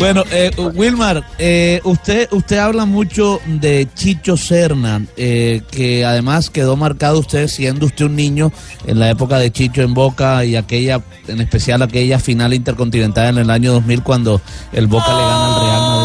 Bueno, 0.00 0.24
eh, 0.32 0.50
Wilmar, 0.74 1.22
eh, 1.38 1.82
usted, 1.84 2.26
usted 2.32 2.56
habla 2.56 2.86
mucho 2.86 3.38
de 3.44 3.86
Chicho 3.94 4.38
Serna, 4.38 5.04
eh, 5.18 5.60
que 5.70 6.06
además 6.06 6.48
quedó 6.48 6.74
marcado 6.74 7.18
usted 7.18 7.48
siendo 7.48 7.84
usted 7.84 8.06
un 8.06 8.16
niño 8.16 8.50
en 8.86 8.98
la 8.98 9.10
época 9.10 9.38
de 9.38 9.52
Chicho 9.52 9.82
en 9.82 9.92
Boca 9.92 10.42
y 10.46 10.56
aquella, 10.56 11.02
en 11.28 11.42
especial 11.42 11.82
aquella 11.82 12.18
final 12.18 12.54
intercontinental 12.54 13.28
en 13.28 13.44
el 13.44 13.50
año 13.50 13.74
2000 13.74 14.02
cuando 14.02 14.40
el 14.72 14.86
Boca 14.86 15.08
le 15.08 15.22
gana 15.22 15.46
al 15.46 15.60
Real 15.60 15.80
Madrid. 15.82 15.99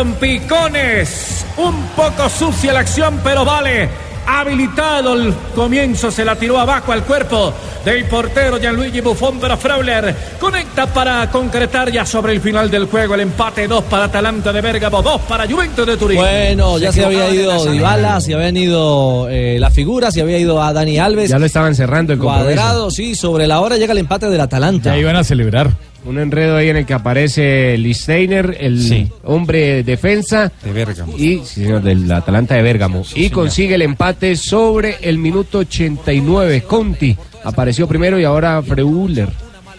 A 0.00 0.04
trompicones. 0.04 1.46
Un 1.56 1.86
poco 1.96 2.28
sucia 2.28 2.72
la 2.72 2.80
acción, 2.80 3.20
pero 3.22 3.44
vale. 3.44 3.88
Habilitado 4.26 5.14
el 5.14 5.34
comienzo, 5.54 6.10
se 6.10 6.24
la 6.24 6.36
tiró 6.36 6.58
abajo 6.58 6.92
al 6.92 7.04
cuerpo 7.04 7.52
del 7.84 8.04
portero 8.04 8.58
Gianluigi 8.58 9.00
Buffon, 9.00 9.38
pero 9.40 9.56
Freuler 9.56 10.14
conecta 10.38 10.86
para 10.92 11.30
concretar 11.30 11.90
ya 11.90 12.04
sobre 12.04 12.32
el 12.32 12.40
final 12.40 12.70
del 12.70 12.84
juego 12.86 13.14
el 13.14 13.20
empate 13.20 13.66
2 13.66 13.84
para 13.84 14.04
Atalanta 14.04 14.52
de 14.52 14.60
Bérgamo, 14.60 15.02
2 15.02 15.20
para 15.22 15.46
Juventus 15.48 15.86
de 15.86 15.96
Turín. 15.96 16.18
Bueno, 16.18 16.78
ya 16.78 16.92
se 16.92 17.04
había 17.04 17.30
ido. 17.30 17.64
Dybala, 17.70 18.20
se 18.20 18.34
habían 18.34 18.56
ido 18.56 19.28
eh, 19.30 19.56
las 19.58 19.72
figuras, 19.72 20.12
se 20.14 20.20
había 20.20 20.38
ido 20.38 20.62
a 20.62 20.72
Dani 20.72 20.98
Alves. 20.98 21.30
Ya 21.30 21.38
lo 21.38 21.46
estaban 21.46 21.74
cerrando 21.74 22.12
el 22.12 22.18
compromiso. 22.18 22.54
Cuadrado, 22.54 22.90
sí, 22.90 23.14
sobre 23.14 23.46
la 23.46 23.60
hora 23.60 23.76
llega 23.76 23.92
el 23.92 23.98
empate 23.98 24.28
del 24.28 24.40
Atalanta. 24.40 24.90
Ya 24.94 24.98
iban 24.98 25.16
a 25.16 25.24
celebrar. 25.24 25.70
Un 26.02 26.18
enredo 26.18 26.56
ahí 26.56 26.70
en 26.70 26.78
el 26.78 26.86
que 26.86 26.94
aparece 26.94 27.76
Listeiner, 27.76 28.56
el 28.58 28.80
Sí. 28.82 29.06
hombre 29.24 29.82
defensa. 29.82 30.50
De 30.64 30.72
Bérgamo. 30.72 31.12
Y, 31.14 31.40
sí, 31.44 31.62
señor, 31.64 31.82
del 31.82 32.10
Atalanta 32.10 32.54
de 32.54 32.62
Bérgamo. 32.62 33.02
y 33.14 33.28
consigue 33.28 33.74
el 33.74 33.82
empate 33.82 34.34
sobre 34.36 34.96
el 35.02 35.18
minuto 35.18 35.58
89. 35.58 36.62
Conti 36.62 37.14
apareció 37.44 37.86
primero 37.88 38.18
y 38.18 38.24
ahora 38.24 38.62
Freuler. 38.62 39.28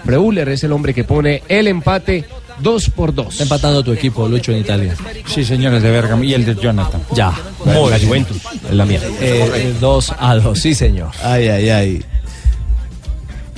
Freuler 0.06 0.50
es 0.50 0.64
el 0.64 0.72
hombre 0.72 0.94
que 0.94 1.04
pone 1.04 1.44
el 1.48 1.68
empate 1.68 2.26
2 2.60 2.90
por 2.92 3.14
2. 3.14 3.28
Está 3.30 3.44
empatando 3.44 3.84
tu 3.84 3.92
equipo, 3.92 4.28
Lucho, 4.28 4.52
en 4.52 4.60
Italia. 4.60 4.96
Sí, 5.26 5.44
señores 5.44 5.82
de 5.84 5.92
Bergamo 5.92 6.24
y 6.24 6.34
el 6.34 6.46
de 6.46 6.56
Jonathan. 6.56 7.02
Ya. 7.14 7.34
la 7.66 8.00
Juventus, 8.00 8.38
es 8.70 8.76
la 8.76 8.86
mía. 8.86 9.00
2 9.80 10.14
a 10.20 10.36
2, 10.36 10.60
sí, 10.60 10.74
señor. 10.74 11.12
Ay, 11.24 11.48
ay, 11.48 11.70
ay. 11.70 12.06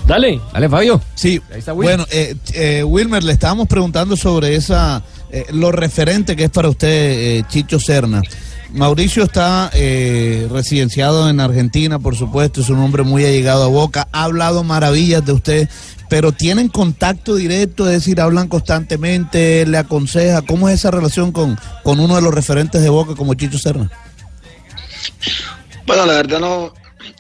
Dale. 0.06 0.40
Dale, 0.52 0.70
Fabio. 0.70 1.02
Sí, 1.16 1.42
Ahí 1.52 1.60
está 1.60 1.74
Will. 1.74 1.88
bueno, 1.88 2.06
eh, 2.12 2.36
eh, 2.54 2.84
Wilmer, 2.84 3.24
le 3.24 3.34
estábamos 3.34 3.68
preguntando 3.68 4.18
sobre 4.18 4.56
esa, 4.56 5.02
eh, 5.32 5.46
lo 5.52 5.72
referente 5.72 6.36
que 6.36 6.46
es 6.46 6.50
para 6.50 6.70
usted 6.70 6.88
eh, 6.90 7.44
Chicho 7.48 7.80
Serna. 7.80 8.22
Mauricio 8.74 9.24
está 9.24 9.70
eh, 9.74 10.48
residenciado 10.50 11.30
en 11.30 11.40
Argentina, 11.40 12.00
por 12.00 12.16
supuesto, 12.16 12.60
es 12.60 12.70
un 12.70 12.80
hombre 12.80 13.04
muy 13.04 13.24
allegado 13.24 13.66
a 13.66 13.68
Boca, 13.68 14.08
ha 14.12 14.24
hablado 14.24 14.64
maravillas 14.64 15.24
de 15.24 15.32
usted, 15.32 15.70
pero 16.10 16.32
tienen 16.32 16.70
contacto 16.70 17.36
directo, 17.36 17.86
es 17.86 17.94
decir, 17.94 18.20
hablan 18.20 18.48
constantemente, 18.48 19.68
le 19.68 19.78
aconseja. 19.78 20.42
¿Cómo 20.42 20.70
es 20.70 20.76
esa 20.76 20.90
relación 20.90 21.32
con, 21.32 21.56
con 21.84 22.00
uno 22.00 22.16
de 22.16 22.24
los 22.24 22.34
referentes 22.34 22.82
de 22.82 22.90
Boca 22.90 23.14
como 23.16 23.36
Chicho 23.36 23.60
Serna? 23.60 23.92
Bueno, 25.86 26.08
la 26.08 26.14
verdad 26.14 26.40
no, 26.40 26.74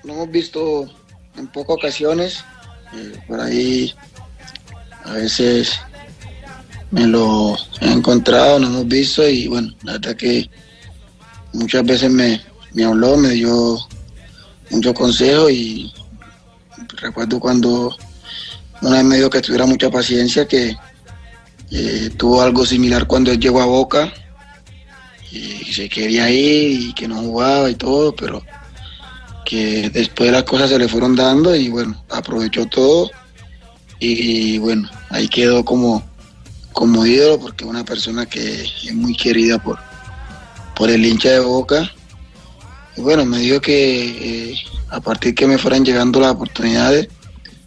no 0.03 0.13
hemos 0.13 0.31
visto 0.31 0.89
en 1.37 1.47
pocas 1.47 1.75
ocasiones. 1.75 2.43
eh, 2.95 3.19
por 3.27 3.39
ahí 3.39 3.93
a 5.05 5.13
veces 5.13 5.79
me 6.89 7.05
lo 7.05 7.55
he 7.79 7.91
encontrado, 7.91 8.59
no 8.59 8.67
hemos 8.67 8.87
visto 8.87 9.27
y 9.27 9.47
bueno, 9.47 9.71
la 9.83 9.93
verdad 9.93 10.15
que 10.15 10.49
muchas 11.53 11.85
veces 11.85 12.11
me, 12.11 12.41
me 12.73 12.83
habló, 12.83 13.17
me 13.17 13.29
dio 13.29 13.77
mucho 14.69 14.93
consejo 14.93 15.49
y 15.49 15.93
recuerdo 16.97 17.39
cuando 17.39 17.95
una 18.81 18.97
vez 18.97 19.03
me 19.05 19.15
dijo 19.17 19.29
que 19.29 19.41
tuviera 19.41 19.65
mucha 19.65 19.89
paciencia, 19.89 20.47
que 20.47 20.75
eh, 21.71 22.09
tuvo 22.17 22.41
algo 22.41 22.65
similar 22.65 23.07
cuando 23.07 23.31
él 23.31 23.39
llegó 23.39 23.61
a 23.61 23.65
Boca 23.65 24.11
y 25.31 25.73
se 25.73 25.89
quería 25.89 26.29
ir 26.29 26.89
y 26.89 26.93
que 26.93 27.07
no 27.07 27.21
jugaba 27.21 27.69
y 27.69 27.75
todo, 27.75 28.15
pero 28.15 28.43
que 29.45 29.89
después 29.89 30.31
las 30.31 30.43
cosas 30.43 30.69
se 30.69 30.79
le 30.79 30.87
fueron 30.87 31.15
dando 31.15 31.55
y 31.55 31.69
bueno, 31.69 32.03
aprovechó 32.09 32.65
todo 32.67 33.09
y, 33.99 34.57
bueno, 34.57 34.89
ahí 35.09 35.29
quedó 35.29 35.63
como, 35.63 36.03
como 36.73 37.03
porque 37.39 37.63
una 37.63 37.85
persona 37.85 38.25
que 38.25 38.63
es 38.63 38.93
muy 38.93 39.15
querida 39.15 39.57
por, 39.63 39.79
por 40.75 40.89
el 40.89 41.05
hincha 41.05 41.29
de 41.29 41.39
Boca. 41.39 41.91
Y 42.95 43.01
bueno, 43.01 43.25
me 43.25 43.39
dijo 43.39 43.59
que 43.59 44.51
eh, 44.51 44.55
a 44.89 44.99
partir 44.99 45.33
que 45.33 45.47
me 45.47 45.57
fueran 45.57 45.83
llegando 45.83 46.19
las 46.19 46.31
oportunidades, 46.31 47.07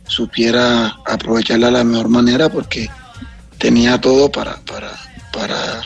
supiera 0.06 0.96
aprovecharla 1.04 1.66
de 1.66 1.72
la 1.72 1.84
mejor 1.84 2.08
manera 2.08 2.48
porque 2.48 2.88
tenía 3.58 4.00
todo 4.00 4.30
para, 4.30 4.56
para, 4.64 4.92
para, 5.32 5.82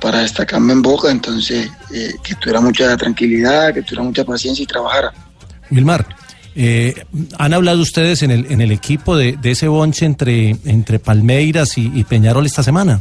para 0.00 0.20
destacarme 0.20 0.72
en 0.72 0.82
Boca, 0.82 1.10
entonces 1.10 1.68
eh, 1.92 2.14
que 2.22 2.34
tuviera 2.36 2.60
mucha 2.60 2.96
tranquilidad, 2.96 3.74
que 3.74 3.82
tuviera 3.82 4.04
mucha 4.04 4.24
paciencia 4.24 4.62
y 4.62 4.66
trabajara. 4.66 5.12
Wilmar, 5.70 6.06
eh, 6.54 7.04
¿han 7.38 7.54
hablado 7.54 7.80
ustedes 7.80 8.22
en 8.22 8.30
el, 8.30 8.46
en 8.50 8.60
el 8.60 8.70
equipo 8.70 9.16
de, 9.16 9.36
de 9.36 9.52
ese 9.52 9.68
bonche 9.68 10.06
entre, 10.06 10.56
entre 10.64 10.98
Palmeiras 10.98 11.78
y, 11.78 11.90
y 11.94 12.04
Peñarol 12.04 12.46
esta 12.46 12.62
semana? 12.62 13.00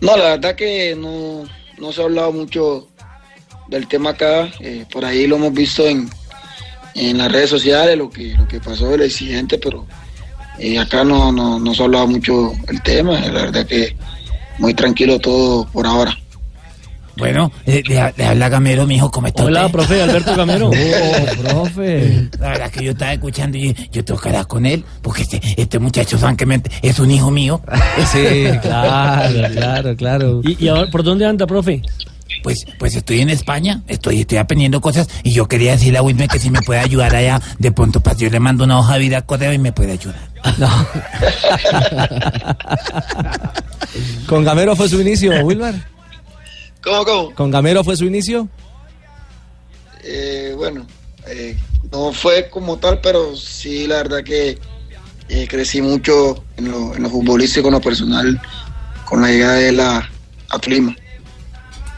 No, 0.00 0.16
la 0.16 0.30
verdad 0.36 0.54
que 0.54 0.94
no, 0.96 1.44
no 1.78 1.92
se 1.92 2.00
ha 2.00 2.04
hablado 2.04 2.32
mucho 2.32 2.88
del 3.68 3.86
tema 3.88 4.10
acá. 4.10 4.50
eh, 4.60 4.86
por 4.92 5.04
ahí 5.04 5.26
lo 5.26 5.36
hemos 5.36 5.52
visto 5.52 5.86
en, 5.86 6.08
en 6.94 7.18
las 7.18 7.30
redes 7.32 7.50
sociales, 7.50 7.96
lo 7.98 8.08
que, 8.10 8.34
lo 8.34 8.46
que 8.46 8.60
pasó 8.60 8.88
del 8.88 9.02
accidente, 9.02 9.58
pero 9.58 9.86
eh, 10.58 10.78
acá 10.78 11.04
no, 11.04 11.32
no, 11.32 11.58
no 11.58 11.74
se 11.74 11.82
ha 11.82 11.86
hablado 11.86 12.06
mucho 12.06 12.52
el 12.68 12.82
tema. 12.82 13.18
La 13.20 13.42
verdad 13.42 13.66
que 13.66 13.96
muy 14.58 14.74
tranquilo 14.74 15.18
todo 15.18 15.66
por 15.68 15.86
ahora. 15.86 16.16
Bueno, 17.18 17.50
eh, 17.66 17.82
le, 17.86 18.12
le 18.16 18.24
habla 18.26 18.48
Gamero, 18.48 18.86
mijo, 18.86 19.10
¿cómo 19.10 19.26
está 19.26 19.44
Hola, 19.44 19.66
usted? 19.66 19.72
profe 19.72 20.02
Alberto 20.02 20.36
Gamero. 20.36 20.70
Oh, 21.00 21.42
profe. 21.42 22.28
La 22.38 22.48
verdad 22.50 22.70
que 22.70 22.84
yo 22.84 22.92
estaba 22.92 23.12
escuchando 23.12 23.58
y 23.58 23.74
yo 23.90 24.04
tengo 24.04 24.20
que 24.20 24.28
hablar 24.28 24.46
con 24.46 24.64
él, 24.66 24.84
porque 25.02 25.22
este, 25.22 25.40
este 25.56 25.78
muchacho 25.78 26.18
francamente 26.18 26.70
es 26.82 26.98
un 26.98 27.10
hijo 27.10 27.30
mío. 27.30 27.60
Sí, 28.12 28.46
claro, 28.62 29.48
claro, 29.52 29.96
claro. 29.96 30.40
¿Y, 30.44 30.64
y 30.64 30.68
ahora 30.68 30.88
por 30.90 31.02
dónde 31.02 31.26
anda, 31.26 31.46
profe? 31.46 31.82
Pues, 32.42 32.64
pues 32.78 32.94
estoy 32.94 33.20
en 33.20 33.30
España, 33.30 33.82
estoy, 33.88 34.20
estoy 34.20 34.38
aprendiendo 34.38 34.80
cosas 34.80 35.08
y 35.24 35.32
yo 35.32 35.48
quería 35.48 35.72
decirle 35.72 35.98
a 35.98 36.02
Wilmer 36.02 36.28
que 36.28 36.38
si 36.38 36.50
me 36.50 36.60
puede 36.62 36.80
ayudar 36.80 37.14
allá, 37.16 37.40
de 37.58 37.72
pronto 37.72 38.00
pues 38.00 38.16
yo 38.18 38.30
le 38.30 38.38
mando 38.38 38.64
una 38.64 38.78
hoja 38.78 38.94
de 38.94 39.00
vida 39.00 39.18
a 39.18 39.22
correo 39.22 39.52
y 39.52 39.58
me 39.58 39.72
puede 39.72 39.92
ayudar. 39.92 40.28
¿Con 44.26 44.44
Gamero 44.44 44.76
fue 44.76 44.88
su 44.88 45.00
inicio, 45.00 45.32
Wilmar? 45.44 45.74
¿Cómo, 46.88 47.04
cómo? 47.04 47.34
¿Con 47.34 47.50
Gamero 47.50 47.84
fue 47.84 47.96
su 47.96 48.04
inicio? 48.06 48.48
Eh, 50.04 50.54
bueno, 50.56 50.86
eh, 51.26 51.56
no 51.92 52.12
fue 52.12 52.48
como 52.48 52.78
tal, 52.78 53.00
pero 53.00 53.36
sí, 53.36 53.86
la 53.86 53.96
verdad 53.96 54.22
que 54.24 54.58
eh, 55.28 55.46
crecí 55.48 55.82
mucho 55.82 56.42
en 56.56 56.70
lo, 56.70 56.94
en 56.96 57.02
lo 57.02 57.10
futbolístico, 57.10 57.68
en 57.68 57.74
lo 57.74 57.80
personal, 57.80 58.40
con 59.04 59.20
la 59.20 59.28
llegada 59.28 59.54
de 59.56 59.72
la 59.72 60.10
a 60.50 60.58
Clima. 60.58 60.96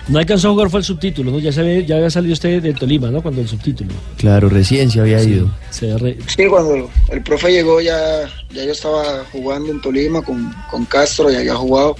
No 0.09 0.18
alcanzó 0.18 0.49
a 0.49 0.51
jugar, 0.53 0.70
fue 0.70 0.80
el 0.80 0.84
subtítulo, 0.84 1.30
¿no? 1.30 1.38
Ya, 1.38 1.53
se 1.53 1.62
ve- 1.62 1.84
ya 1.86 1.95
había 1.97 2.11
salido 2.11 2.32
usted 2.32 2.61
del 2.61 2.74
Tolima, 2.74 3.11
¿no? 3.11 3.22
Cuando 3.22 3.43
el 3.43 3.47
subtítulo. 3.49 3.93
Claro, 4.16 4.49
recién 4.49 4.91
se 4.91 4.99
había 5.01 5.22
ido. 5.22 5.49
Se 5.70 5.97
re- 5.99 6.18
Sí, 6.26 6.47
cuando 6.49 6.91
el 7.11 7.22
profe 7.22 7.53
llegó 7.53 7.80
ya, 7.80 8.22
ya 8.53 8.64
yo 8.64 8.72
estaba 8.72 9.24
jugando 9.30 9.70
en 9.70 9.80
Tolima 9.80 10.20
con, 10.22 10.53
con 10.68 10.84
Castro, 10.86 11.30
ya 11.30 11.38
había 11.38 11.55
jugado. 11.55 11.95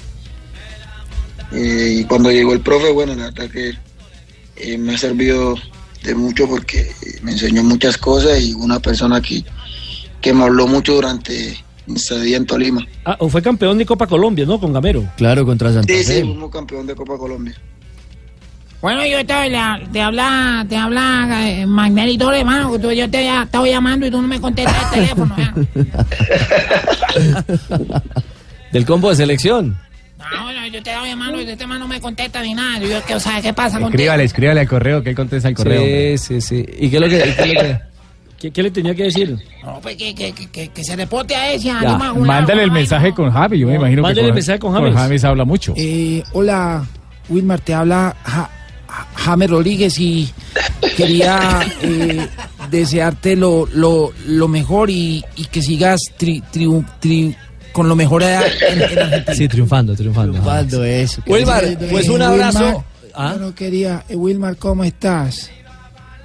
Eh, 1.53 1.97
y 2.01 2.05
cuando 2.05 2.31
llegó 2.31 2.53
el 2.53 2.61
profe, 2.61 2.93
bueno, 2.93 3.15
la 3.15 3.25
verdad 3.31 3.51
que 3.51 3.73
eh, 4.57 4.79
me 4.79 4.95
ha 4.95 4.99
servido 4.99 5.57
de 6.05 6.15
mucho 6.15 6.47
porque 6.49 6.81
eh, 6.81 7.19
me 7.23 7.33
enseñó 7.33 7.63
muchas 7.65 7.97
cosas 7.99 8.41
y 8.41 8.55
una 8.55 8.79
persona 8.81 9.21
que, 9.21 9.45
que 10.21 10.33
me 10.33 10.45
habló 10.45 10.67
mucho 10.67 10.95
durante 10.95 11.57
mi 11.87 11.97
estadía 11.97 12.37
en 12.37 12.47
Tolima. 12.47 12.87
Ah, 13.05 13.17
o 13.19 13.29
fue 13.29 13.43
campeón 13.43 13.79
de 13.79 13.87
Copa 13.87 14.07
Colombia, 14.07 14.47
¿no? 14.47 14.61
Con 14.61 14.73
Gamero. 14.73 15.05
Claro, 15.17 15.45
contra 15.45 15.73
Santa 15.73 15.93
Sí, 15.93 16.05
sí, 16.05 16.21
fuimos 16.21 16.51
campeón 16.51 16.87
de 16.87 16.95
Copa 16.95 17.19
Colombia. 17.19 17.55
Bueno, 18.81 19.05
yo 19.05 19.27
te, 19.27 19.33
habla- 19.35 19.81
te 19.93 20.01
habla, 20.01 20.65
te 20.67 20.75
habla 20.77 21.51
eh, 21.51 21.67
Magnelli 21.67 22.17
Torres, 22.17 22.41
hermano, 22.41 22.73
que 22.81 22.97
yo 22.97 23.11
te 23.11 23.19
había 23.19 23.43
estado 23.43 23.67
llamando 23.67 24.07
y 24.07 24.11
tú 24.11 24.23
no 24.23 24.29
me 24.29 24.41
contestas 24.41 24.85
el 24.85 24.91
teléfono. 25.01 25.37
Del 28.73 28.87
combo 28.87 29.11
de 29.11 29.17
selección. 29.17 29.77
No, 30.37 30.45
bueno, 30.45 30.67
yo 30.67 30.73
te 30.83 30.91
estaba 30.91 31.07
llamando 31.07 31.41
y 31.41 31.49
este 31.49 31.67
man 31.67 31.81
no 31.81 31.89
me 31.89 32.01
contesta 32.01 32.43
ni 32.43 32.55
nada. 32.55 32.79
Yo, 32.79 33.03
¿qué, 33.07 33.15
o 33.15 33.21
sea, 33.21 33.41
¿qué 33.41 33.53
pasa 33.53 33.79
contigo? 33.79 33.89
Escríbale, 33.97 34.25
escríbale 34.25 34.61
al 34.61 34.69
correo, 34.69 35.03
que 35.03 35.11
él 35.11 35.17
contesta 35.17 35.49
al 35.49 35.55
correo. 35.55 35.81
hombre. 35.81 36.19
Sí, 36.19 36.41
sí, 36.41 36.65
sí. 36.65 36.67
¿Y 36.79 36.91
qué 36.91 36.97
es 36.97 37.03
lo 37.03 37.09
que.? 37.09 37.19
qué 37.19 37.29
es 37.43 37.55
lo 37.55 37.61
que- 37.61 37.91
¿Qué, 38.41 38.51
qué 38.53 38.63
le 38.63 38.71
tenía 38.71 38.95
que 38.95 39.03
decir? 39.03 39.37
No, 39.63 39.81
pues 39.83 39.97
que, 39.97 40.15
que, 40.15 40.33
que, 40.33 40.69
que, 40.69 40.83
se 40.85 40.97
reporte 40.97 41.37
a 41.37 41.53
ese. 41.53 41.67
Ya, 41.67 41.83
Mándale 42.15 42.63
el 42.63 42.71
mensaje 42.71 43.13
con 43.13 43.31
Javi, 43.31 43.59
yo 43.59 43.67
me 43.67 43.75
imagino 43.75 44.01
Mándale 44.01 44.23
que 44.23 44.29
el 44.29 44.35
mensaje 44.35 44.59
con 44.59 44.73
James. 44.73 44.95
James 44.95 45.25
habla 45.25 45.45
mucho. 45.45 45.75
Eh, 45.77 46.23
hola, 46.33 46.87
Wilmar, 47.29 47.61
te 47.61 47.75
habla 47.75 48.17
Ja- 48.25 48.49
Ja- 48.89 49.07
James 49.15 49.51
Rodríguez 49.51 49.99
y 50.01 50.31
quería 50.97 51.61
eh, 51.83 52.27
desearte 52.71 53.37
lo, 53.37 53.67
lo, 53.75 54.11
lo 54.27 54.49
mejor 54.49 54.89
y, 54.89 55.23
y 55.37 55.45
que 55.45 55.61
sigas 55.61 56.01
tri- 56.19 56.43
triun- 56.51 56.87
tri- 56.99 57.37
con 57.81 57.89
lo 57.89 57.97
mejor 57.97 58.23
en, 58.23 58.29
en 58.31 58.83
Argentina. 58.83 59.35
Sí, 59.35 59.49
triunfando, 59.49 59.95
triunfando. 59.97 60.33
Triunfando 60.33 60.85
eso. 60.85 61.23
Wilmar, 61.27 61.65
pues 61.91 62.09
un 62.11 62.21
Eh, 62.21 62.25
abrazo. 62.25 62.59
Wilmar, 62.65 62.85
Ah. 63.15 63.31
Bueno, 63.37 63.55
quería, 63.55 64.05
eh, 64.09 64.15
Wilmar, 64.15 64.57
¿cómo 64.57 64.85
estás? 64.85 65.51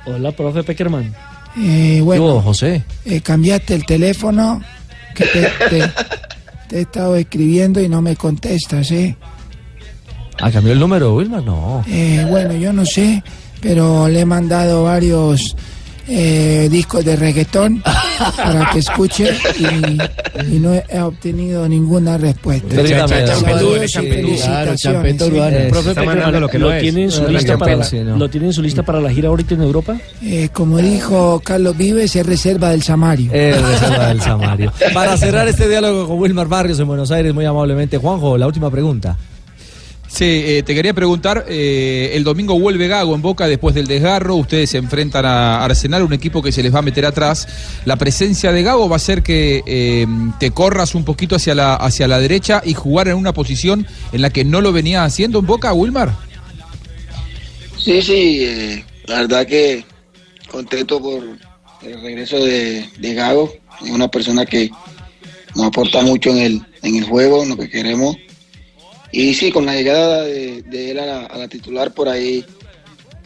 Hola, 0.05 0.31
profe 0.33 0.61
Peckerman. 0.63 1.15
Eh, 1.57 1.99
bueno, 2.03 2.41
José. 2.41 2.83
eh, 3.05 3.21
cambiaste 3.21 3.73
el 3.73 3.85
teléfono 3.85 4.61
que 5.15 5.25
te, 5.25 5.41
te- 5.69 5.91
te 6.67 6.77
he 6.77 6.81
estado 6.81 7.15
escribiendo 7.15 7.81
y 7.81 7.87
no 7.89 8.01
me 8.03 8.15
contestas, 8.15 8.91
¿eh? 8.91 9.15
Ah, 10.39 10.51
cambió 10.51 10.73
el 10.73 10.79
número, 10.79 11.15
Wilmar, 11.15 11.41
no. 11.43 11.83
Eh, 11.87 12.23
bueno, 12.29 12.53
yo 12.53 12.71
no 12.73 12.85
sé, 12.85 13.23
pero 13.61 14.07
le 14.09 14.19
he 14.19 14.25
mandado 14.25 14.83
varios 14.83 15.55
eh, 16.07 16.67
discos 16.71 17.03
de 17.03 17.15
reggaetón 17.15 17.81
para 18.37 18.69
que 18.71 18.79
escuche 18.79 19.31
y, 19.59 20.55
y 20.55 20.59
no 20.59 20.73
he 20.73 21.01
obtenido 21.01 21.67
ninguna 21.67 22.17
respuesta. 22.17 22.75
Lo 22.75 22.83
que 26.49 26.59
no 26.59 26.71
es. 26.71 26.81
tiene 26.81 27.03
en 27.03 27.11
su 27.11 27.27
lista 27.27 27.57
para 27.57 27.75
la. 27.75 27.85
¿Lo 28.17 28.29
tiene 28.29 28.47
en 28.47 28.53
su 28.53 28.61
lista 28.61 28.83
para 28.83 29.01
la 29.01 29.11
gira 29.11 29.29
ahorita 29.29 29.55
en 29.55 29.61
Europa? 29.61 29.97
Eh, 30.21 30.49
como 30.53 30.77
dijo 30.77 31.41
Carlos 31.43 31.75
Vives, 31.77 32.15
es 32.15 32.25
reserva 32.25 32.69
del 32.69 32.83
Samario. 32.83 33.31
Eh, 33.33 33.55
reserva 33.59 34.07
del 34.07 34.21
Samario. 34.21 34.71
Para 34.93 35.17
cerrar 35.17 35.47
este 35.47 35.67
diálogo 35.67 36.07
con 36.07 36.19
Wilmar 36.19 36.47
Barrios 36.47 36.79
en 36.79 36.87
Buenos 36.87 37.11
Aires, 37.11 37.33
muy 37.33 37.45
amablemente, 37.45 37.97
Juanjo, 37.97 38.37
la 38.37 38.47
última 38.47 38.69
pregunta. 38.69 39.17
Sí, 40.15 40.23
eh, 40.23 40.63
te 40.63 40.73
quería 40.73 40.93
preguntar, 40.93 41.45
eh, 41.49 42.11
el 42.13 42.23
domingo 42.23 42.57
vuelve 42.57 42.87
Gago 42.87 43.15
en 43.15 43.21
Boca 43.21 43.49
después 43.49 43.75
del 43.75 43.85
desgarro, 43.85 44.37
ustedes 44.37 44.69
se 44.69 44.77
enfrentan 44.77 45.25
a 45.25 45.65
Arsenal, 45.65 46.03
un 46.03 46.13
equipo 46.13 46.41
que 46.41 46.53
se 46.53 46.63
les 46.63 46.73
va 46.73 46.79
a 46.79 46.83
meter 46.83 47.05
atrás. 47.05 47.45
¿La 47.83 47.97
presencia 47.97 48.53
de 48.53 48.63
Gago 48.63 48.87
va 48.87 48.95
a 48.95 48.95
hacer 48.95 49.23
que 49.23 49.61
eh, 49.67 50.07
te 50.39 50.51
corras 50.51 50.95
un 50.95 51.03
poquito 51.03 51.35
hacia 51.35 51.53
la, 51.53 51.75
hacia 51.75 52.07
la 52.07 52.17
derecha 52.17 52.61
y 52.63 52.73
jugar 52.73 53.09
en 53.09 53.17
una 53.17 53.33
posición 53.33 53.85
en 54.13 54.21
la 54.21 54.29
que 54.29 54.45
no 54.45 54.61
lo 54.61 54.71
venía 54.71 55.03
haciendo 55.03 55.39
en 55.39 55.47
Boca, 55.47 55.73
Wilmar? 55.73 56.13
Sí, 57.77 58.01
sí, 58.01 58.45
eh, 58.45 58.85
la 59.07 59.15
verdad 59.19 59.45
que 59.45 59.83
contento 60.49 61.01
por 61.01 61.23
el 61.83 62.01
regreso 62.01 62.37
de, 62.37 62.87
Gago, 63.01 63.51
es 63.83 63.91
una 63.91 64.07
persona 64.07 64.45
que 64.45 64.69
nos 65.55 65.65
aporta 65.65 66.01
mucho 66.03 66.29
en 66.29 66.37
el, 66.37 66.61
en 66.83 66.95
el 66.95 67.03
juego, 67.03 67.43
en 67.43 67.49
lo 67.49 67.57
que 67.57 67.69
queremos. 67.69 68.15
Y 69.11 69.33
sí, 69.33 69.51
con 69.51 69.65
la 69.65 69.75
llegada 69.75 70.23
de, 70.23 70.63
él 70.71 70.99
a 70.99 71.05
la, 71.05 71.25
a 71.25 71.37
la 71.37 71.47
titular 71.47 71.93
por 71.93 72.09
ahí, 72.09 72.43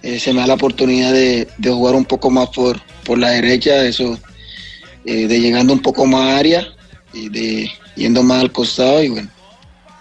eh, 0.01 0.19
se 0.19 0.34
me 0.34 0.41
da 0.41 0.47
la 0.47 0.53
oportunidad 0.53 1.11
de, 1.11 1.47
de 1.57 1.69
jugar 1.71 1.95
un 1.95 2.05
poco 2.05 2.30
más 2.30 2.49
por, 2.49 2.80
por 3.03 3.17
la 3.17 3.32
derecha, 3.32 3.86
eso, 3.86 4.17
eh, 5.05 5.27
de 5.27 5.39
llegando 5.41 5.73
un 5.73 5.82
poco 5.82 6.05
más 6.05 6.21
a 6.21 6.38
área 6.38 6.67
y 7.13 7.30
de 7.30 7.71
yendo 7.95 8.23
más 8.23 8.41
al 8.41 8.51
costado. 8.51 9.03
Y 9.03 9.09
bueno, 9.09 9.30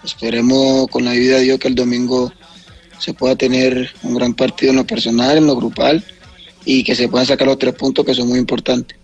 esperemos 0.03 0.87
con 0.87 1.05
la 1.05 1.11
ayuda 1.11 1.37
de 1.37 1.43
Dios 1.43 1.59
que 1.59 1.67
el 1.67 1.75
domingo 1.75 2.31
se 2.99 3.13
pueda 3.13 3.35
tener 3.35 3.91
un 4.03 4.13
gran 4.13 4.33
partido 4.33 4.71
en 4.71 4.77
lo 4.77 4.87
personal, 4.87 5.37
en 5.37 5.47
lo 5.47 5.55
grupal 5.55 6.03
y 6.65 6.83
que 6.83 6.95
se 6.95 7.07
puedan 7.07 7.25
sacar 7.25 7.47
los 7.47 7.57
tres 7.57 7.73
puntos 7.73 8.05
que 8.05 8.13
son 8.13 8.27
muy 8.27 8.39
importantes. 8.39 8.97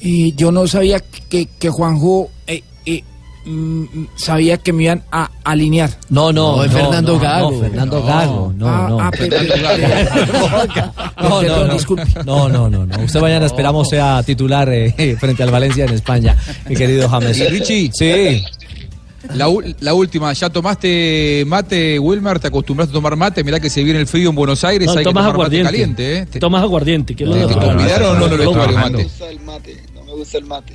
Y 0.00 0.34
yo 0.34 0.50
no 0.50 0.66
sabía 0.66 1.00
que, 1.00 1.46
que 1.46 1.68
Juanjo 1.68 2.30
eh, 2.46 2.62
sabía 4.16 4.56
que 4.58 4.72
me 4.72 4.84
iban 4.84 5.02
a 5.10 5.30
alinear. 5.44 5.90
No, 6.08 6.32
no, 6.32 6.56
No, 6.56 6.64
es 6.64 6.72
Fernando 6.72 7.18
Gago. 7.18 7.50
No, 7.50 7.60
Fernando 7.60 8.02
Gago, 8.04 8.52
no, 8.56 8.88
no. 8.88 9.10
No, 11.20 11.42
no, 11.42 11.66
no. 11.66 11.74
disculpe. 11.74 12.04
No, 12.24 12.48
no, 12.48 12.68
no, 12.70 12.86
no. 12.86 13.00
Usted 13.04 13.20
mañana 13.20 13.46
esperamos 13.46 13.88
sea 13.88 14.22
titular 14.22 14.68
eh, 14.70 15.16
frente 15.20 15.42
al 15.42 15.50
Valencia 15.50 15.84
en 15.84 15.94
España, 15.94 16.36
mi 16.68 16.76
querido 16.76 17.08
James. 17.08 17.38
Y 17.38 17.44
Richie. 17.48 17.90
Sí. 17.92 18.44
La, 19.34 19.94
última, 19.94 20.32
¿ya 20.32 20.50
tomaste 20.50 21.44
mate, 21.46 21.96
Wilmar? 22.00 22.40
¿Te 22.40 22.48
acostumbraste 22.48 22.90
a 22.90 22.94
tomar 22.94 23.14
mate? 23.14 23.44
Mirá 23.44 23.60
que 23.60 23.70
se 23.70 23.84
viene 23.84 24.00
el 24.00 24.08
frío 24.08 24.30
en 24.30 24.34
Buenos 24.34 24.64
Aires, 24.64 24.86
No, 24.86 24.92
hay 24.94 24.98
que 24.98 25.04
tomas 25.04 25.22
tomar 25.22 25.26
mate 25.38 25.60
aguardiente. 25.60 25.70
caliente, 25.70 26.18
¿eh? 26.18 26.40
Tomas 26.40 26.62
aguardiente. 26.62 27.14
que 27.14 27.24
¿Te, 27.24 27.46
te 27.46 27.54
convidaron 27.54 28.16
o 28.16 28.18
no 28.18 28.24
el 28.26 28.30
Lo- 28.32 28.36
vestuario 28.38 28.74
bajando. 28.74 28.98
mate? 28.98 29.04
gusta 29.04 29.30
el 29.30 29.40
mate, 29.40 29.82
no 29.94 30.04
me 30.04 30.12
gusta 30.12 30.38
el 30.38 30.44
mate. 30.44 30.74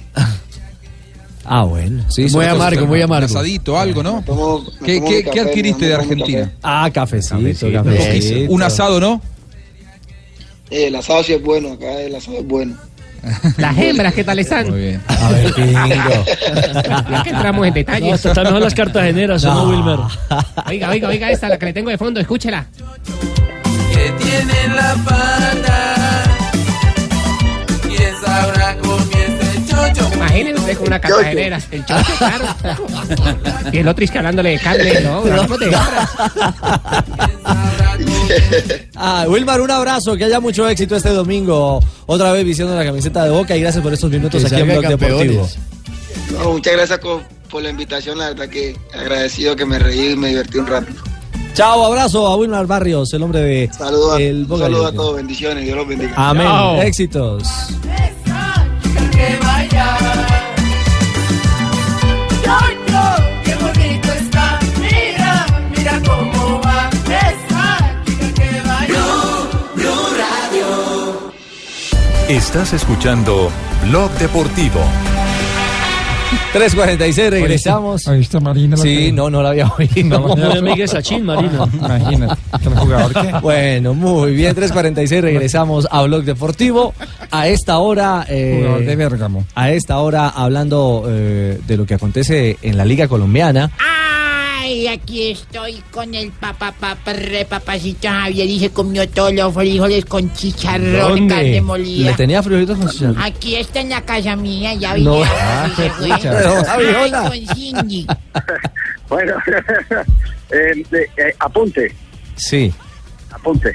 Ah, 1.50 1.64
bueno. 1.64 2.04
Sí, 2.10 2.28
Muy 2.32 2.46
amargo, 2.46 2.86
muy 2.86 3.00
Un 3.00 3.06
amargo. 3.06 3.26
asadito, 3.26 3.80
algo, 3.80 4.04
¿no? 4.04 4.22
Tomo- 4.26 4.66
¿Qué, 4.84 4.98
adquiriste 5.42 5.88
de 5.88 5.94
Argentina? 5.96 6.42
café. 6.42 6.56
Ah, 6.62 6.90
cafecito, 6.94 7.36
Cafecito. 7.38 7.72
cafecito. 7.72 8.52
Un 8.54 8.64
asado, 8.64 9.00
¿no? 9.00 9.22
Eh, 10.70 10.88
el 10.88 10.96
asado 10.98 11.24
sí 11.24 11.34
es 11.34 11.42
bueno, 11.42 11.72
acá 11.74 12.02
el 12.02 12.14
asado 12.16 12.40
es 12.40 12.46
bueno. 12.46 12.76
Las 13.58 13.78
hembras, 13.78 14.14
¿qué 14.14 14.24
tal 14.24 14.40
están? 14.40 14.70
Muy 14.70 14.80
bien. 14.80 15.02
A 15.08 15.30
ver, 15.30 15.54
pingo. 15.56 15.74
Ya 17.10 17.24
que 17.24 17.30
entramos 17.30 17.66
en 17.66 17.70
No, 17.72 17.76
detalles. 17.76 18.14
hasta 18.14 18.30
están 18.30 18.44
mejor 18.46 18.62
las 18.62 18.74
cartageneras, 18.76 19.44
¿o 19.46 19.54
no, 19.54 19.64
No. 19.66 19.70
Wilmer? 19.70 20.00
Oiga, 20.68 20.90
oiga, 20.90 21.08
oiga, 21.08 21.32
esta, 21.32 21.48
la 21.50 21.58
que 21.58 21.66
le 21.68 21.74
tengo 21.74 21.90
de 21.90 21.98
fondo, 21.98 22.20
escúchela. 22.20 22.66
que 23.94 24.12
tiene 24.24 24.76
la 24.76 24.96
pata. 25.04 25.87
Imagínense 30.40 30.60
Usted 30.62 30.78
con 30.78 30.88
una 30.88 31.00
cartagenera. 31.02 31.60
El 31.72 31.86
chocho, 31.86 32.14
claro. 32.18 32.46
Y 33.72 33.78
el 33.78 33.88
otro 33.88 34.06
hablándole 34.16 34.50
de 34.52 34.60
carne, 34.60 35.00
¿no? 35.04 35.18
Hablamos 35.18 35.60
de. 35.60 35.78
Ah, 38.96 39.26
Wilmar, 39.28 39.62
un 39.62 39.72
abrazo, 39.72 40.16
que 40.18 40.26
haya 40.26 40.40
mucho 40.40 40.68
éxito 40.68 40.96
este 40.96 41.10
domingo. 41.10 41.80
Otra 42.06 42.32
vez 42.32 42.44
vistiendo 42.46 42.76
la 42.76 42.84
camiseta 42.84 43.24
de 43.24 43.30
Boca 43.30 43.56
y 43.56 43.62
gracias 43.62 43.82
por 43.84 43.94
estos 43.94 44.10
minutos 44.12 44.42
Que 44.44 44.48
aquí 44.48 44.62
en 44.62 44.68
salga 44.74 44.90
Blog 44.90 45.00
Deportivo. 45.00 45.48
campeones. 45.48 45.58
No, 46.44 46.52
muchas 46.52 46.74
gracias 46.74 47.00
co- 47.00 47.22
por 47.50 47.64
la 47.64 47.70
invitación, 47.70 48.18
la 48.18 48.30
verdad 48.30 48.50
que 48.50 48.76
agradecido 48.94 49.56
que 49.56 49.66
me 49.66 49.80
reí 49.80 50.12
y 50.12 50.16
me 50.16 50.30
divertí 50.30 50.58
un 50.58 50.68
rato. 50.68 50.88
Chao, 51.54 51.86
abrazo 51.86 52.28
a 52.28 52.36
Wilmar 52.36 52.68
Barrios, 52.68 53.14
el 53.14 53.24
hombre 53.24 53.40
de 53.42 53.70
Saludos 53.76 54.18
a, 54.18 54.22
el 54.22 54.42
un 54.42 54.48
Boca 54.48 54.64
saludo 54.66 54.80
a 54.82 54.86
Juniors. 54.88 54.96
todos, 55.04 55.16
bendiciones, 55.16 55.64
Dios 55.64 55.78
los 55.78 55.88
bendiga. 55.88 56.14
Amén. 56.16 56.48
Éxitos. 56.86 57.44
que 59.12 59.38
vaya. 59.46 59.98
Estás 72.28 72.74
escuchando 72.74 73.50
Blog 73.88 74.12
Deportivo. 74.14 74.82
3.46, 76.54 77.30
regresamos. 77.30 78.06
Ahí 78.08 78.20
está 78.22 78.42
Marina. 78.42 78.76
la 78.76 78.82
Sí, 78.82 78.98
que- 79.08 79.14
no, 79.14 79.30
no 79.30 79.42
la 79.42 79.50
había 79.50 79.68
oído. 79.78 80.20
No, 80.20 80.36
Muy 80.36 80.58
amiga 80.58 80.76
de 80.78 80.88
Sachin, 80.90 81.24
Marina. 81.24 81.66
Imagínate. 81.74 82.36
¿El 82.66 82.76
jugador 82.76 83.14
qué? 83.14 83.34
Bueno, 83.42 83.94
muy 83.94 84.34
bien, 84.34 84.54
3.46, 84.56 85.22
regresamos 85.22 85.88
a 85.90 86.02
Blog 86.04 86.24
Deportivo. 86.26 86.94
A 87.32 87.48
esta 87.48 87.78
hora... 87.78 88.26
eh, 88.28 88.58
Jugador 88.62 88.86
de 88.86 88.96
Bérgamo. 88.98 89.46
a 89.56 89.72
esta 89.72 89.98
hora 90.00 90.28
hablando 90.30 91.06
eh, 91.08 91.60
de 91.66 91.78
lo 91.78 91.86
que 91.86 91.94
acontece 91.94 92.58
en 92.62 92.76
la 92.78 92.84
Liga 92.84 93.08
Colombiana. 93.08 93.72
Ay, 94.68 94.86
aquí 94.90 95.32
estoy 95.32 95.82
con 95.92 96.14
el 96.14 96.30
papá, 96.34 96.74
papá, 96.78 97.14
re 97.14 97.46
papacito 97.46 98.10
Javier 98.10 98.48
y 98.50 98.60
se 98.60 98.70
comió 98.70 99.08
todos 99.08 99.32
los 99.34 99.54
frijoles 99.54 100.04
con 100.04 100.30
chicharrón, 100.34 101.30
carne 101.30 101.62
molida. 101.62 102.12
¿Le 102.12 102.18
tenía 102.18 102.44
frijolitos 102.44 102.78
con 102.78 102.90
chicharrón? 102.90 103.18
Aquí 103.22 103.56
está 103.56 103.80
en 103.80 103.90
la 103.92 104.02
casa 104.02 104.36
mía, 104.36 104.74
ya 104.74 104.98
No. 104.98 105.20
vine. 105.20 105.30
Ah, 105.40 105.70
se 105.74 105.90
fue. 105.92 106.10
pucha. 106.10 106.32
Pero, 106.38 106.64
Javi, 106.66 106.86
Ay, 106.86 106.96
hola. 107.06 107.24
con 107.30 107.56
Cindy. 107.56 108.08
Bueno, 109.08 109.36
eh, 110.52 110.84
eh, 110.92 111.34
apunte, 111.40 111.96
Sí. 112.36 112.74
apunte. 113.32 113.74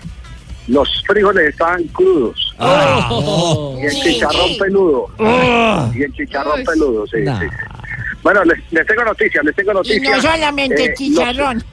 Los 0.68 0.86
frijoles 1.06 1.48
estaban 1.48 1.82
crudos. 1.84 2.54
Ah. 2.58 3.08
Y 3.80 3.86
el 3.86 3.92
chicharrón 3.94 4.58
peludo. 4.58 5.06
Y 5.94 6.02
el 6.02 6.12
chicharrón 6.12 6.62
peludo, 6.64 7.06
sí, 7.06 7.16
sí, 7.24 7.32
sí. 7.40 7.46
Bueno, 8.22 8.44
les, 8.44 8.58
les 8.72 8.86
tengo 8.86 9.04
noticias, 9.04 9.44
les 9.44 9.54
tengo 9.56 9.72
Y 9.72 9.74
noticias. 9.74 10.16
no 10.16 10.22
solamente 10.22 10.84
Eh, 10.84 10.94
chicharrón. 10.94 11.62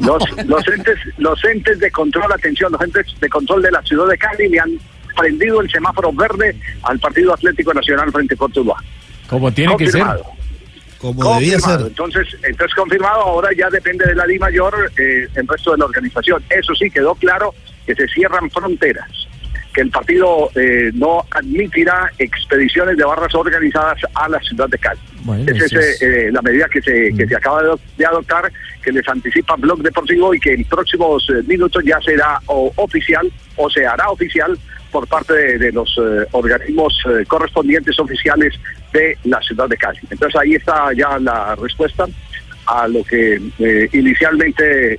Los, 0.00 0.46
los, 0.46 0.68
entes, 0.68 0.98
los 1.18 1.44
entes 1.44 1.78
de 1.78 1.90
control, 1.90 2.30
atención, 2.32 2.70
los 2.72 2.80
entes 2.82 3.06
de 3.20 3.28
control 3.28 3.62
de 3.62 3.70
la 3.70 3.82
ciudad 3.82 4.06
de 4.08 4.18
Cali 4.18 4.48
le 4.48 4.60
han 4.60 4.70
prendido 5.16 5.60
el 5.60 5.70
semáforo 5.70 6.12
verde 6.12 6.54
al 6.82 6.98
Partido 6.98 7.34
Atlético 7.34 7.74
Nacional 7.74 8.10
frente 8.12 8.34
a 8.34 8.36
Cortuluá. 8.36 8.76
Como 9.28 9.50
tiene 9.52 9.76
que 9.76 9.90
ser. 9.90 10.02
Confirmado. 10.02 10.24
Como 10.98 11.34
debía 11.34 11.58
ser. 11.60 11.80
Entonces, 11.80 12.26
entonces 12.42 12.74
confirmado, 12.74 13.20
ahora 13.22 13.50
ya 13.56 13.68
depende 13.70 14.04
de 14.06 14.14
la 14.14 14.26
Di 14.26 14.38
Mayor 14.38 14.90
eh, 14.98 15.28
el 15.34 15.46
resto 15.48 15.72
de 15.72 15.78
la 15.78 15.84
organización. 15.86 16.42
Eso 16.50 16.74
sí, 16.74 16.90
quedó 16.90 17.14
claro 17.14 17.54
que 17.86 17.94
se 17.94 18.06
cierran 18.08 18.50
fronteras, 18.50 19.08
que 19.78 19.82
el 19.82 19.90
partido 19.90 20.50
eh, 20.56 20.90
no 20.92 21.24
admitirá 21.30 22.10
expediciones 22.18 22.96
de 22.96 23.04
barras 23.04 23.32
organizadas 23.32 24.00
a 24.12 24.28
la 24.28 24.40
ciudad 24.40 24.68
de 24.68 24.76
Cali. 24.76 24.98
Bueno, 25.22 25.44
Esa 25.46 25.78
es 25.78 26.02
eh, 26.02 26.30
la 26.32 26.42
medida 26.42 26.66
que 26.68 26.82
se, 26.82 27.14
que 27.14 27.28
se 27.28 27.36
acaba 27.36 27.62
de, 27.96 28.04
adoptar, 28.04 28.50
que 28.82 28.90
les 28.90 29.06
anticipa 29.08 29.54
Blog 29.54 29.80
Deportivo 29.82 30.34
y 30.34 30.40
que 30.40 30.54
en 30.54 30.64
próximos 30.64 31.30
eh, 31.30 31.44
minutos 31.46 31.84
ya 31.84 32.00
será 32.00 32.40
o 32.46 32.72
oficial 32.74 33.30
o 33.54 33.70
se 33.70 33.86
hará 33.86 34.10
oficial 34.10 34.58
por 34.90 35.06
parte 35.06 35.32
de, 35.32 35.58
de 35.58 35.70
los 35.70 35.96
eh, 35.96 36.26
organismos 36.32 37.00
eh, 37.06 37.24
correspondientes 37.26 38.00
oficiales 38.00 38.54
de 38.92 39.16
la 39.24 39.40
ciudad 39.42 39.68
de 39.68 39.76
Cali. 39.76 40.00
Entonces 40.10 40.40
ahí 40.40 40.54
está 40.56 40.92
ya 40.92 41.20
la 41.20 41.54
respuesta 41.54 42.04
a 42.66 42.88
lo 42.88 43.04
que 43.04 43.40
eh, 43.60 43.88
inicialmente 43.92 44.98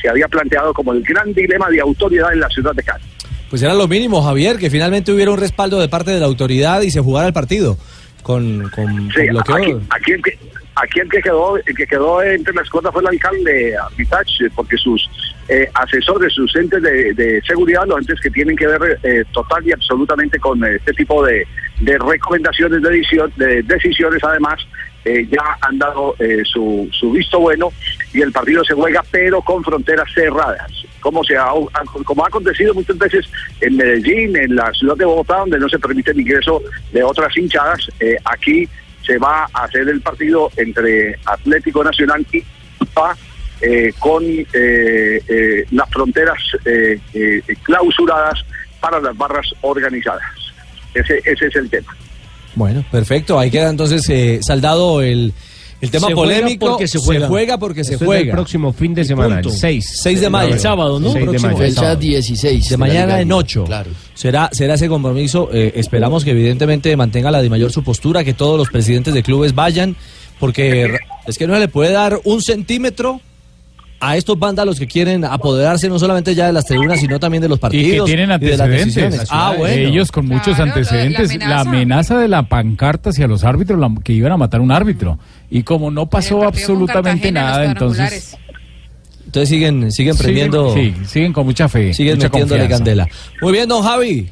se 0.00 0.08
había 0.08 0.28
planteado 0.28 0.74
como 0.74 0.92
el 0.92 1.02
gran 1.02 1.32
dilema 1.32 1.70
de 1.70 1.80
autoridad 1.80 2.34
en 2.34 2.40
la 2.40 2.48
ciudad 2.50 2.74
de 2.74 2.82
Cali. 2.82 3.02
Pues 3.50 3.62
era 3.62 3.74
lo 3.74 3.88
mínimo, 3.88 4.22
Javier, 4.22 4.56
que 4.58 4.70
finalmente 4.70 5.12
hubiera 5.12 5.30
un 5.32 5.38
respaldo 5.38 5.80
de 5.80 5.88
parte 5.88 6.12
de 6.12 6.20
la 6.20 6.26
autoridad 6.26 6.82
y 6.82 6.90
se 6.90 7.00
jugara 7.00 7.26
el 7.26 7.32
partido 7.34 7.76
con, 8.22 8.70
con, 8.70 9.10
Sí, 9.10 9.26
con 9.26 9.28
bloqueo. 9.30 9.56
aquí, 9.56 9.72
aquí 9.90 10.12
el 10.12 10.22
que, 10.22 10.38
aquí 10.76 11.00
el 11.00 11.08
que 11.08 11.20
quedó, 11.20 11.56
el 11.56 11.76
que 11.76 11.86
quedó 11.86 12.22
entre 12.22 12.54
las 12.54 12.70
cuerdas 12.70 12.92
fue 12.92 13.02
el 13.02 13.08
alcalde 13.08 13.76
Armitage, 13.76 14.46
eh, 14.46 14.50
porque 14.54 14.76
sus 14.76 15.08
eh, 15.48 15.68
asesores, 15.74 16.32
sus 16.32 16.54
entes 16.54 16.80
de, 16.80 17.12
de 17.14 17.42
seguridad, 17.42 17.82
los 17.86 17.98
entes 17.98 18.20
que 18.20 18.30
tienen 18.30 18.56
que 18.56 18.68
ver 18.68 18.98
eh, 19.02 19.24
total 19.32 19.66
y 19.66 19.72
absolutamente 19.72 20.38
con 20.38 20.62
eh, 20.64 20.76
este 20.76 20.92
tipo 20.92 21.24
de, 21.26 21.44
de 21.80 21.98
recomendaciones 21.98 22.80
de 23.36 23.62
decisiones, 23.64 24.22
además, 24.22 24.60
eh, 25.04 25.26
ya 25.30 25.56
han 25.62 25.78
dado 25.78 26.14
eh, 26.18 26.42
su, 26.44 26.88
visto 27.12 27.40
bueno 27.40 27.72
y 28.12 28.20
el 28.20 28.32
partido 28.32 28.64
se 28.64 28.74
juega, 28.74 29.02
pero 29.10 29.40
con 29.42 29.64
fronteras 29.64 30.08
cerradas. 30.14 30.70
Como, 31.00 31.24
se 31.24 31.36
ha, 31.36 31.48
como 32.04 32.24
ha 32.24 32.28
acontecido 32.28 32.74
muchas 32.74 32.98
veces 32.98 33.26
en 33.62 33.76
Medellín, 33.76 34.36
en 34.36 34.54
la 34.54 34.70
ciudad 34.74 34.96
de 34.96 35.06
Bogotá, 35.06 35.38
donde 35.38 35.58
no 35.58 35.68
se 35.68 35.78
permite 35.78 36.10
el 36.10 36.20
ingreso 36.20 36.62
de 36.92 37.02
otras 37.02 37.34
hinchadas, 37.36 37.88
eh, 38.00 38.16
aquí 38.24 38.68
se 39.06 39.16
va 39.16 39.48
a 39.54 39.64
hacer 39.64 39.88
el 39.88 40.02
partido 40.02 40.50
entre 40.58 41.18
Atlético 41.24 41.82
Nacional 41.82 42.26
y 42.32 42.44
UPA, 42.80 43.16
eh, 43.62 43.92
con 43.98 44.22
eh, 44.26 45.66
las 45.70 45.88
fronteras 45.90 46.38
clausuradas 47.62 48.44
para 48.80 49.00
las 49.00 49.16
barras 49.16 49.46
organizadas. 49.62 50.22
Ese, 50.92 51.22
ese 51.24 51.46
es 51.46 51.56
el 51.56 51.70
tema. 51.70 51.96
Bueno, 52.60 52.84
perfecto. 52.90 53.38
Ahí 53.38 53.50
queda 53.50 53.68
entonces 53.70 54.08
eh, 54.08 54.38
saldado 54.42 55.02
el, 55.02 55.32
el 55.80 55.90
tema 55.90 56.08
Se 56.08 56.14
juega 56.14 56.34
polémico. 56.40 56.66
porque 56.68 56.86
se 56.86 56.98
juega. 56.98 57.58
porque 57.58 57.84
se 57.84 57.92
Esto 57.94 58.04
es 58.04 58.06
juega. 58.06 58.24
del 58.26 58.30
próximo 58.32 58.72
fin 58.72 58.94
de 58.94 59.04
semana, 59.04 59.36
el 59.38 59.42
punto. 59.42 59.58
6. 59.58 60.00
6 60.02 60.20
de 60.20 60.30
mayo. 60.30 60.52
El 60.54 60.60
sábado, 60.60 61.00
¿no? 61.00 61.10
6 61.12 61.14
de 61.14 61.30
Próximo 61.30 61.52
mayo. 61.52 61.64
el 61.64 61.70
Fecha 61.74 61.96
16. 61.96 62.68
De 62.68 62.76
mañana 62.76 63.20
en 63.20 63.28
Blue. 63.28 63.38
8. 63.38 63.64
Claro. 63.64 63.90
Será, 64.14 64.48
será 64.52 64.74
ese 64.74 64.88
compromiso. 64.88 65.48
eh, 65.52 65.72
esperamos 65.76 66.22
que 66.24 66.30
evidentemente 66.32 66.94
mantenga 66.96 67.30
la 67.30 67.42
de 67.42 67.48
mayor 67.50 67.72
su 67.72 67.82
postura, 67.82 68.22
que 68.24 68.34
todos 68.34 68.56
los 68.58 68.68
presidentes 68.68 69.14
de 69.14 69.22
clubes 69.22 69.54
vayan, 69.54 69.96
porque 70.38 70.96
es 71.26 71.38
que 71.38 71.46
no 71.46 71.54
se 71.54 71.60
le 71.60 71.68
puede 71.68 71.92
dar 71.92 72.20
un 72.24 72.42
centímetro 72.42 73.20
a 74.02 74.16
estos 74.16 74.38
vándalos 74.38 74.78
que 74.78 74.86
quieren 74.86 75.24
apoderarse 75.26 75.88
no 75.90 75.98
solamente 75.98 76.34
ya 76.34 76.46
de 76.46 76.52
las 76.54 76.64
tribunas, 76.64 76.98
sino 77.00 77.20
también 77.20 77.42
de 77.42 77.48
los 77.50 77.58
Y 77.58 77.60
partidos. 77.60 78.06
que 78.06 78.16
tienen 78.16 78.30
y 78.40 78.44
de 78.44 78.50
las 78.52 78.60
antecedentes. 78.60 78.94
decisiones. 78.94 79.28
Ah, 79.30 79.54
bueno. 79.56 79.88
Ellos 79.88 80.10
con 80.10 80.26
muchos 80.26 80.56
Claro, 80.56 80.58
lo- 80.60 80.66
la 80.66 80.72
antecedentes. 80.72 81.36
La 81.38 81.60
amenaza. 81.60 82.18
de 82.18 82.28
la 82.28 82.44
pancarta 82.44 83.10
hacia 83.10 83.26
los 83.26 83.44
árbitros, 83.44 83.78
la- 83.78 83.90
que 84.02 84.12
iban 84.14 84.32
a 84.32 84.36
matar 84.38 84.60
a 84.60 84.62
un 84.62 84.72
árbitro. 84.72 85.18
Y 85.50 85.62
como 85.64 85.90
no 85.90 86.08
pasó 86.08 86.44
absolutamente 86.44 87.30
nada, 87.30 87.64
entonces. 87.66 88.36
Entonces 89.26 89.48
siguen, 89.48 89.92
siguen 89.92 90.16
prendiendo. 90.16 90.72
Siguen, 90.74 90.96
sí, 90.96 91.04
siguen 91.04 91.32
con 91.32 91.44
mucha 91.46 91.68
fe. 91.68 91.92
siguen 91.94 92.16
mucha 92.16 92.28
metiéndole 92.28 92.62
confianza. 92.62 92.84
candela. 92.84 93.08
Muy 93.42 93.52
bien, 93.52 93.68
don 93.68 93.82
Javi. 93.82 94.28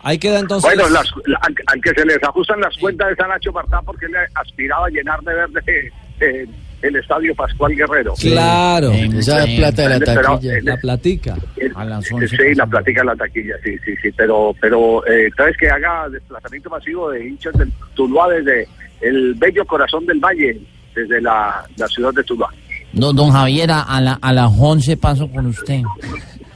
Ahí 0.00 0.16
queda 0.18 0.38
entonces. 0.38 0.62
Bueno, 0.72 0.88
las- 0.88 1.10
la- 1.26 1.38
al, 1.42 1.54
al 1.66 1.80
que 1.82 1.90
se 1.90 2.06
les 2.06 2.22
ajustan 2.22 2.60
las 2.60 2.74
cuentas 2.78 3.08
de 3.08 3.16
Nacho 3.26 3.52
Martán 3.52 3.80
porque 3.84 4.06
él 4.06 4.12
aspiraba 4.34 4.86
a 4.86 4.90
llenar 4.90 5.20
de 5.22 5.34
verde 5.34 5.92
eh, 6.20 6.46
el 6.82 6.96
estadio 6.96 7.34
Pascual 7.34 7.74
Guerrero. 7.74 8.14
Claro. 8.14 8.92
Esa 8.92 9.44
plata 9.44 9.88
de 9.88 9.98
la 9.98 10.00
taquilla. 10.00 10.56
eh, 10.58 10.62
La 10.62 10.76
platica. 10.76 11.36
El- 11.56 11.72
A 11.74 11.84
las 11.84 12.04
Sí, 12.04 12.14
11 12.14 12.36
la 12.36 12.38
pasamos. 12.66 12.70
platica 12.70 13.00
en 13.00 13.06
la 13.06 13.16
taquilla, 13.16 13.54
sí, 13.64 13.70
sí, 13.84 13.92
sí, 14.02 14.08
pero, 14.16 14.54
pero 14.60 15.06
eh, 15.06 15.28
¿sabes 15.36 15.56
que 15.56 15.68
haga 15.68 16.08
desplazamiento 16.08 16.70
masivo 16.70 17.10
de 17.10 17.28
hinchas 17.28 17.52
del 17.58 17.72
Tuluá 17.94 18.28
desde 18.28 18.68
el 19.00 19.34
bello 19.34 19.64
corazón 19.64 20.06
del 20.06 20.18
valle, 20.20 20.60
desde 20.94 21.20
la, 21.20 21.64
la 21.76 21.86
ciudad 21.88 22.12
de 22.12 22.22
Tuluá? 22.24 22.48
No, 22.92 23.12
don 23.12 23.30
Javier, 23.30 23.70
a, 23.70 23.82
a 23.82 24.00
la- 24.00 24.18
a 24.22 24.32
las 24.32 24.50
11 24.58 24.96
paso 24.96 25.28
con 25.30 25.46
usted. 25.46 25.82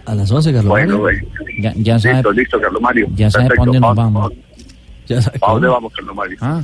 A 0.07 0.15
las 0.15 0.31
11, 0.31 0.53
Carlos. 0.53 0.69
Bueno, 0.69 0.99
Mario. 0.99 1.23
güey. 1.37 1.63
Ya, 1.63 1.73
ya 1.77 1.99
sabe, 1.99 2.15
Listo, 2.15 2.33
listo, 2.33 2.61
Carlos 2.61 2.81
Mario. 2.83 3.07
ya 3.15 3.31
sabe 3.31 3.45
para 3.49 3.49
Perfecto. 3.49 3.65
dónde 3.65 3.81
nos 3.81 3.97
¿Pa- 3.97 4.03
vamos. 4.03 4.33
Ya 5.07 5.21
sabe 5.23 5.39
¿Para 5.39 5.53
dónde 5.53 5.69
vamos, 5.69 5.93
Carlos 5.93 6.15
Mario? 6.17 6.39
Ah, 6.41 6.63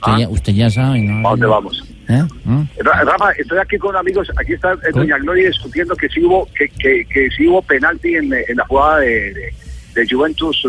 usted, 0.00 0.18
ya, 0.18 0.28
usted 0.28 0.52
ya 0.52 0.70
sabe, 0.70 1.00
¿no? 1.00 1.22
¿Para 1.22 1.30
dónde 1.30 1.46
vamos? 1.46 1.84
¿Eh? 2.08 2.22
¿Mm? 2.44 2.62
Ra- 2.78 3.02
Rafa, 3.04 3.32
estoy 3.32 3.58
aquí 3.58 3.76
con 3.78 3.94
amigos, 3.96 4.30
aquí 4.36 4.54
está 4.54 4.72
eh, 4.72 4.76
Doña 4.94 5.18
Gloria 5.18 5.48
discutiendo 5.48 5.94
que 5.94 6.08
sí 6.08 6.24
hubo, 6.24 6.46
que, 6.54 6.68
que, 6.68 7.04
que 7.04 7.28
sí 7.36 7.46
hubo 7.46 7.60
penalti 7.62 8.14
en, 8.16 8.32
en 8.32 8.56
la 8.56 8.64
jugada 8.66 9.00
de, 9.00 9.34
de, 9.34 9.54
de 9.94 10.06
Juventus 10.08 10.62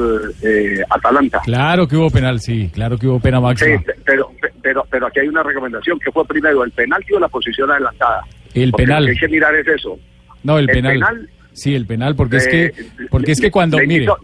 eh, 0.43 0.79
eh, 0.79 0.83
Atalanta. 0.89 1.39
Claro 1.45 1.87
que 1.87 1.95
hubo 1.95 2.09
penal, 2.09 2.39
sí. 2.41 2.69
Claro 2.73 2.97
que 2.97 3.07
hubo 3.07 3.19
pena 3.19 3.37
Sí, 3.37 3.43
máxima. 3.43 3.83
pero, 4.05 4.31
pero, 4.61 4.85
pero 4.89 5.07
aquí 5.07 5.19
hay 5.21 5.27
una 5.29 5.43
recomendación, 5.43 5.97
que 5.99 6.11
fue 6.11 6.25
primero 6.25 6.63
el 6.63 6.71
penalti 6.71 7.13
o 7.13 7.19
la 7.19 7.29
posición 7.29 7.71
adelantada. 7.71 8.21
El 8.53 8.71
Porque 8.71 8.85
penal. 8.85 9.03
Lo 9.03 9.07
que 9.07 9.11
hay 9.13 9.17
que 9.19 9.27
mirar 9.29 9.55
es 9.55 9.67
eso. 9.67 9.97
No, 10.43 10.57
el, 10.59 10.69
el 10.69 10.75
penal. 10.75 10.93
penal, 10.93 11.29
Sí, 11.53 11.75
el 11.75 11.85
penal, 11.85 12.15
porque 12.15 12.37
es 12.37 12.47
que 12.47 12.73
porque 13.09 13.31
es 13.33 13.41
que 13.41 13.51
cuando 13.51 13.77
le 13.79 13.87
mire, 13.87 14.05
invito- 14.05 14.19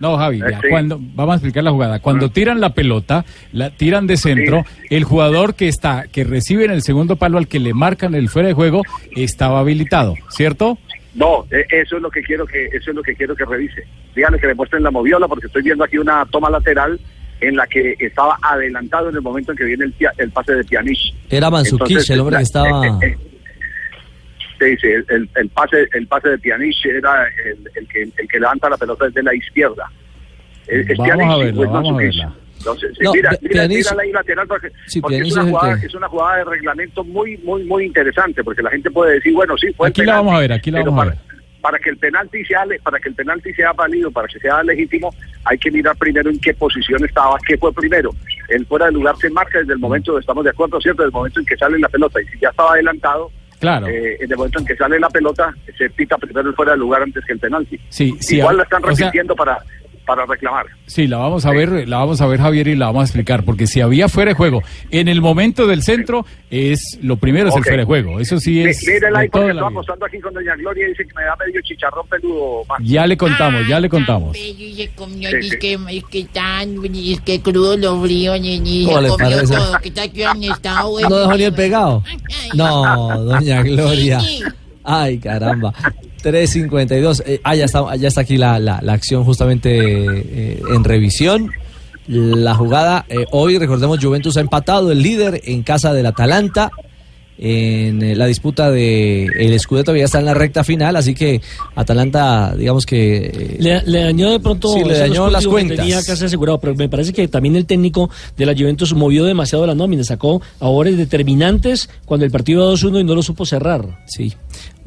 No, 0.00 0.16
Javi, 0.16 0.38
ya, 0.38 0.60
Sí. 0.60 0.68
cuando, 0.70 0.98
vamos 1.00 1.32
a 1.32 1.36
explicar 1.36 1.64
la 1.64 1.70
jugada. 1.70 1.98
Cuando 2.00 2.30
tiran 2.30 2.60
la 2.60 2.70
pelota, 2.70 3.24
la 3.52 3.70
tiran 3.70 4.06
de 4.06 4.16
centro, 4.16 4.64
el 4.90 5.04
jugador 5.04 5.54
que 5.54 5.68
está, 5.68 6.04
que 6.10 6.24
recibe 6.24 6.64
en 6.64 6.70
el 6.70 6.82
segundo 6.82 7.16
palo 7.16 7.38
al 7.38 7.48
que 7.48 7.58
le 7.58 7.74
marcan 7.74 8.14
el 8.14 8.28
fuera 8.28 8.48
de 8.48 8.54
juego, 8.54 8.82
estaba 9.16 9.60
habilitado, 9.60 10.14
¿cierto? 10.30 10.78
No, 11.14 11.44
eh, 11.50 11.64
eso 11.70 11.96
es 11.96 12.02
lo 12.02 12.10
que 12.10 12.22
quiero 12.22 12.46
que 12.46 12.66
eso 12.66 12.90
es 12.90 12.94
lo 12.96 13.02
que 13.02 13.14
quiero 13.14 13.34
que 13.34 13.44
revise. 13.44 13.82
Díganle 14.14 14.38
que 14.38 14.46
le 14.46 14.54
muestren 14.54 14.82
la 14.82 14.90
moviola 14.90 15.26
porque 15.26 15.46
estoy 15.46 15.62
viendo 15.62 15.82
aquí 15.82 15.98
una 15.98 16.24
toma 16.26 16.48
lateral 16.48 17.00
en 17.40 17.56
la 17.56 17.66
que 17.66 17.94
estaba 17.98 18.36
adelantado 18.42 19.08
en 19.08 19.16
el 19.16 19.22
momento 19.22 19.52
en 19.52 19.58
que 19.58 19.64
viene 19.64 19.86
el, 20.18 20.30
pase 20.30 20.54
de 20.54 20.64
Pjanic. 20.64 20.98
Era 21.30 21.48
Entonces, 21.48 22.10
el 22.10 22.20
hombre 22.20 22.36
que 22.36 22.42
estaba... 22.42 22.86
eh, 22.86 22.90
eh, 23.02 23.16
Sí, 24.58 24.76
sí, 24.80 24.86
el, 24.88 25.04
el- 25.08 25.30
el 25.36 25.48
pase 25.50 25.88
el 25.92 26.06
pase 26.08 26.30
de 26.30 26.38
Pjanic 26.38 26.84
era 26.86 27.28
el, 27.44 27.70
el 27.76 27.88
que 27.88 28.02
el 28.02 28.28
que 28.28 28.40
levanta 28.40 28.68
la 28.68 28.76
pelota 28.76 29.06
desde 29.06 29.22
la 29.22 29.34
izquierda. 29.34 29.90
Es- 30.66 30.88
es 30.90 30.98
Vamos 30.98 31.08
Pjanic, 31.16 31.30
a 31.30 31.34
sí, 31.34 31.40
verla, 31.44 31.56
pues, 31.56 31.70
vamos 31.70 31.88
a 31.88 31.92
Mandzukic. 31.92 32.18
verla. 32.22 32.34
Entonces, 32.58 32.98
No, 33.00 33.12
mira, 33.12 33.30
mira, 33.40 33.68
mira 33.68 33.94
la 33.94 34.04
lateral 34.12 34.48
porque, 34.48 34.72
Sí, 34.86 35.00
porque 35.00 35.18
es, 35.18 35.32
una 35.32 35.42
es 35.44 35.48
jugada, 35.50 35.80
que- 35.80 35.86
es 35.86 35.94
una 35.94 36.08
jugada 36.08 36.36
de 36.38 36.44
reglamento 36.44 37.04
muy 37.04 37.36
muy 37.38 37.62
muy 37.64 37.84
interesante 37.84 38.42
porque 38.42 38.62
la 38.62 38.70
gente 38.70 38.90
puede 38.90 39.14
decir, 39.14 39.32
bueno, 39.32 39.56
sí, 39.56 39.72
fue 39.76 39.86
el 39.86 39.90
Aquí 39.92 40.00
la 40.00 40.06
penalti, 40.06 40.26
vamos 40.26 40.34
a 40.36 40.40
ver, 40.40 40.52
aquí 40.52 40.70
la 40.72 40.78
vamos 40.80 40.92
a 40.94 40.96
para- 40.96 41.10
ver. 41.10 41.18
para 41.60 41.78
que 41.78 41.90
el 41.90 41.96
penalti 41.98 42.44
sea 42.44 42.64
para 42.82 42.98
que 42.98 43.08
el 43.10 43.14
penalti 43.14 43.54
sea 43.54 43.72
válido, 43.74 44.10
para 44.10 44.26
que 44.26 44.40
sea 44.40 44.60
legítimo, 44.64 45.14
hay 45.44 45.56
que 45.58 45.70
mirar 45.70 45.96
primero 45.96 46.30
en 46.30 46.38
qué 46.40 46.52
posición 46.54 47.04
estaba, 47.04 47.36
qué 47.46 47.56
fue 47.56 47.72
primero. 47.72 48.10
El 48.48 48.66
fuera 48.66 48.86
de 48.86 48.92
lugar 48.92 49.16
se 49.18 49.30
marca 49.30 49.60
desde 49.60 49.74
el 49.74 49.78
momento, 49.78 50.18
estamos 50.18 50.42
de 50.42 50.50
acuerdo, 50.50 50.80
¿cierto? 50.80 51.02
Desde 51.02 51.10
el 51.10 51.12
momento 51.14 51.38
en 51.38 51.46
que 51.46 51.56
sale 51.56 51.78
la 51.78 51.88
pelota 51.88 52.20
y 52.20 52.26
si 52.26 52.40
ya 52.40 52.48
estaba 52.48 52.72
adelantado, 52.72 53.30
Claro. 53.58 53.86
eh, 53.88 54.16
en 54.20 54.30
el 54.30 54.36
momento 54.36 54.60
en 54.60 54.66
que 54.66 54.76
sale 54.76 55.00
la 55.00 55.10
pelota, 55.10 55.54
se 55.76 55.90
pita 55.90 56.16
primero 56.16 56.48
el 56.48 56.54
fuera 56.54 56.72
de 56.72 56.78
lugar 56.78 57.02
antes 57.02 57.24
que 57.24 57.32
el 57.32 57.38
penalti. 57.38 57.78
Sí, 57.88 58.16
sí. 58.20 58.36
Igual 58.36 58.58
la 58.58 58.62
están 58.62 58.84
o 58.84 58.94
sea, 58.94 59.06
repitiendo 59.06 59.34
para 59.34 59.58
para 60.08 60.24
reclamar. 60.24 60.64
Sí, 60.86 61.06
la 61.06 61.18
vamos 61.18 61.44
a 61.44 61.50
ver, 61.52 61.86
la 61.86 61.98
vamos 61.98 62.20
a 62.22 62.26
ver 62.26 62.40
Javier 62.40 62.66
y 62.68 62.76
la 62.76 62.86
vamos 62.86 63.02
a 63.02 63.04
explicar, 63.04 63.44
porque 63.44 63.66
si 63.66 63.82
había 63.82 64.08
fuera 64.08 64.30
de 64.30 64.34
juego 64.34 64.62
en 64.90 65.06
el 65.06 65.20
momento 65.20 65.66
del 65.66 65.82
centro 65.82 66.24
es 66.50 66.98
lo 67.02 67.16
primero 67.16 67.50
es 67.50 67.56
el 67.56 67.62
fuera 67.62 67.78
de 67.78 67.84
juego, 67.84 68.18
eso 68.18 68.40
sí 68.40 68.62
es 68.62 68.80
de 68.80 68.98
toda 69.00 69.10
porque 69.30 69.52
la 69.52 69.60
estoy 69.60 69.66
apostando 69.70 70.06
aquí 70.06 70.18
con 70.18 70.32
Doña 70.32 70.56
Gloria 70.56 70.86
y 70.86 70.88
dice 70.92 71.04
que 71.04 71.12
me 71.14 71.24
da 71.24 71.36
medio 71.36 71.60
chicharrón 71.62 72.06
peludo. 72.08 72.64
más. 72.66 72.78
Ya 72.82 73.06
le 73.06 73.16
contamos, 73.18 73.68
ya 73.68 73.78
le 73.80 73.88
contamos. 73.90 74.34
Y 74.36 74.74
se 74.74 74.88
comió, 74.94 75.28
Sí, 75.28 75.36
es 75.36 75.48
sí. 75.50 75.58
que, 75.58 75.78
es 75.90 76.04
que 76.04 76.24
tan, 76.32 76.76
es 76.94 77.20
que 77.20 77.42
crudo 77.42 77.76
lo 77.76 78.00
frío, 78.02 78.32
ni 78.38 78.84
¿Cómo 78.86 78.96
se 78.96 79.02
le 79.02 79.08
comió 79.10 79.42
todo, 79.42 79.78
que 79.82 79.88
está 79.88 80.08
que 80.08 80.22
estado. 80.48 81.00
No 81.08 81.16
dejó 81.18 81.36
ni 81.36 81.42
el 81.44 81.52
pegado. 81.52 82.02
No, 82.54 83.24
doña 83.24 83.62
Gloria. 83.62 84.20
Ay, 84.84 85.18
caramba. 85.18 85.74
3.52. 86.22 87.22
Eh, 87.26 87.40
ah, 87.44 87.54
ya 87.54 87.64
está, 87.64 87.96
ya 87.96 88.08
está 88.08 88.20
aquí 88.22 88.36
la, 88.36 88.58
la- 88.58 88.80
la 88.82 88.92
acción 88.92 89.24
justamente 89.24 89.70
eh, 89.78 90.60
en 90.74 90.84
revisión. 90.84 91.50
La 92.06 92.54
jugada, 92.54 93.04
eh, 93.08 93.26
hoy 93.32 93.58
recordemos, 93.58 93.98
Juventus 94.02 94.36
ha 94.38 94.40
empatado 94.40 94.90
el 94.92 95.02
líder 95.02 95.42
en 95.44 95.62
casa 95.62 95.92
del 95.92 96.06
Atalanta. 96.06 96.70
En 97.40 98.02
eh, 98.02 98.16
la 98.16 98.26
disputa 98.26 98.68
de 98.68 99.26
el 99.26 99.60
Scudetto 99.60 99.84
todavía 99.84 100.06
está 100.06 100.18
en 100.18 100.24
la 100.24 100.34
recta 100.34 100.64
final, 100.64 100.96
así 100.96 101.14
que 101.14 101.40
Atalanta, 101.76 102.52
digamos 102.56 102.84
que 102.84 103.56
Le, 103.60 103.80
le 103.82 104.02
dañó 104.02 104.32
de 104.32 104.40
pronto 104.40 104.72
Sí, 104.72 104.82
le 104.82 104.98
dañó 104.98 105.30
las 105.30 105.44
códigos 105.44 105.44
que 105.44 105.48
cuentas. 105.68 105.76
tenía 105.86 106.02
casi 106.02 106.24
asegurado, 106.24 106.58
pero 106.58 106.74
me 106.74 106.88
parece 106.88 107.12
que 107.12 107.28
también 107.28 107.54
el 107.54 107.64
técnico 107.64 108.10
de 108.36 108.44
la 108.44 108.54
Juventus 108.54 108.92
movió 108.92 109.24
demasiado 109.24 109.64
la 109.68 109.76
nómina, 109.76 110.02
sacó 110.02 110.42
ahora 110.58 110.90
determinantes 110.90 111.88
cuando 112.06 112.26
el 112.26 112.32
partido 112.32 112.64
iba 112.64 112.72
2-1 112.72 113.02
y 113.02 113.04
no 113.04 113.14
lo 113.14 113.22
supo 113.22 113.46
cerrar. 113.46 114.00
Sí. 114.08 114.32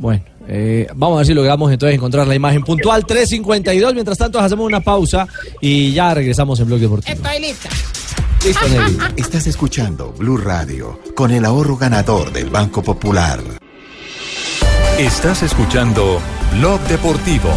Bueno, 0.01 0.23
eh, 0.47 0.87
vamos 0.95 1.15
a 1.15 1.17
ver 1.19 1.27
si 1.27 1.33
logramos 1.35 1.71
entonces 1.71 1.93
encontrar 1.95 2.25
la 2.25 2.33
imagen 2.33 2.63
puntual 2.63 3.05
3.52. 3.05 3.93
Mientras 3.93 4.17
tanto, 4.17 4.39
hacemos 4.39 4.65
una 4.65 4.79
pausa 4.79 5.27
y 5.61 5.93
ya 5.93 6.11
regresamos 6.15 6.59
en 6.59 6.65
Blog 6.65 6.79
Deportivo. 6.79 7.13
Estoy 7.15 7.39
lista. 7.39 7.69
Listo, 8.43 8.67
Nelly. 8.67 8.97
Estás 9.17 9.45
escuchando 9.45 10.11
Blue 10.17 10.37
Radio 10.37 10.99
con 11.15 11.29
el 11.29 11.45
ahorro 11.45 11.77
ganador 11.77 12.33
del 12.33 12.49
Banco 12.49 12.81
Popular. 12.81 13.39
Estás 14.97 15.43
escuchando 15.43 16.19
Blog 16.57 16.81
Deportivo. 16.87 17.49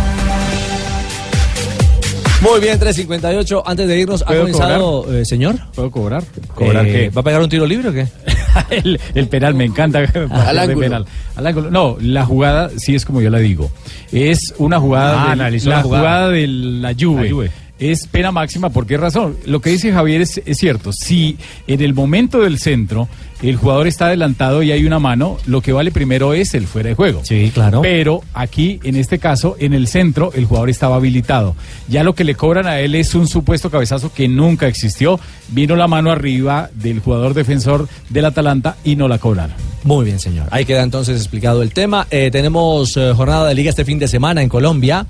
Muy 2.43 2.61
bien, 2.61 2.79
3.58. 2.79 3.63
Antes 3.65 3.89
de 3.89 3.99
irnos, 3.99 4.21
¿ha 4.21 4.27
¿Puedo 4.27 4.41
comenzado, 4.43 5.15
eh, 5.15 5.25
señor? 5.25 5.57
¿Puedo 5.75 5.91
cobrar? 5.91 6.23
¿Cobrar 6.55 6.87
Eh, 6.87 6.93
qué? 6.93 7.09
¿Va 7.09 7.23
a 7.23 7.25
pegar 7.25 7.41
un 7.41 7.49
tiro 7.49 7.65
libre 7.65 7.89
o 7.89 7.93
qué? 7.95 8.07
el, 8.71 9.01
el 9.15 9.29
penal 9.29 9.55
me 9.55 9.65
encanta. 9.65 10.01
Al 10.31 10.59
ángulo. 10.59 10.81
penal. 10.81 11.07
Al 11.37 11.47
ángulo. 11.47 11.71
No, 11.71 11.97
la 12.01 12.25
jugada 12.25 12.71
sí 12.77 12.95
es 12.95 13.05
como 13.05 13.21
yo 13.21 13.31
la 13.31 13.39
digo. 13.39 13.71
Es 14.13 14.55
una 14.59 14.79
jugada, 14.81 15.33
Ah, 15.33 15.37
la 15.37 15.51
la 15.51 15.59
jugada. 15.59 15.83
jugada 15.83 16.29
de 16.31 16.47
la 16.47 16.95
Juve. 16.99 17.25
La 17.25 17.31
Juve. 17.31 17.51
Es 17.79 18.07
pena 18.07 18.31
máxima, 18.31 18.71
¿por 18.71 18.87
qué 18.87 18.97
razón? 18.97 19.37
Lo 19.47 19.61
que 19.61 19.71
dice 19.71 19.93
Javier 19.93 20.21
es, 20.21 20.41
es 20.45 20.59
cierto. 20.59 20.93
Si 20.93 21.37
en 21.67 21.81
el 21.81 21.93
momento 21.93 22.41
del 22.41 22.59
centro 22.59 23.09
el 23.43 23.57
jugador 23.57 23.87
está 23.87 24.07
adelantado 24.07 24.63
y 24.63 24.73
hay 24.73 24.87
una 24.87 24.99
mano, 24.99 25.37
lo 25.47 25.61
que 25.61 25.73
vale 25.73 25.91
primero 25.91 26.35
es 26.35 26.55
el 26.55 26.67
fuera 26.67 26.91
de 26.91 26.95
juego. 26.95 27.21
Sí, 27.25 27.51
claro. 27.53 27.83
Pero 27.83 28.23
aquí, 28.33 28.81
en 28.85 28.97
este 28.97 29.19
caso, 29.19 29.57
en 29.59 29.75
el 29.75 29.87
centro, 29.87 30.33
el 30.35 30.47
jugador 30.47 30.71
estaba 30.71 30.97
habilitado. 30.97 31.55
Ya 31.89 32.05
lo 32.05 32.15
que 32.15 32.25
le 32.25 32.37
cobran 32.37 32.67
a 32.67 32.81
él 32.81 32.95
es 32.95 33.15
un 33.15 33.29
supuesto 33.29 33.71
cabezazo 33.71 34.13
que 34.13 34.29
nunca 34.29 34.67
existió. 34.67 35.21
Vino 35.49 35.77
la 35.77 35.89
mano 35.89 36.11
arriba 36.11 36.71
del 36.75 37.01
jugador 37.01 37.35
defensor 37.35 37.89
del 38.09 38.25
Atalanta 38.25 38.77
y 38.85 38.97
no 38.97 39.09
la 39.09 39.19
cobraron. 39.19 39.57
Muy 39.83 40.07
bien, 40.07 40.19
señor. 40.19 40.49
Ahí 40.51 40.65
queda 40.65 40.83
entonces 40.83 41.19
explicado 41.19 41.63
el 41.63 41.73
tema. 41.73 42.07
Eh, 42.11 42.31
tenemos 42.33 42.97
eh, 42.97 43.13
jornada 43.15 43.49
de 43.49 43.55
liga 43.55 43.69
este 43.69 43.85
fin 43.85 43.99
de 43.99 44.09
semana 44.09 44.43
en 44.43 44.49
Colombia. 44.49 45.07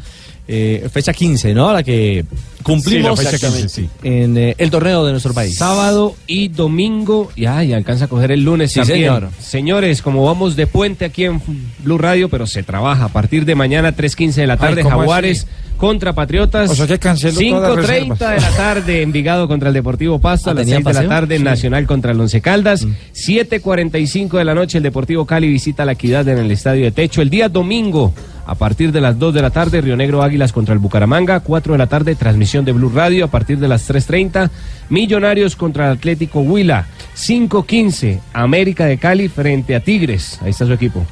Eh, 0.46 0.88
fecha 0.92 1.12
15, 1.12 1.54
¿no? 1.54 1.72
La 1.72 1.82
que 1.82 2.24
cumplimos 2.62 3.18
Sí, 3.18 3.24
la 3.24 3.30
fecha 3.30 3.48
15, 3.48 3.68
sí. 3.68 3.88
en 4.02 4.36
eh, 4.36 4.54
el 4.58 4.70
torneo 4.70 5.04
de 5.04 5.12
nuestro 5.12 5.32
país. 5.32 5.56
Sábado 5.56 6.14
y 6.26 6.48
domingo, 6.48 7.30
y 7.34 7.46
ay, 7.46 7.72
alcanza 7.72 8.04
a 8.04 8.08
coger 8.08 8.30
el 8.30 8.42
lunes 8.44 8.72
Sí, 8.72 8.80
también. 8.80 8.98
señor. 9.00 9.28
Señores, 9.40 10.02
como 10.02 10.24
vamos 10.24 10.54
de 10.56 10.66
puente 10.66 11.06
aquí 11.06 11.24
en 11.24 11.40
Blue 11.82 11.96
Radio, 11.98 12.28
pero 12.28 12.46
se 12.46 12.62
trabaja 12.62 13.06
a 13.06 13.08
partir 13.08 13.44
de 13.46 13.54
mañana 13.54 13.96
3.15 13.96 14.34
de 14.34 14.46
la 14.46 14.56
tarde, 14.58 14.82
¿cómo 14.82 14.98
Jaguares 14.98 15.46
contra 15.78 16.12
Patriotas. 16.12 16.70
O 16.70 16.74
sea 16.74 16.86
que 16.86 16.98
cancelo 16.98 17.38
todas 17.40 17.76
las 17.76 17.86
5.30 17.86 17.88
reservas. 17.88 18.18
de 18.18 18.40
la 18.40 18.50
tarde, 18.56 19.02
Envigado 19.02 19.48
contra 19.48 19.68
el 19.68 19.74
Deportivo 19.74 20.18
Pasto. 20.20 20.50
Ah, 20.50 20.52
a 20.52 20.54
las 20.54 20.64
¿tenían 20.64 20.84
6 20.84 20.96
de 20.96 21.02
la 21.02 21.08
tarde, 21.08 21.36
Sí. 21.36 21.42
Mm. 21.42 21.44
Nacional 21.44 21.86
contra 21.86 22.12
el 22.12 22.20
Once 22.20 22.40
Caldas. 22.40 22.86
7.45 23.14 24.38
de 24.38 24.44
la 24.44 24.54
noche, 24.54 24.78
el 24.78 24.84
Deportivo 24.84 25.26
Cali 25.26 25.48
visita 25.48 25.84
la 25.84 25.92
Equidad 25.92 26.28
en 26.28 26.38
el 26.38 26.50
Estadio 26.50 26.84
de 26.84 26.92
Techo. 26.92 27.22
El 27.22 27.30
día 27.30 27.48
domingo, 27.48 28.14
a 28.46 28.54
partir 28.54 28.92
de 28.92 29.00
las 29.00 29.18
2 29.18 29.34
de 29.34 29.42
la 29.42 29.50
tarde, 29.50 29.80
Río 29.80 29.96
Negro 29.96 30.22
Águilas 30.22 30.52
contra 30.52 30.72
el 30.72 30.78
Bucaramanga. 30.78 31.40
4 31.40 31.72
de 31.74 31.78
la 31.78 31.86
tarde, 31.86 32.14
transmisión 32.14 32.64
de 32.64 32.72
Blue 32.72 32.90
Radio. 32.90 33.24
A 33.24 33.28
partir 33.28 33.58
de 33.58 33.68
las 33.68 33.88
3.30, 33.88 34.50
Millonarios 34.88 35.56
contra 35.56 35.86
el 35.86 35.96
Atlético 35.96 36.40
Huila. 36.40 36.86
5.15, 37.16 38.20
América 38.32 38.86
de 38.86 38.98
Cali 38.98 39.28
frente 39.28 39.74
a 39.74 39.80
Tigres. 39.80 40.38
Ahí 40.42 40.50
está 40.50 40.66
su 40.66 40.72
equipo. 40.72 41.04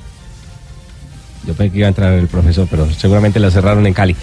Yo 1.46 1.54
pensé 1.54 1.72
que 1.72 1.78
iba 1.78 1.86
a 1.86 1.88
entrar 1.88 2.12
el 2.12 2.28
profesor, 2.28 2.68
pero 2.70 2.88
seguramente 2.92 3.40
la 3.40 3.50
cerraron 3.50 3.86
en 3.86 3.94
Cali. 3.94 4.14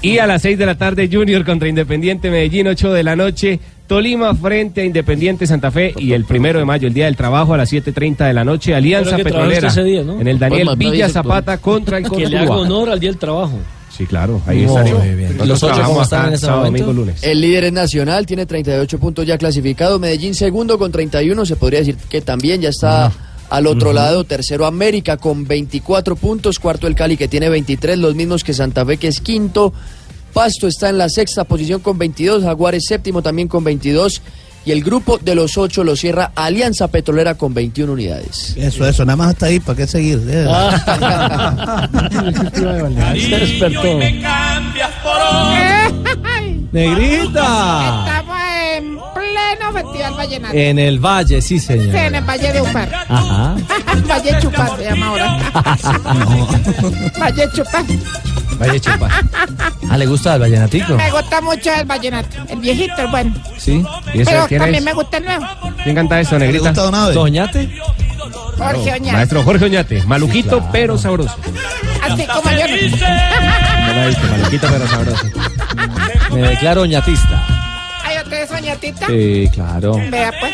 Y 0.00 0.18
a 0.18 0.26
las 0.26 0.42
6 0.42 0.56
de 0.58 0.66
la 0.66 0.76
tarde, 0.76 1.08
Junior 1.12 1.44
contra 1.44 1.68
Independiente 1.68 2.30
Medellín, 2.30 2.68
8 2.68 2.92
de 2.92 3.02
la 3.02 3.16
noche. 3.16 3.58
Tolima 3.88 4.34
frente 4.34 4.82
a 4.82 4.84
Independiente 4.84 5.46
Santa 5.46 5.70
Fe. 5.70 5.92
Y 5.96 6.12
el 6.12 6.24
primero 6.24 6.58
de 6.58 6.64
mayo, 6.64 6.86
el 6.86 6.94
Día 6.94 7.06
del 7.06 7.16
Trabajo, 7.16 7.54
a 7.54 7.56
las 7.56 7.72
7.30 7.72 8.26
de 8.26 8.32
la 8.32 8.44
noche, 8.44 8.74
Alianza 8.74 9.16
Petrolera. 9.16 9.68
ese 9.68 9.82
día, 9.82 10.02
¿no? 10.04 10.20
En 10.20 10.28
el 10.28 10.38
Daniel 10.38 10.66
Pues, 10.66 10.78
Villa 10.78 11.06
dice, 11.06 11.08
Zapata 11.10 11.58
contra 11.58 11.98
el 11.98 12.08
Que 12.08 12.26
le 12.28 12.38
haga 12.38 12.54
honor 12.56 12.90
al 12.90 13.00
Día 13.00 13.10
del 13.10 13.18
Trabajo. 13.18 13.58
Sí, 13.90 14.06
claro, 14.06 14.40
ahí 14.46 14.62
estaremos. 14.64 15.02
Nosotros 15.04 15.48
¿Los 15.48 15.62
otros 15.62 15.76
trabajamos 15.76 15.88
cómo 15.88 16.02
están 16.02 16.32
en 16.32 16.38
sábado, 16.38 16.64
momento? 16.66 16.86
domingo, 16.86 17.04
lunes. 17.06 17.22
El 17.24 17.40
líder 17.40 17.64
es 17.64 17.72
Nacional, 17.72 18.26
tiene 18.26 18.46
38 18.46 18.98
puntos 19.00 19.26
ya 19.26 19.36
clasificado. 19.38 19.98
Medellín 19.98 20.34
segundo 20.34 20.78
con 20.78 20.92
31, 20.92 21.44
se 21.44 21.56
podría 21.56 21.80
decir 21.80 21.96
que 22.08 22.20
también 22.20 22.60
ya 22.60 22.68
está 22.68 23.10
al 23.50 23.66
otro 23.66 23.92
lado. 23.92 24.24
Tercero 24.24 24.66
América 24.66 25.16
con 25.16 25.46
24 25.46 26.16
puntos. 26.16 26.58
Cuarto 26.58 26.86
el 26.86 26.94
Cali 26.94 27.16
que 27.16 27.28
tiene 27.28 27.48
23, 27.48 27.98
los 27.98 28.14
mismos 28.14 28.44
que 28.44 28.54
Santa 28.54 28.84
Fe 28.84 28.96
que 28.96 29.08
es 29.08 29.20
quinto. 29.20 29.72
Pasto 30.32 30.68
está 30.68 30.88
en 30.88 30.98
la 30.98 31.08
sexta 31.08 31.44
posición 31.44 31.80
con 31.80 31.98
22. 31.98 32.44
Jaguares 32.44 32.84
séptimo 32.86 33.22
también 33.22 33.48
con 33.48 33.64
22. 33.64 34.22
Y 34.64 34.72
el 34.72 34.84
grupo 34.84 35.18
de 35.18 35.34
los 35.34 35.56
ocho 35.56 35.82
lo 35.82 35.96
cierra 35.96 36.32
Alianza 36.34 36.88
Petrolera 36.88 37.36
con 37.36 37.54
21 37.54 37.90
unidades. 37.90 38.54
Eso, 38.56 38.86
eso, 38.86 39.04
nada 39.04 39.16
más 39.16 39.28
hasta 39.28 39.46
ahí, 39.46 39.60
¿para 39.60 39.78
qué 39.78 39.86
seguir? 39.86 40.20
Eh. 40.28 40.46
Se 43.18 43.38
despertó. 43.38 43.98
Negrita. 46.72 48.04
Estamos 48.06 48.37
pleno 49.72 49.86
festival 49.90 50.14
vallenato. 50.14 50.54
En 50.56 50.78
el 50.78 50.98
Valle, 50.98 51.40
sí, 51.42 51.58
Sí, 51.58 51.72
en 51.72 51.80
señor. 51.92 52.14
el 52.14 52.24
Valle 52.24 52.52
de 52.52 52.60
Upar. 52.60 52.94
Ajá. 53.08 53.54
Valle 54.08 54.38
Chupar 54.40 54.76
se 54.76 54.84
llama 54.84 55.06
ahora. 55.08 55.38
Valle 57.20 57.48
Chupar. 57.54 57.84
Valle 58.58 58.80
Chupa. 58.80 59.08
Ah, 59.88 59.96
¿le 59.96 60.06
gusta 60.06 60.34
el 60.34 60.40
vallenatico? 60.40 60.94
Me 60.96 61.10
gusta 61.12 61.40
mucho 61.40 61.70
el 61.72 61.84
vallenato. 61.86 62.36
El 62.48 62.58
viejito, 62.58 62.94
el 63.02 63.06
bueno. 63.08 63.34
Sí. 63.56 63.84
¿Y 64.14 64.22
eso 64.22 64.30
Pero 64.32 64.46
quién 64.48 64.60
también 64.60 64.82
es? 64.82 64.84
me 64.84 64.92
gusta 64.94 65.16
el 65.18 65.24
nuevo. 65.26 65.46
¿Quién 65.84 65.94
canta 65.94 66.20
eso, 66.20 66.38
¿Le 66.38 66.46
Negrita? 66.46 66.70
gusta 66.70 66.82
Don 66.82 66.94
Abe? 66.94 67.14
¿Doñate? 67.14 67.78
Jorge 68.58 68.92
Oñate. 68.94 69.12
Maestro 69.12 69.42
Jorge 69.44 69.64
Oñate, 69.66 70.02
maluquito 70.04 70.68
pero 70.72 70.98
sabroso. 70.98 71.36
Así 72.02 72.26
como 72.26 72.50
yo. 72.50 72.58
No 72.58 72.66
la 73.94 74.04
he 74.04 74.08
visto, 74.08 74.26
maluquito 74.28 74.66
pero 74.70 74.88
sabroso. 74.88 75.26
Me 76.32 76.40
declaro 76.42 76.84
ñatista. 76.84 77.57
¿Usted 78.28 78.42
es 78.42 78.48
soñatita? 78.50 79.06
Sí, 79.06 79.48
claro. 79.52 79.96
Vea, 80.10 80.32
pues. 80.38 80.52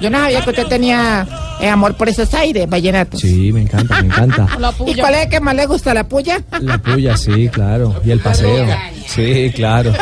Yo 0.00 0.10
no 0.10 0.18
sabía 0.18 0.42
que 0.42 0.50
usted 0.50 0.66
tenía 0.66 1.26
eh, 1.60 1.68
amor 1.68 1.94
por 1.94 2.08
esos 2.08 2.32
aires, 2.34 2.68
vallenatos. 2.68 3.20
Sí, 3.20 3.52
me 3.52 3.62
encanta, 3.62 4.02
me 4.02 4.08
encanta. 4.08 4.46
¿Y 4.86 4.94
cuál 4.94 5.14
es 5.14 5.22
el 5.24 5.28
que 5.30 5.40
más 5.40 5.54
le 5.54 5.66
gusta, 5.66 5.94
la 5.94 6.04
puya? 6.04 6.42
La 6.60 6.78
puya, 6.78 7.16
sí, 7.16 7.48
claro. 7.48 8.00
Y 8.04 8.10
el 8.10 8.20
paseo. 8.20 8.66
Sí, 9.06 9.50
claro. 9.54 9.92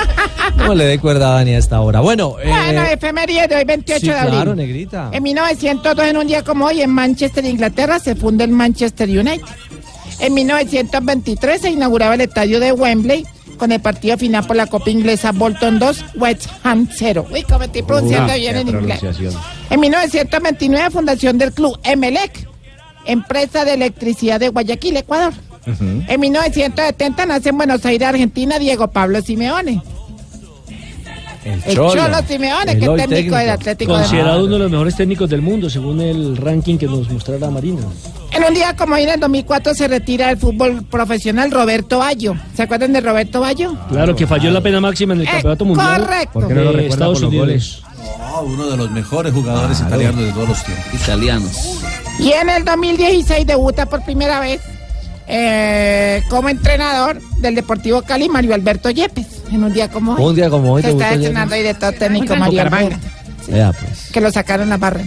No 0.57 0.75
le 0.75 0.85
dé 0.85 0.99
cuerda 0.99 1.29
a 1.29 1.35
Dani 1.37 1.55
a 1.55 1.59
esta 1.59 1.81
hora. 1.81 2.01
Bueno, 2.01 2.37
eh, 2.43 2.49
Bueno, 2.49 2.83
efeméride 2.83 3.47
de 3.49 3.57
hoy, 3.57 3.65
28 3.65 4.01
sí, 4.01 4.07
de 4.09 4.13
abril. 4.19 4.35
claro, 4.35 4.55
negrita. 4.55 5.11
En 5.13 5.23
1902, 5.23 6.07
en 6.07 6.17
un 6.17 6.27
día 6.27 6.43
como 6.43 6.67
hoy, 6.67 6.83
en 6.83 6.91
Manchester, 6.91 7.45
Inglaterra, 7.45 7.99
se 7.99 8.17
funda 8.17 8.45
el 8.45 8.51
Manchester 8.51 9.09
United. 9.09 9.43
En 10.19 10.35
1923 10.35 11.61
se 11.61 11.71
inauguraba 11.71 12.15
el 12.15 12.21
estadio 12.23 12.61
de 12.61 12.73
Wembley 12.73 13.25
con 13.63 13.71
el 13.71 13.81
partido 13.81 14.19
final 14.19 14.45
por 14.45 14.57
la 14.57 14.67
Copa 14.67 14.91
Inglesa 14.91 15.31
Bolton 15.31 15.79
2, 15.79 16.05
West 16.17 16.49
Ham 16.65 16.89
0. 16.93 17.27
Uy, 17.31 17.45
como 17.45 17.63
estoy 17.63 17.83
pronunciando 17.83 18.35
bien 18.35 18.57
en 18.57 18.67
inglés. 18.67 19.01
En 19.71 19.79
1929, 19.79 20.91
fundación 20.91 21.39
del 21.39 21.53
club 21.53 21.79
Emelec, 21.85 22.49
empresa 23.07 23.65
de 23.65 23.75
electricidad 23.75 24.41
de 24.41 24.49
Guayaquil, 24.49 24.97
Ecuador. 24.97 25.33
En 26.09 26.19
1970 26.19 27.25
nace 27.25 27.51
en 27.51 27.57
Buenos 27.57 27.87
Aires, 27.87 28.09
Argentina, 28.09 28.59
Diego 28.59 28.89
Pablo 28.89 29.23
Simeone. 29.23 29.81
El 31.45 31.77
Cholo 31.77 32.19
Simeone, 32.27 32.77
que 32.81 32.85
es 32.85 33.09
técnico 33.09 33.37
del 33.37 33.51
Atlético 33.51 33.93
de 33.93 33.99
Considerado 34.01 34.45
uno 34.45 34.55
de 34.55 34.59
los 34.59 34.71
mejores 34.73 34.97
técnicos 34.97 35.31
del 35.31 35.41
mundo, 35.41 35.71
según 35.71 36.01
el 36.01 36.37
ranking 36.37 36.79
que 36.79 36.87
nos 36.87 37.09
mostrará 37.09 37.49
Marina. 37.49 37.83
En 38.35 38.45
un 38.45 38.55
día 38.55 38.75
como 38.75 38.95
hoy, 38.95 39.03
en 39.03 39.11
el 39.11 39.21
2004, 39.21 39.75
se 39.75 39.89
retira 39.89 40.29
del 40.29 40.39
fútbol 40.39 40.85
profesional 40.85 41.51
Roberto 41.51 41.99
Bayo. 41.99 42.35
¿Se 42.55 42.63
acuerdan 42.63 42.93
de 42.93 43.01
Roberto 43.01 43.41
Bayo? 43.41 43.77
Claro, 43.91 44.17
que 44.17 44.27
falló 44.27 44.51
la 44.51 44.61
pena 44.63 44.81
máxima 44.81 45.13
en 45.15 45.21
el 45.21 45.29
campeonato 45.29 45.65
mundial. 45.65 46.01
correcto. 46.01 46.33
¿Por 46.33 46.49
qué 46.49 46.55
no 46.55 46.63
lo 46.63 46.73
recuerda 46.73 46.95
Estados 46.95 47.21
por 47.23 47.33
los 47.35 47.43
Unidos. 47.43 47.83
No, 48.19 48.41
uno 48.43 48.71
de 48.71 48.77
los 48.77 48.91
mejores 48.91 49.33
jugadores 49.33 49.81
italianos 49.81 50.25
de 50.25 50.33
todos 50.33 50.49
los 50.49 50.65
tiempos. 50.65 50.95
Italianos. 50.95 51.81
Y 52.19 52.33
en 52.33 52.49
el 52.49 52.65
2016 52.65 53.47
debuta 53.47 53.87
por 53.87 54.03
primera 54.05 54.41
vez 54.41 54.61
eh, 55.29 56.23
como 56.31 56.49
entrenador 56.49 57.21
del 57.39 57.55
Deportivo 57.55 58.03
Cali, 58.03 58.29
Mario 58.29 58.55
Alberto 58.55 58.91
Yepes. 58.91 59.27
En 59.53 59.63
un 59.63 59.73
día 59.73 59.89
como 59.91 60.15
hoy. 60.15 60.25
Un 60.25 60.35
día 60.35 60.49
como 60.49 60.73
hoy 60.73 60.83
Se 60.83 60.91
está 60.91 61.13
estrenando 61.13 61.55
ahí 61.55 61.63
de 61.63 61.75
todo 61.75 61.93
técnico 61.93 62.35
Mario. 62.35 62.63
Alberto. 62.63 62.97
Vea, 63.49 63.73
pues. 63.73 64.11
Que 64.13 64.21
lo 64.21 64.31
sacaron 64.33 64.73
a 64.73 64.79
barra. 64.79 65.03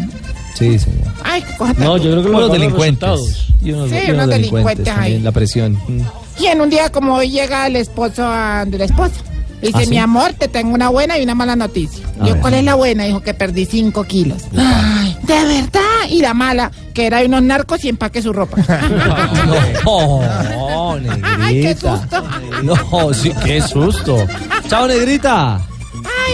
Sí, 0.55 0.77
señor. 0.77 1.04
Ay, 1.35 1.73
No, 1.77 1.97
yo 1.97 2.11
creo 2.11 2.23
que 2.23 2.29
los 2.29 2.51
delincuentes. 2.51 3.45
Y 3.61 3.71
unos, 3.71 3.89
Sí, 3.89 3.95
y 3.95 4.11
unos 4.11 4.25
unos 4.25 4.27
delincuentes 4.29 4.85
también, 4.85 5.23
la 5.23 5.31
presión. 5.31 5.73
Mm. 5.87 6.01
Y 6.39 6.45
en 6.47 6.61
un 6.61 6.69
día 6.69 6.89
como 6.91 7.15
hoy 7.15 7.29
llega 7.29 7.65
el 7.67 7.75
esposo 7.77 8.23
a- 8.25 8.65
de 8.65 8.77
la 8.77 8.85
esposa. 8.85 9.15
Dice, 9.61 9.73
¿Ah, 9.77 9.81
sí? 9.83 9.89
mi 9.89 9.97
amor, 9.97 10.33
te 10.33 10.47
tengo 10.47 10.73
una 10.75 10.89
buena 10.89 11.17
y 11.17 11.23
una 11.23 11.33
mala 11.33 11.55
noticia. 11.55 12.05
A 12.19 12.25
Yo, 12.27 12.33
ver. 12.33 12.41
¿cuál 12.41 12.53
es 12.55 12.63
la 12.65 12.75
buena? 12.75 13.05
Dijo 13.05 13.21
que 13.21 13.33
perdí 13.33 13.65
5 13.65 14.03
kilos. 14.03 14.43
Ay, 14.55 15.17
de 15.23 15.33
verdad. 15.45 15.81
Y 16.09 16.21
la 16.21 16.33
mala, 16.35 16.71
que 16.93 17.07
era 17.07 17.19
de 17.19 17.25
unos 17.25 17.41
narcos 17.41 17.83
y 17.85 17.89
empaque 17.89 18.21
su 18.21 18.31
ropa. 18.33 18.57
No, 19.85 20.99
negrita. 20.99 21.37
Ay, 21.45 21.61
qué 21.61 21.73
susto. 21.73 22.23
No, 22.63 23.13
sí, 23.13 23.31
qué 23.43 23.61
susto. 23.61 24.17
Chao, 24.69 24.87
negrita. 24.87 25.61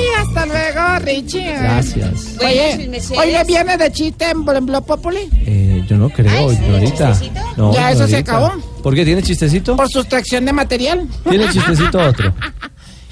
Ay, 0.01 0.25
hasta 0.27 0.45
luego, 0.45 0.99
Richie. 1.05 1.53
Gracias. 1.53 2.35
Oye, 2.39 2.89
hoy 3.17 3.29
es 3.35 3.47
viernes 3.47 3.77
de 3.77 3.91
chiste 3.91 4.25
en 4.29 4.45
Blo- 4.45 4.57
en 4.57 4.65
Blog 4.65 4.85
Populi. 4.85 5.29
Eh, 5.45 5.83
yo 5.87 5.97
no 5.97 6.09
creo. 6.09 6.51
No, 7.57 7.73
Ya, 7.73 7.91
eso 7.91 8.07
se 8.07 8.17
acabó. 8.17 8.51
¿Por 8.81 8.95
qué? 8.95 9.05
¿Tiene 9.05 9.21
chistecito? 9.21 9.75
Por 9.75 9.89
sustracción 9.89 10.45
de 10.45 10.53
material. 10.53 11.07
¿Tiene 11.29 11.49
chistecito 11.49 11.99
otro? 11.99 12.33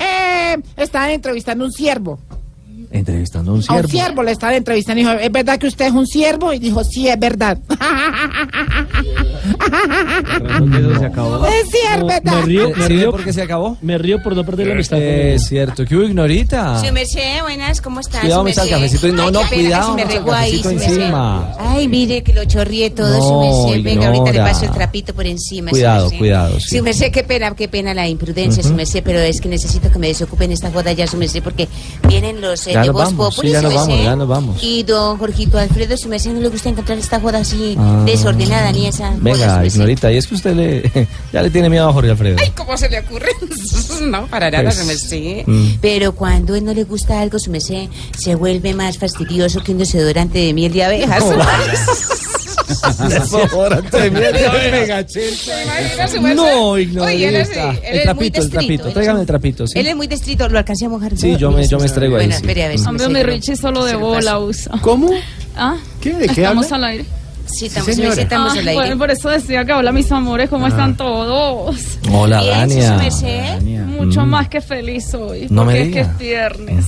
Eh, 0.01 0.57
estaban 0.77 1.09
entrevistando 1.09 1.65
a 1.65 1.67
un 1.67 1.73
siervo. 1.73 2.19
Entrevistando 2.91 3.51
a 3.51 3.53
un 3.53 3.59
A 3.59 3.61
un 3.61 3.63
siervo. 3.67 3.87
siervo 3.89 4.23
le 4.23 4.31
estaban 4.31 4.55
entrevistando 4.55 4.99
y 5.01 5.03
dijo, 5.05 5.15
¿es 5.19 5.31
verdad 5.31 5.59
que 5.59 5.67
usted 5.67 5.85
es 5.85 5.91
un 5.93 6.07
siervo? 6.07 6.51
Y 6.53 6.59
dijo, 6.59 6.83
sí, 6.83 7.07
es 7.07 7.19
verdad. 7.19 7.57
se 10.99 11.05
acabó. 11.05 11.45
Es 11.45 11.69
sí, 11.69 11.77
es 11.95 12.03
verdad. 12.05 12.33
Me 12.33 12.41
río, 12.43 12.69
me 12.69 12.73
¿Sí 12.75 12.79
ve 12.81 12.87
río 12.87 13.11
por 13.11 13.23
qué 13.23 13.33
se 13.33 13.41
acabó? 13.41 13.77
Me 13.81 13.97
río 13.97 14.21
por 14.23 14.35
no 14.35 14.43
perder 14.43 14.67
la 14.67 14.73
amistad. 14.73 14.97
Eh, 14.99 15.27
ella. 15.27 15.35
Es 15.35 15.47
cierto. 15.47 15.85
¿Qué 15.85 15.95
hubo, 15.95 16.03
ignorita? 16.03 16.83
Su 16.83 16.91
merced, 16.91 17.41
buenas, 17.43 17.81
¿cómo 17.81 17.99
estás? 17.99 18.21
Cuidado, 18.21 18.43
me 18.43 18.51
el 18.51 18.55
cafecito. 18.57 19.07
No, 19.09 19.25
Ay, 19.27 19.31
no, 19.31 19.41
cuidado, 19.47 19.95
me 19.95 20.05
me 20.05 20.15
el 20.15 20.25
cafecito 20.25 20.69
encima. 20.71 21.55
Ay, 21.59 21.87
mire 21.87 22.23
que 22.23 22.33
lo 22.33 22.45
chorrié 22.45 22.89
todo, 22.89 23.13
su 23.21 23.75
No. 23.77 23.83
Venga, 23.83 24.07
ahorita 24.07 24.31
le 24.31 24.39
paso 24.39 24.65
el 24.65 24.71
trapito 24.71 25.13
por 25.13 25.25
encima. 25.25 25.69
Cuidado, 25.71 26.09
cuidado, 26.17 26.59
sí. 26.59 26.77
Su 26.77 26.83
merced, 26.83 27.11
qué 27.11 27.23
pena, 27.23 27.53
qué 27.55 27.67
pena 27.67 27.93
la 27.93 28.07
imprudencia, 28.07 28.61
su 28.63 28.69
Ujú. 28.69 28.77
merced, 28.77 29.03
pero 29.03 29.19
es 29.19 29.39
que 29.41 29.47
necesito 29.49 29.91
que 29.91 29.99
me 29.99 30.07
desocupen 30.07 30.51
esta 30.51 30.71
joda 30.71 30.91
ya, 30.91 31.07
su 31.07 31.17
merced, 31.17 31.43
porque 31.43 31.67
vienen 32.07 32.41
los 32.41 32.65
eh, 32.67 32.78
Ya 32.79 32.81
de 32.81 32.87
nos 32.87 32.93
Voz 32.95 33.03
vamos, 33.05 33.35
Populi, 33.35 33.47
sí, 33.49 33.53
ya 33.53 33.61
nos 33.61 33.73
vamos, 33.73 34.03
ya 34.03 34.15
nos 34.15 34.27
vamos. 34.27 34.63
Y 34.63 34.83
don 34.83 35.17
Jorgito 35.17 35.57
Alfredo, 35.57 35.97
su 35.97 36.09
merced, 36.09 36.31
no 36.31 36.39
le 36.39 36.49
gusta 36.49 36.69
encontrar 36.69 36.97
esta 36.97 37.19
joda 37.19 37.39
así 37.39 37.75
Ah. 37.79 38.03
desordenada 38.05 38.71
ni 38.71 38.87
esa 38.87 39.13
Venga, 39.17 39.65
ignorita. 39.65 40.11
Y 40.11 40.17
es 40.17 40.27
que 40.27 40.35
usted 40.35 40.55
le, 40.55 41.07
ya 41.33 41.41
le 41.41 41.49
tiene 41.49 41.69
miedo 41.69 41.87
a 41.89 41.93
Jorge 41.93 42.11
Alfredo. 42.11 42.37
Ay, 42.39 42.51
¿cómo 42.55 42.75
se 42.77 42.89
le 42.89 42.99
ocurre? 42.99 43.29
no, 44.01 44.27
para 44.27 44.49
nada, 44.51 44.71
su 44.71 44.85
merced. 44.85 45.43
mm. 45.45 45.77
Pero 45.81 46.13
cuando 46.13 46.55
él 46.55 46.65
no 46.65 46.73
le 46.73 46.83
gusta 46.83 47.19
algo, 47.21 47.39
su 47.39 47.51
merced, 47.51 47.87
se 48.17 48.35
vuelve 48.35 48.73
más 48.73 48.97
fastidioso 48.97 49.61
que 49.63 49.71
un 49.71 49.77
desodorante 49.77 50.39
de 50.39 50.53
miel 50.53 50.73
de 50.73 50.83
abejas. 50.83 51.23
Desodorante 53.09 54.01
de 54.01 54.11
miel 54.11 54.33
merced. 54.33 55.33
No, 56.35 56.71
Oye, 56.71 57.27
él 57.29 57.35
es- 57.35 57.49
él 57.49 57.79
El 57.83 57.99
es 57.99 58.05
muy 58.05 58.13
trapito, 58.31 58.41
el 58.41 58.49
trapito. 58.49 58.87
él 58.87 58.93
Tráigame 58.93 59.19
es- 59.19 59.21
el 59.21 59.27
trapito, 59.27 59.67
¿sí? 59.67 59.79
Él 59.79 59.87
es 59.87 59.95
muy 59.95 60.07
destrito, 60.07 60.47
lo 60.49 60.57
alcancé 60.57 60.85
a 60.85 60.89
mojar. 60.89 61.17
Sí, 61.17 61.35
yo 61.37 61.51
me, 61.51 61.67
yo 61.67 61.79
me 61.79 61.85
estrego 61.85 62.15
ahí. 62.15 62.25
Bueno, 62.25 62.35
sí. 62.35 62.41
espere, 62.41 62.65
a 62.65 62.67
ver 62.69 62.79
si 62.79 62.89
me 62.91 63.05
Hombre, 63.05 63.23
mi. 63.25 63.31
Richie 63.31 63.55
solo 63.55 63.85
de 63.85 63.95
bola 63.95 64.39
usa. 64.39 64.73
¿Cómo? 64.81 65.11
¿Ah? 65.55 65.77
¿Qué? 66.01 66.13
¿De 66.13 66.27
qué 66.27 66.41
Estamos 66.41 66.71
al 66.71 66.83
aire. 66.83 67.05
Sí, 67.51 67.65
estamos, 67.65 67.95
sí, 67.95 68.03
estamos 68.03 68.49
Ah, 68.49 68.59
al 68.59 68.61
aire. 68.67 68.73
bueno, 68.75 68.97
por 68.99 69.09
eso 69.09 69.27
decía 69.29 69.65
que 69.65 69.73
hola 69.73 69.91
mis 69.91 70.11
amores, 70.11 70.49
¿cómo 70.51 70.67
Ah. 70.67 70.69
están 70.69 70.95
todos? 70.95 71.75
Hola, 72.11 72.41
Bien, 72.41 72.69
Dania. 72.69 72.97
Mucho 74.05 74.25
Mm. 74.25 74.29
más 74.29 74.47
que 74.49 74.61
feliz 74.61 75.13
hoy, 75.13 75.47
No 75.49 75.65
me 75.65 75.73
porque 75.73 75.81
es 75.83 75.89
que 75.93 75.99
es 76.01 76.17
viernes. 76.17 76.85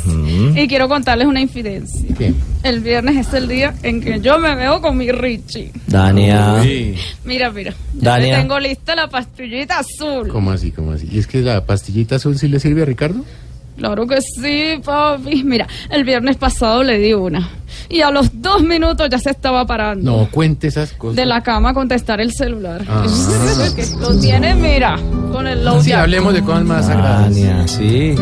Y 0.55 0.68
quiero 0.68 0.88
contarles 0.88 1.28
una 1.28 1.41
infidencia. 1.41 2.16
¿Qué? 2.18 2.34
El 2.64 2.80
viernes 2.82 3.28
es 3.28 3.34
el 3.34 3.47
día 3.47 3.74
en 3.84 3.99
que 4.01 4.20
yo 4.22 4.38
me 4.39 4.55
veo 4.55 4.82
con 4.82 4.97
mi 4.97 5.12
Richie. 5.12 5.72
Dania. 5.88 6.62
Uy. 6.62 6.95
Mira, 7.26 7.51
mira. 7.51 7.74
Dania. 7.93 8.38
tengo 8.39 8.59
lista 8.59 8.95
la 8.95 9.07
pastillita 9.09 9.80
azul. 9.80 10.28
¿Cómo 10.30 10.51
así, 10.51 10.72
cómo 10.72 10.91
así? 10.91 11.07
¿Y 11.12 11.20
es 11.20 11.28
que 11.28 11.41
la 11.41 11.66
pastillita 11.66 12.16
azul 12.16 12.38
sí 12.38 12.47
le 12.47 12.59
sirve 12.59 12.84
a 12.84 12.86
Ricardo? 12.86 13.24
Claro 13.82 14.05
que 14.05 14.21
sí, 14.21 14.79
papi. 14.86 15.43
Mira, 15.43 15.67
el 15.89 16.03
viernes 16.03 16.38
pasado 16.38 16.84
le 16.84 16.99
di 16.99 17.13
una. 17.13 17.49
Y 17.89 18.01
a 18.01 18.11
los 18.11 18.29
dos 18.39 18.61
minutos 18.61 19.09
ya 19.09 19.17
se 19.17 19.32
estaba 19.32 19.65
parando. 19.65 20.19
No, 20.19 20.29
cuente 20.29 20.67
esas 20.67 20.91
cosas. 20.93 21.15
De 21.15 21.25
la 21.25 21.41
cama 21.41 21.71
a 21.71 21.73
contestar 21.73 22.21
el 22.21 22.32
celular. 22.32 22.86
Ah. 22.88 23.03
Que 23.75 23.86
lo 23.99 24.19
tiene, 24.19 24.53
mira, 24.53 24.99
con 25.32 25.47
el 25.47 25.65
low 25.65 25.82
Sí, 25.82 25.91
hablemos 25.93 26.32
de 26.34 26.43
cosas 26.43 26.63
más 26.63 26.86
sagradas. 26.86 27.34
Sí. 27.71 28.15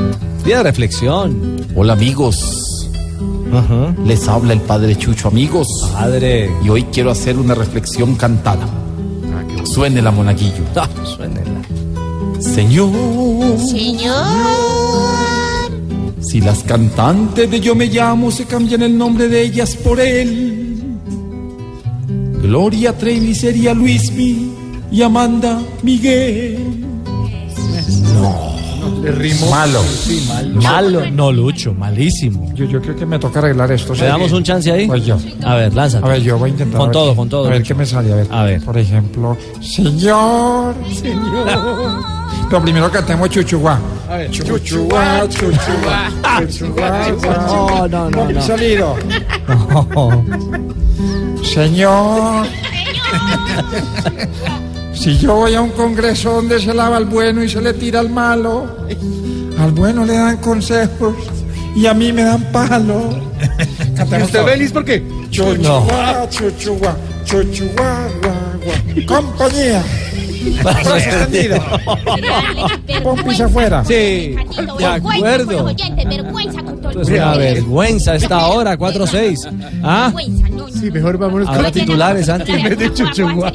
Día 0.46 0.58
de 0.60 0.64
reflexión. 0.64 1.58
Hola 1.76 1.94
amigos, 1.94 2.90
Ajá. 3.52 3.94
les 4.06 4.28
habla 4.30 4.54
el 4.54 4.62
padre 4.62 4.96
Chucho 4.96 5.28
amigos. 5.28 5.68
Padre. 5.92 6.50
Y 6.64 6.70
hoy 6.70 6.84
quiero 6.86 7.12
hacer 7.12 7.38
una 7.38 7.54
reflexión 7.54 8.16
cantada. 8.16 8.64
Ah, 8.64 9.44
qué. 9.46 9.66
Suene 9.66 10.02
la 10.02 10.12
monaguillo. 10.12 10.64
Ah, 10.78 10.88
suénela. 11.04 11.60
Señor, 12.40 12.90
Señor. 13.60 14.16
Si 16.22 16.42
las 16.42 16.60
cantantes 16.64 17.50
de 17.50 17.60
Yo 17.60 17.76
me 17.76 17.88
llamo 17.88 18.32
se 18.32 18.46
cambian 18.46 18.82
el 18.84 18.98
nombre 18.98 19.28
de 19.28 19.42
ellas 19.44 19.76
por 19.76 20.00
él. 20.00 20.66
Gloria 22.42 22.98
Trevi 22.98 23.36
sería 23.36 23.74
Luismi 23.74 24.52
y 24.92 25.02
Amanda 25.02 25.62
Miguel. 25.84 26.86
Le 29.04 29.12
rimó. 29.14 29.50
Malo. 29.50 29.82
Sí. 29.84 30.28
Malo. 30.62 31.10
No, 31.12 31.32
Lucho, 31.32 31.74
malísimo. 31.74 32.52
Yo, 32.54 32.66
yo 32.66 32.82
creo 32.82 32.96
que 32.96 33.06
me 33.06 33.18
toca 33.18 33.40
arreglar 33.40 33.72
esto. 33.72 33.94
¿Le 33.94 34.06
damos 34.06 34.32
un 34.34 34.44
chance 34.44 34.70
ahí? 34.72 34.88
Pues 34.88 35.06
yo. 35.06 35.18
A 35.44 35.56
ver, 35.56 35.74
lánzate. 35.74 36.06
A 36.06 36.10
ver, 36.10 36.22
yo 36.22 36.38
voy 36.38 36.50
a 36.50 36.54
intentar. 36.54 36.80
Con 36.82 36.90
a 36.90 36.92
todo, 36.92 37.16
con 37.16 37.30
todo, 37.30 37.46
A 37.48 37.50
ver 37.52 37.60
Lucho. 37.60 37.74
qué 37.74 37.78
me 37.80 37.86
sale. 37.86 38.12
A 38.12 38.16
ver. 38.16 38.28
A 38.30 38.44
ver. 38.44 38.62
Por 38.62 38.78
ejemplo, 38.78 39.38
señor, 39.62 40.76
señor. 41.02 42.19
Lo 42.52 42.62
primero 42.62 42.92
que 42.92 43.02
tenemos 43.04 43.30
chuchuá. 43.30 43.80
A 44.10 44.18
ver, 44.18 44.32
Chuchuá, 44.32 45.28
chuchuá, 45.30 46.48
chuchuá. 46.48 47.10
No, 47.48 47.88
no, 47.88 48.10
no, 48.10 48.24
Muy 48.26 48.34
no. 48.34 48.42
salido. 48.42 48.96
No. 49.94 50.26
Señor. 51.44 52.48
Si 54.94 55.18
yo 55.18 55.36
voy 55.36 55.54
a 55.56 55.62
un 55.62 55.70
congreso 55.72 56.34
donde 56.34 56.60
se 56.60 56.74
lava 56.74 56.98
al 56.98 57.06
bueno 57.06 57.44
y 57.44 57.50
se 57.50 57.62
le 57.62 57.74
tira 57.74 58.00
al 58.00 58.10
malo, 58.10 58.66
al 59.60 59.72
bueno 59.72 60.04
le 60.06 60.14
dan 60.14 60.38
consejos 60.38 61.16
y 61.76 61.86
a 61.86 61.94
mí 61.94 62.12
me 62.12 62.24
dan 62.24 62.44
palo. 62.52 63.10
¿Y 63.80 63.96
Cantemos 63.96 64.28
usted 64.28 64.44
feliz 64.46 64.72
por 64.72 64.84
qué? 64.84 65.04
Chuchuá, 65.30 66.28
chuchuá, 66.30 66.98
chuchuá, 67.24 68.10
guá, 68.22 69.22
guá. 70.40 70.74
Compañía. 70.74 71.12
Suspendido. 71.12 71.58
Pompis 73.04 73.42
afuera. 73.42 73.84
Sí, 73.86 74.36
de 74.78 74.86
acuerdo. 74.86 75.70
Es 75.70 77.08
una 77.10 77.38
vergüenza 77.38 78.16
esta 78.16 78.48
hora, 78.48 78.78
4-6. 78.78 79.50
¿Ah? 79.84 80.12
Sí, 80.80 80.92
mejor 80.92 81.18
vámonos 81.18 81.48
Ahora 81.48 81.72
titulares, 81.72 82.30
vez 82.64 82.78
de 82.78 82.94
chuchungua. 82.94 83.52